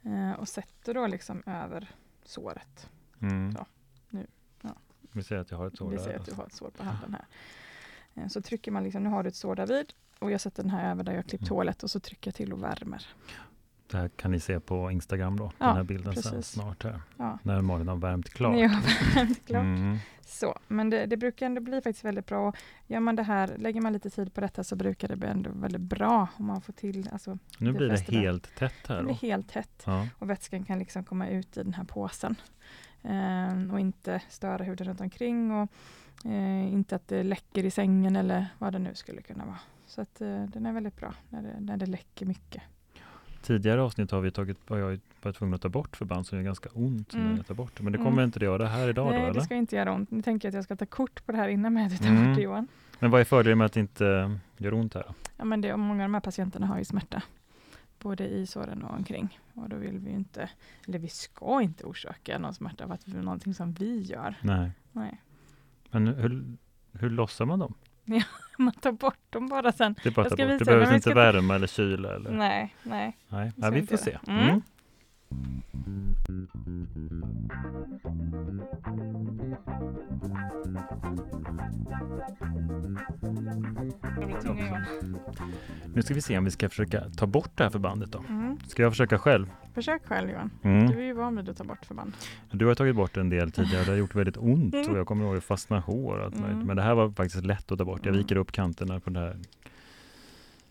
eh, 0.03 0.33
och 0.33 0.49
sätter 0.49 0.95
då 0.95 1.07
liksom 1.07 1.43
över 1.47 1.91
såret. 2.25 2.91
Mm. 3.21 3.53
Så, 3.53 3.67
nu, 4.11 4.27
ja. 4.63 4.71
Vi 5.13 5.23
säger 5.23 5.41
att 5.43 5.51
jag 5.51 5.59
har 5.59 5.67
ett 5.67 5.77
sår 5.77 5.91
Vi 5.91 5.97
där. 5.97 6.05
ser 6.05 6.11
att 6.11 6.25
du 6.27 6.31
alltså. 6.31 6.35
har 6.43 6.47
ett 6.47 6.53
sår 6.55 6.71
på 6.71 6.85
handen 6.85 7.15
här. 7.15 7.27
Eh, 8.23 8.29
så 8.29 8.43
trycker 8.43 8.71
man 8.71 8.83
liksom, 8.85 9.03
nu 9.03 9.11
har 9.11 9.23
du 9.23 9.29
ett 9.29 9.37
sår 9.37 9.55
där 9.57 9.67
vid 9.67 9.93
och 10.19 10.31
jag 10.31 10.41
sätter 10.41 10.63
den 10.63 10.71
här 10.73 10.91
över 10.91 11.05
där 11.05 11.13
jag 11.13 11.19
har 11.19 11.29
klippt 11.29 11.43
Mm. 11.45 11.57
hålet 11.57 11.83
och 11.83 11.91
så 11.91 12.01
trycker 12.01 12.29
jag 12.29 12.35
till 12.35 12.53
och 12.53 12.63
värmer. 12.63 13.07
Det 13.91 13.97
här 13.97 14.09
kan 14.09 14.31
ni 14.31 14.41
se 14.41 14.61
på 14.61 14.91
Instagram 14.91 15.37
då, 15.37 15.53
Ja, 15.59 15.67
den 15.67 15.77
här 15.77 15.83
bilden 15.85 16.17
sen 16.17 16.43
snart 16.43 16.85
här. 16.85 17.01
Ja. 17.17 17.39
När 17.43 17.61
Malin 17.61 17.89
har 17.89 17.97
värmt 17.97 18.29
klart. 18.31 18.53
Har 18.55 19.15
värmt 19.15 19.47
klart. 19.47 19.63
Mm. 19.63 19.97
Så, 20.21 20.59
men 20.69 20.91
det, 20.91 21.07
det 21.07 21.17
brukar 21.17 21.47
ändå 21.47 21.61
bli 21.61 21.73
faktiskt 21.81 22.05
väldigt 22.05 22.27
bra. 22.27 22.49
Och 22.49 22.57
Gör 22.87 23.01
man 23.01 23.17
det 23.17 23.23
här, 23.23 23.57
lägger 23.59 23.81
man 23.81 23.93
lite 23.93 24.11
tid 24.11 24.35
på 24.35 24.41
detta 24.41 24.65
så 24.65 24.77
brukar 24.77 25.09
det 25.09 25.17
bli 25.17 25.29
ändå 25.29 25.51
väldigt 25.55 25.81
bra 25.81 26.29
om 26.37 26.47
man 26.47 26.61
får 26.61 26.73
till, 26.73 27.09
alltså 27.13 27.39
Nu 27.59 27.73
Det 27.73 27.79
blir 27.79 27.89
det 27.89 27.99
helt 28.19 28.55
tätt 28.57 28.73
här 28.89 28.97
det 28.97 29.03
blir 29.03 29.15
då. 29.15 29.19
helt 29.27 29.49
tätt 29.49 29.83
Ja. 29.87 30.07
och 30.19 30.31
vätskan 30.31 30.65
kan 30.65 30.79
liksom 30.79 31.05
komma 31.05 31.29
ut 31.29 31.57
i 31.57 31.63
den 31.63 31.75
här 31.75 31.85
påsen. 31.85 32.35
Ehm, 33.03 33.71
och 33.71 33.81
inte 33.81 34.23
störa 34.29 34.65
huden 34.65 34.87
runt 34.87 35.01
omkring 35.01 35.51
och 35.53 35.69
eh, 36.25 36.73
inte 36.73 36.97
att 36.97 37.09
det 37.09 37.23
läcker 37.23 37.65
i 37.65 37.71
sängen 37.71 38.17
eller 38.17 38.47
vad 38.59 38.73
det 38.73 38.79
nu 38.79 38.95
skulle 38.95 39.23
kunna 39.23 39.45
vara. 39.45 39.59
Så 39.87 40.01
att 40.01 40.21
eh, 40.21 40.43
den 40.43 40.67
är 40.67 40.73
väldigt 40.73 40.97
bra 40.97 41.15
när 41.29 41.43
det, 41.43 41.61
när 41.61 41.77
det 41.77 41.87
läcker 41.87 42.27
mycket. 42.27 42.63
Tidigare 43.47 43.83
avsnitt 43.83 44.11
har 44.11 44.21
vi 44.21 44.31
tagit, 44.31 44.59
har 44.69 44.77
jag 44.79 45.01
varit 45.23 45.37
tvungen 45.37 45.55
att 45.55 45.61
ta 45.63 45.69
bort 45.69 45.97
förband 45.97 46.27
som 46.27 46.39
gör 46.39 46.45
ganska 46.45 46.69
ont 46.73 47.13
när 47.15 47.21
Mm. 47.21 47.37
jag 47.37 47.47
tar 47.47 47.55
bort 47.55 47.73
det. 47.77 47.83
Men 47.83 47.93
det 47.93 47.99
Mm. 47.99 48.11
kommer 48.11 48.25
inte 48.25 48.39
det 48.39 48.45
göra 48.45 48.67
här 48.67 48.89
idag 48.89 49.11
Nej, 49.11 49.27
då 49.27 49.33
det 49.33 49.41
ska 49.43 49.55
inte 49.55 49.77
göra 49.77 49.93
ont. 49.93 50.11
Nu 50.11 50.23
tänker 50.23 50.49
jag 50.49 50.51
att 50.51 50.55
jag 50.55 50.65
ska 50.65 50.77
ta 50.77 50.87
kort 50.87 51.27
på 51.27 51.33
det 51.33 51.39
här 51.39 51.49
innan 51.49 51.73
med 51.75 51.87
att 51.87 51.99
ta 51.99 52.07
Mm. 52.09 52.27
bort 52.29 52.37
det 52.37 52.43
Johan. 52.43 52.69
Men 53.01 53.11
vad 53.11 53.21
är 53.21 53.25
fördelen 53.25 53.59
med 53.59 53.65
att 53.65 53.73
det 53.73 53.81
inte 53.81 54.39
gör 54.57 54.75
ont 54.75 54.95
här 54.95 55.05
då? 55.09 55.15
Ja, 55.37 55.45
men 55.45 55.61
det, 55.61 55.77
många 55.77 56.03
av 56.05 56.09
de 56.09 56.15
här 56.15 56.21
patienterna 56.21 56.67
har 56.67 56.79
ju 56.79 56.85
smärta 56.85 57.23
både 57.99 58.29
i 58.29 58.47
såren 58.47 58.83
och 58.83 58.95
omkring. 58.97 59.39
Och 59.55 59.69
då 59.69 59.77
vill 59.77 59.99
vi 59.99 60.11
inte, 60.11 60.51
eller 60.89 60.99
vi 60.99 61.09
ska 61.09 61.63
inte 61.63 61.85
orsaka 61.85 62.39
någon 62.39 62.55
smärta 62.55 62.85
av 62.85 62.93
att 62.93 63.07
någonting 63.07 63.55
som 63.55 63.73
vi 63.73 64.01
gör. 64.03 64.35
Nej. 64.43 64.71
Nej. 64.93 65.21
Men 65.91 66.07
hur, 66.07 66.45
hur 66.93 67.11
lossar 67.11 67.45
man 67.45 67.59
dem? 67.59 67.75
Man 68.59 68.73
tar 68.75 68.93
bort 68.93 69.19
dem 69.31 69.49
bara 69.49 69.73
sen. 69.73 69.95
Det 70.03 70.11
bara 70.11 70.27
Jag 70.27 70.33
ska 70.33 70.45
bort. 70.45 70.55
visa 70.55 70.65
Det 70.65 70.79
behövs 70.79 70.95
inte 70.95 71.15
värma 71.15 71.55
eller 71.55 71.67
kyla 71.67 72.15
eller? 72.15 72.31
Nej, 72.31 72.75
nej. 72.83 73.17
Nej, 73.29 73.53
ja, 73.57 73.71
vi 73.71 73.87
får 73.87 73.97
se. 73.97 74.11
göra. 74.11 74.41
Mm. 74.41 74.63
Nu 85.95 86.03
ska 86.03 86.15
vi 86.15 86.21
se 86.23 86.39
om 86.39 86.45
vi 86.45 86.51
ska 86.51 86.69
försöka 86.69 87.01
ta 87.17 87.27
bort 87.27 87.51
det 87.55 87.63
här 87.63 87.71
förbandet 87.71 88.13
då. 88.13 88.25
Mm. 88.29 88.59
Ska 88.67 88.83
jag 88.83 88.93
försöka 88.93 89.19
själv? 89.19 89.51
Försök 89.75 90.07
själv 90.07 90.31
Johan. 90.31 90.51
Mm. 90.63 90.87
Du 90.87 90.99
är 90.99 91.05
ju 91.05 91.13
van 91.13 91.37
vid 91.37 91.49
att 91.49 91.57
ta 91.57 91.65
bort 91.65 91.87
förband. 91.87 92.13
Du 92.51 92.67
har 92.67 92.75
tagit 92.75 92.97
bort 92.97 93.17
en 93.17 93.29
del 93.31 93.53
tidigare, 93.53 93.85
det 93.85 93.91
har 93.91 93.99
gjort 93.99 94.15
väldigt 94.15 94.37
ont 94.37 94.75
Mm. 94.75 94.91
och 94.93 94.99
jag 94.99 95.07
kommer 95.07 95.25
ihåg 95.25 95.35
att 95.37 95.43
det 95.43 95.47
fastnade 95.47 95.83
hår 95.83 96.23
allt 96.25 96.37
Mm. 96.37 96.59
Men 96.61 96.77
det 96.77 96.83
här 96.83 96.95
var 96.95 97.11
faktiskt 97.11 97.45
lätt 97.45 97.73
att 97.73 97.79
ta 97.79 97.85
bort. 97.85 98.01
Jag 98.03 98.07
Mm. 98.13 98.19
viker 98.19 98.37
upp 98.37 98.53
kanterna 98.53 99.01
på 99.01 99.11
den 99.11 99.23
här 99.23 99.37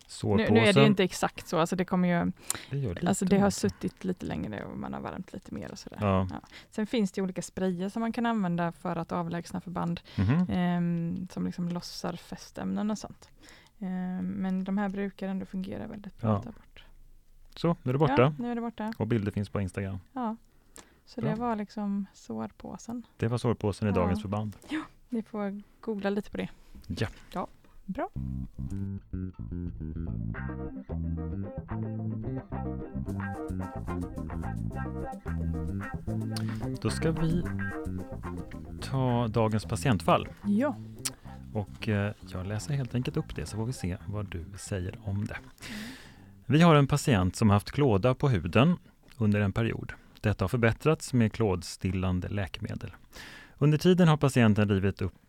sårpåsen. 0.06 0.54
nu 0.54 0.60
är 0.60 0.72
det 0.72 0.86
inte 0.86 1.04
exakt 1.04 1.48
så, 1.48 1.58
alltså 1.58 1.76
det 1.76 1.84
kommer 1.84 2.08
ju, 2.08 2.32
det, 2.70 2.76
lite 2.76 3.08
alltså 3.08 3.24
det 3.24 3.38
har 3.38 3.50
suttit 3.50 4.04
lite 4.04 4.26
längre 4.26 4.64
och 4.64 4.78
man 4.78 4.92
har 4.94 5.00
värmt 5.00 5.32
lite 5.32 5.54
mer 5.54 5.72
och 5.72 5.78
sådär. 5.78 5.98
Ja. 6.00 6.28
Sen 6.70 6.86
finns 6.86 7.12
det 7.12 7.22
olika 7.22 7.42
sprayer 7.42 7.88
som 7.88 8.00
man 8.00 8.12
kan 8.12 8.26
använda 8.26 8.72
för 8.72 8.96
att 8.96 9.12
avlägsna 9.12 9.60
förband 9.60 10.00
Mhm. 10.16 10.46
ehm, 10.50 11.28
som 11.32 11.46
liksom 11.46 11.68
lossar 11.68 12.12
fästämnen 12.12 12.90
och 12.90 12.98
sånt. 12.98 13.28
Ehm, 13.78 14.26
men 14.26 14.64
de 14.64 14.78
här 14.78 14.88
brukar 14.88 15.28
ändå 15.28 15.46
fungera 15.46 15.86
väldigt 15.86 16.20
bra 16.20 16.30
Ja. 16.44 16.50
bort. 16.52 16.84
Så, 17.56 17.76
nu 17.82 17.90
är 17.90 17.92
det 17.92 17.98
borta. 17.98 18.22
Ja, 18.22 18.32
nu 18.38 18.50
är 18.50 18.54
det 18.54 18.60
borta. 18.60 18.92
Och 18.98 19.06
bilder 19.06 19.32
finns 19.32 19.48
på 19.48 19.60
Instagram. 19.60 19.98
Ja. 20.12 20.36
Så 21.06 21.20
Bra. 21.20 21.30
det 21.30 21.36
var 21.36 21.56
liksom 21.56 22.06
sårpåsen. 22.14 23.02
Det 23.16 23.28
var 23.28 23.38
sårpåsen 23.38 23.88
i 23.88 23.90
Ja. 23.90 23.94
dagens 23.94 24.22
förband. 24.22 24.56
Ni 25.08 25.22
får 25.22 25.62
googla 25.80 26.10
lite 26.10 26.30
på 26.30 26.36
det. 26.36 26.48
Ja. 26.86 27.06
Ja, 27.32 27.46
bra. 27.86 28.10
Då 36.82 36.90
ska 36.90 37.10
vi 37.10 37.42
ta 38.80 39.28
dagens 39.28 39.64
patientfall. 39.64 40.28
Ja. 40.46 40.76
Och 41.52 41.88
eh, 41.88 42.12
jag 42.32 42.46
läser 42.46 42.74
helt 42.74 42.94
enkelt 42.94 43.16
upp 43.16 43.36
det 43.36 43.46
så 43.46 43.56
får 43.56 43.66
vi 43.66 43.72
se 43.72 43.96
vad 44.06 44.30
du 44.30 44.44
säger 44.56 44.98
om 45.02 45.26
det. 45.26 45.36
Vi 46.46 46.62
har 46.62 46.74
en 46.74 46.86
patient 46.86 47.36
som 47.36 47.50
haft 47.50 47.72
klåda 47.72 48.14
på 48.14 48.28
huden 48.28 48.76
under 49.16 49.40
en 49.40 49.52
period. 49.52 49.92
Detta 50.20 50.44
har 50.44 50.48
förbättrats 50.48 51.12
med 51.12 51.32
klådstillande 51.32 52.28
läkemedel. 52.28 52.90
Under 53.58 53.78
tiden 53.78 54.08
har 54.08 54.16
patienten 54.16 54.68
rivit 54.68 55.02
upp 55.02 55.25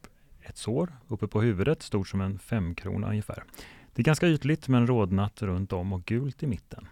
ett 0.49 0.57
sår 0.57 0.93
uppe 1.07 1.27
på 1.27 1.41
huvudet, 1.41 1.81
stort 1.81 2.07
som 2.07 2.21
en 2.21 2.39
femkrona 2.39 3.07
ungefär. 3.09 3.43
Det 3.93 4.01
är 4.01 4.03
ganska 4.03 4.27
ytligt 4.27 4.67
men 4.67 4.87
rodnat 4.87 5.41
runt 5.41 5.73
om 5.73 5.93
och 5.93 6.05
gult 6.05 6.43
i 6.43 6.47
mitten. 6.47 6.87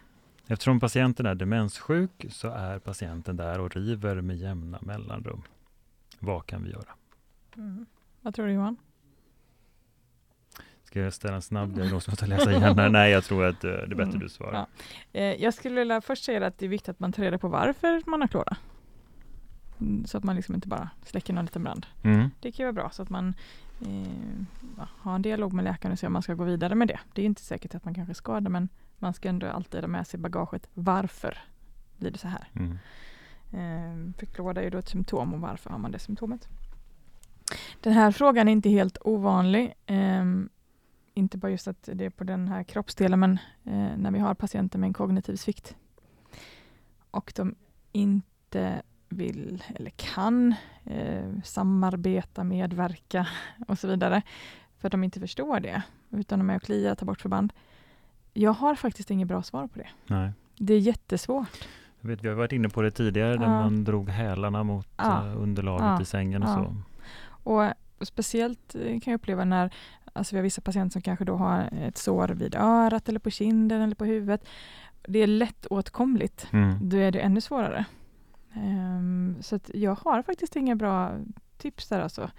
Eftersom 0.48 0.80
patienten 0.80 1.26
är 1.26 1.36
demenssjuk 1.36 2.26
så 2.30 2.48
är 2.50 2.80
patienten 2.80 3.38
där 3.38 3.60
och 3.60 3.76
river 3.76 4.22
med 4.22 4.38
jämna 4.38 4.80
mellanrum. 4.82 5.42
Vad 6.20 6.46
kan 6.46 6.64
vi 6.64 6.70
göra? 6.72 6.90
Mm. 7.58 7.86
Vad 8.22 8.36
tror 8.36 8.48
du 8.48 8.54
Johan? 8.54 8.78
Ska 10.84 11.00
jag 11.00 11.14
ställa 11.14 11.36
en 11.36 11.42
snabb 11.42 11.76
diagnos? 11.76 12.08
Måste 12.08 12.28
läsa 12.28 12.52
igen? 12.52 12.92
Nej, 12.92 13.12
jag 13.12 13.24
tror 13.24 13.46
att 13.46 13.64
eh, 13.64 13.70
det 13.72 13.76
är 13.78 13.88
bättre 13.88 14.04
Mm, 14.04 14.20
du 14.20 14.30
svarar. 14.30 14.54
ja. 14.54 14.68
Eh, 15.20 15.44
jag 15.44 15.54
skulle 15.54 15.76
vilja 15.76 16.02
först 16.02 16.24
säga 16.24 16.48
att 16.48 16.58
det 16.58 16.66
är 16.66 16.70
viktigt 16.70 16.90
att 16.90 17.00
man 17.00 17.12
tar 17.12 17.24
reda 17.24 17.38
på 17.38 17.48
varför 17.48 18.02
man 18.06 18.22
har 18.22 18.28
klåda. 18.28 18.58
Så 20.06 20.18
att 20.18 20.24
man 20.24 20.36
liksom 20.36 20.56
inte 20.56 20.68
bara 20.68 20.90
släcker 21.04 21.34
någon 21.34 21.46
liten 21.46 21.64
brand. 21.64 21.86
Mm. 22.04 22.30
Det 22.40 22.52
kan 22.52 22.64
ju 22.64 22.66
vara 22.66 22.84
bra 22.84 22.90
så 22.90 23.02
att 23.02 23.10
man 23.10 23.34
eh, 23.82 24.86
har 24.88 25.16
en 25.16 25.22
dialog 25.22 25.54
med 25.54 25.64
läkaren 25.66 25.94
och 25.94 26.00
ser 26.00 26.08
om 26.08 26.14
man 26.14 26.22
ska 26.22 26.34
gå 26.34 26.44
vidare 26.44 26.76
med 26.76 26.88
det. 26.88 27.00
Det 27.14 27.22
är 27.22 27.26
inte 27.26 27.42
säkert 27.42 27.76
att 27.76 27.86
man 27.86 27.94
kanske 27.94 28.14
ska 28.14 28.40
det 28.40 28.50
men 28.50 28.70
man 29.00 29.14
ska 29.14 29.30
ändå 29.30 29.48
alltid 29.48 29.82
ha 29.82 29.88
med 29.88 30.08
sig 30.08 30.20
bagaget. 30.20 30.70
Varför 30.74 31.38
blir 31.98 32.12
det 32.12 32.18
så 32.18 32.28
här? 32.28 32.48
Mm. 32.54 32.78
Eh, 33.52 34.14
för 34.18 34.26
klåda 34.26 34.62
är 34.62 34.66
ju 34.66 34.70
då 34.70 34.78
ett 34.78 34.90
symptom 34.90 35.34
och 35.34 35.40
varför 35.40 35.70
har 35.70 35.78
man 35.78 35.92
det 35.92 36.00
symptomet? 36.00 36.50
Den 37.82 37.94
här 37.94 38.12
frågan 38.12 38.48
är 38.48 38.52
inte 38.52 38.70
helt 38.70 38.98
ovanlig. 39.02 39.74
Eh, 39.86 40.26
inte 41.14 41.38
bara 41.38 41.52
just 41.52 41.68
att 41.68 41.90
det 41.94 42.06
är 42.06 42.10
på 42.10 42.24
den 42.24 42.48
här 42.48 42.64
kroppsdelen 42.64 43.20
men 43.20 43.32
eh, 43.64 43.98
när 43.98 44.12
vi 44.12 44.20
har 44.20 44.34
patienter 44.34 44.80
med 44.80 44.88
en 44.88 44.94
kognitiv 44.94 45.36
svikt 45.36 45.76
och 47.12 47.34
de 47.36 47.56
inte 47.92 48.82
vill 49.10 49.64
eller 49.76 49.90
kan 49.90 50.56
eh, 50.84 51.30
samarbeta, 51.44 52.44
medverka 52.44 53.28
och 53.68 53.80
så 53.80 53.88
vidare 53.88 54.22
för 54.78 54.88
att 54.88 54.92
de 54.92 55.04
inte 55.04 55.20
förstår 55.20 55.60
det 55.60 55.82
utan 56.12 56.40
de 56.40 56.50
är 56.50 56.56
och 56.56 56.62
kliar, 56.62 56.96
tar 56.96 57.06
bort 57.06 57.22
förband. 57.22 57.54
Jag 58.34 58.52
har 58.54 58.76
faktiskt 58.76 59.12
inget 59.12 59.28
bra 59.28 59.44
svar 59.44 59.68
på 59.68 59.80
det. 59.80 59.88
Nej. 60.08 60.32
Det 60.58 60.74
är 60.74 60.80
jättesvårt. 60.80 61.68
Jag 62.02 62.10
vet, 62.10 62.24
vi 62.24 62.28
har 62.28 62.36
varit 62.36 62.52
inne 62.52 62.70
på 62.70 62.82
det 62.82 62.92
tidigare, 62.92 63.38
där 63.38 63.44
Ja. 63.46 63.50
man 63.50 63.84
drog 63.84 64.10
hälarna 64.10 64.64
mot 64.64 64.88
Ja. 64.98 65.28
eh, 65.28 65.42
underlaget 65.42 65.86
Ja. 65.86 66.02
i 66.02 66.06
sängen 66.06 66.44
och 66.44 66.50
så. 66.50 66.76
Och 67.28 67.72
speciellt 68.08 68.76
eh, 68.76 68.82
kan 69.00 69.12
jag 69.12 69.14
uppleva 69.14 69.46
när 69.46 69.74
alltså 70.14 70.36
vi 70.36 70.38
har 70.40 70.44
vissa 70.44 70.62
patienter 70.62 70.92
som 70.94 71.02
kanske 71.02 71.26
då 71.26 71.36
har 71.36 71.70
ett 71.82 71.98
sår 71.98 72.28
vid 72.28 72.56
örat 72.56 73.10
eller 73.10 73.20
på 73.20 73.30
kinden 73.30 73.82
eller 73.82 73.96
på 73.96 74.06
huvudet. 74.06 74.46
Det 75.08 75.20
är 75.20 75.28
lätt 75.28 75.66
åtkomligt. 75.66 76.48
Mm. 76.52 76.90
Då 76.90 76.98
är 76.98 77.12
det 77.12 77.20
ännu 77.20 77.42
svårare. 77.42 77.86
Ehm, 78.56 79.36
så 79.42 79.56
att 79.56 79.72
jag 79.74 79.96
har 79.96 80.22
faktiskt 80.22 80.56
inga 80.56 80.76
bra 80.76 81.20
tips 81.58 81.90
där 81.90 82.00
alltså. 82.00 82.32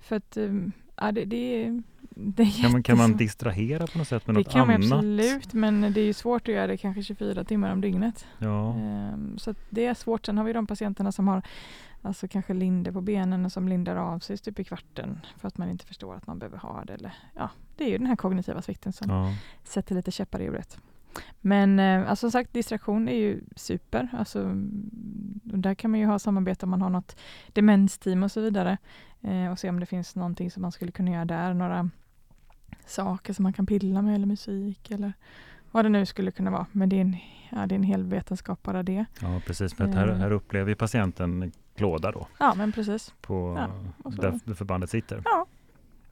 För 0.00 0.16
att 0.16 0.36
um, 0.36 0.72
ja, 0.96 1.12
det, 1.12 1.24
det, 1.24 1.80
det 2.10 2.42
är 2.42 2.62
Kan, 2.62 2.72
man, 2.72 2.82
kan 2.82 2.98
man 2.98 3.16
distrahera 3.16 3.86
på 3.86 3.98
något 3.98 4.08
sätt 4.08 4.26
med 4.26 4.36
Det 4.36 4.40
något 4.40 4.52
kan 4.52 4.66
man 4.66 4.76
annat? 4.76 4.92
absolut, 4.92 5.52
men 5.52 5.80
det 5.80 6.00
är 6.00 6.04
ju 6.04 6.12
svårt 6.12 6.48
att 6.48 6.54
göra 6.54 6.66
det 6.66 6.76
kanske 6.76 7.02
24 7.02 7.44
timmar 7.44 7.72
om 7.72 7.80
dygnet. 7.80 8.26
Ja. 8.38 8.74
Ehm, 8.74 9.38
Så 9.38 9.54
det 9.70 9.86
är 9.86 9.94
svårt. 9.94 10.26
Sen 10.26 10.38
har 10.38 10.44
vi 10.44 10.52
de 10.52 10.66
patienterna 10.66 11.12
som 11.12 11.28
har 11.28 11.42
alltså 12.02 12.28
kanske 12.28 12.54
linder 12.54 12.92
på 12.92 13.00
benen 13.00 13.44
och 13.44 13.52
som 13.52 13.68
lindar 13.68 13.96
av 13.96 14.18
sig 14.18 14.36
stup 14.36 14.58
i 14.58 14.64
kvarten 14.64 15.20
för 15.38 15.48
att 15.48 15.58
man 15.58 15.70
inte 15.70 15.86
förstår 15.86 16.14
att 16.14 16.26
man 16.26 16.38
behöver 16.38 16.58
ha 16.58 16.84
det. 16.84 16.94
Eller, 16.94 17.14
ja, 17.36 17.50
det 17.76 17.84
är 17.84 17.88
ju 17.88 17.98
den 17.98 18.06
här 18.06 18.16
kognitiva 18.16 18.62
svikten 18.62 18.92
som 18.92 19.10
ja. 19.10 19.34
sätter 19.64 19.94
lite 19.94 20.10
käppar 20.10 20.40
i 20.40 20.44
hjulet. 20.44 20.78
Men 21.40 21.78
eh, 21.78 22.00
alltså, 22.10 22.16
som 22.24 22.30
sagt, 22.30 22.52
distraktion 22.52 23.08
är 23.08 23.14
ju 23.16 23.40
super. 23.56 24.08
Alltså, 24.12 24.40
mm, 24.40 24.90
där 25.42 25.74
kan 25.74 25.90
man 25.90 26.00
ju 26.00 26.06
ha 26.06 26.18
samarbete 26.18 26.66
om 26.66 26.70
man 26.70 26.82
har 26.82 26.90
något 26.90 27.16
demensteam 27.52 28.22
och 28.22 28.30
så 28.32 28.40
vidare. 28.40 28.78
Eh, 29.20 29.50
och 29.52 29.58
se 29.58 29.68
om 29.68 29.80
det 29.80 29.86
finns 29.86 30.16
någonting 30.16 30.50
som 30.50 30.62
man 30.62 30.72
skulle 30.72 30.92
kunna 30.92 31.10
göra 31.10 31.24
där. 31.24 31.54
Några 31.54 31.90
saker 32.86 33.32
som 33.32 33.42
man 33.42 33.52
kan 33.52 33.66
pilla 33.66 34.02
med 34.02 34.14
eller 34.14 34.26
musik 34.26 34.90
eller 34.90 35.12
vad 35.70 35.84
det 35.84 35.88
nu 35.88 36.06
skulle 36.06 36.30
kunna 36.30 36.50
vara. 36.50 36.66
Men 36.72 36.88
det 36.88 36.96
är 36.96 37.00
en, 37.00 37.16
ja, 37.50 37.66
det 37.66 37.74
är 37.74 37.76
en 37.76 37.82
hel 37.82 38.04
vetenskap 38.04 38.62
bara 38.62 38.82
det. 38.82 39.04
ja, 39.20 39.40
precis. 39.46 39.74
För 39.74 39.84
att 39.84 39.94
här, 39.94 40.08
Eh. 40.08 40.16
här 40.16 40.30
upplever 40.32 40.68
ju 40.68 40.74
patienten 40.74 41.52
klåda 41.76 42.12
då, 42.12 42.26
Ja, 42.38 42.54
men 42.56 42.72
precis. 42.72 43.14
på 43.20 43.54
Ja, 44.04 44.10
där 44.10 44.54
förbandet 44.54 44.90
sitter. 44.90 45.22
Ja, 45.24 45.46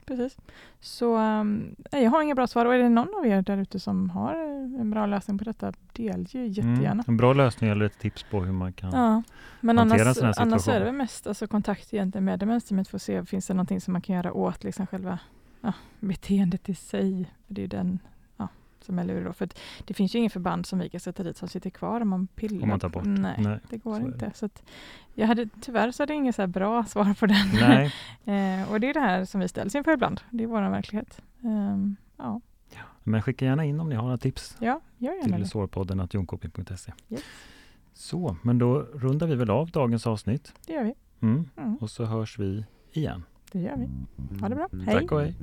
precis. 0.09 0.37
Så 0.79 1.17
um, 1.17 1.75
jag 1.91 2.09
har 2.11 2.21
inga 2.21 2.35
bra 2.35 2.47
svar. 2.47 2.65
Och 2.65 2.75
är 2.75 2.79
det 2.79 2.89
någon 2.89 3.15
av 3.17 3.25
er 3.27 3.41
där 3.41 3.57
ute 3.57 3.79
som 3.79 4.09
har 4.09 4.33
eh, 4.33 4.81
en 4.81 4.91
bra 4.91 5.05
lösning 5.05 5.37
på 5.37 5.43
detta, 5.43 5.73
delge 5.93 6.45
jättegärna. 6.45 6.91
Mm. 6.91 7.05
En 7.07 7.17
bra 7.17 7.33
lösning 7.33 7.69
eller 7.69 7.85
ett 7.85 7.99
tips 7.99 8.23
på 8.23 8.41
hur 8.41 8.51
man 8.51 8.73
kan 8.73 8.91
Ja, 8.91 9.23
men 9.61 9.77
hantera 9.77 10.01
en 10.01 10.07
annars, 10.07 10.17
sån 10.17 10.25
här 10.25 10.33
annars 10.41 10.53
är 10.53 10.59
situation. 10.59 10.79
det 10.79 10.85
väl 10.85 10.95
mest 10.95 11.27
alltså, 11.27 11.47
kontakt 11.47 11.93
egentligen 11.93 12.25
med 12.25 12.39
demensteamet 12.39 12.87
för 12.87 12.97
att 12.97 13.01
se 13.01 13.25
finns 13.25 13.47
det 13.47 13.53
någonting 13.53 13.81
som 13.81 13.91
man 13.91 14.01
kan 14.01 14.15
göra 14.15 14.33
åt 14.33 14.63
liksom 14.63 14.87
själva 14.87 15.19
ja, 15.61 15.73
beteendet 15.99 16.69
i 16.69 16.75
sig. 16.75 17.31
Det 17.47 17.61
är 17.61 17.63
ju 17.63 17.67
den 17.67 17.99
som 18.89 18.99
är 18.99 19.03
lurig 19.03 19.25
då. 19.25 19.33
För 19.33 19.45
att 19.45 19.59
det 19.85 19.93
finns 19.93 20.15
ju 20.15 20.19
ingen 20.19 20.29
förband 20.29 20.65
som 20.65 20.79
vi 20.79 20.89
kan 20.89 20.99
sätta 20.99 21.23
dit 21.23 21.37
som 21.37 21.47
sitter 21.47 21.69
kvar 21.69 22.01
om 22.01 22.07
man 22.09 22.27
pillar. 22.27 22.63
Om 22.63 22.69
man 22.69 22.79
tar 22.79 22.89
bort. 22.89 23.03
Nej, 23.05 23.35
Nej, 23.39 23.59
det 23.69 23.77
går 23.77 23.95
så 23.95 24.01
inte. 24.01 24.31
Så 24.35 24.45
att 24.45 24.63
jag 25.13 25.27
hade, 25.27 25.49
tyvärr 25.61 25.91
så 25.91 26.03
hade 26.03 26.13
jag 26.13 26.17
inget 26.17 26.35
så 26.35 26.47
bra 26.47 26.85
svar 26.85 27.13
på 27.13 27.25
den. 27.25 27.47
Nej, 27.53 27.85
eh, 28.61 28.71
och 28.71 28.79
det 28.79 28.89
är 28.89 28.93
det 28.93 28.99
här 28.99 29.25
som 29.25 29.41
vi 29.41 29.47
ställs 29.47 29.75
inför 29.75 29.93
ibland. 29.93 30.21
Det 30.29 30.43
är 30.43 30.47
vår 30.47 30.69
verklighet. 30.69 31.21
Ehm, 31.43 31.95
ja. 32.17 32.41
men 33.03 33.21
skicka 33.21 33.45
gärna 33.45 33.65
in 33.65 33.79
om 33.79 33.89
ni 33.89 33.95
har 33.95 34.03
några 34.03 34.17
tips 34.17 34.57
ja, 34.59 34.81
gör 34.97 35.13
gärna 35.13 35.37
till 35.37 35.49
sårpodden 35.49 36.07
jonkoping.se. 36.11 36.93
Yes. 37.09 37.23
Så, 37.93 38.37
men 38.43 38.57
då 38.57 38.79
rundar 38.79 39.27
vi 39.27 39.35
väl 39.35 39.49
av 39.49 39.71
dagens 39.71 40.07
avsnitt. 40.07 40.53
Det 40.67 40.73
gör 40.73 40.83
vi. 40.83 40.93
Mm. 41.21 41.49
Mm, 41.57 41.75
Och 41.75 41.89
så 41.89 42.05
hörs 42.05 42.39
vi 42.39 42.65
igen. 42.91 43.23
Det 43.51 43.59
gör 43.59 43.77
vi. 43.77 43.89
Ha 44.41 44.49
det 44.49 44.55
bra. 44.55 44.67
Hej. 44.85 44.99
Tack 44.99 45.11
och 45.11 45.21
hej. 45.21 45.35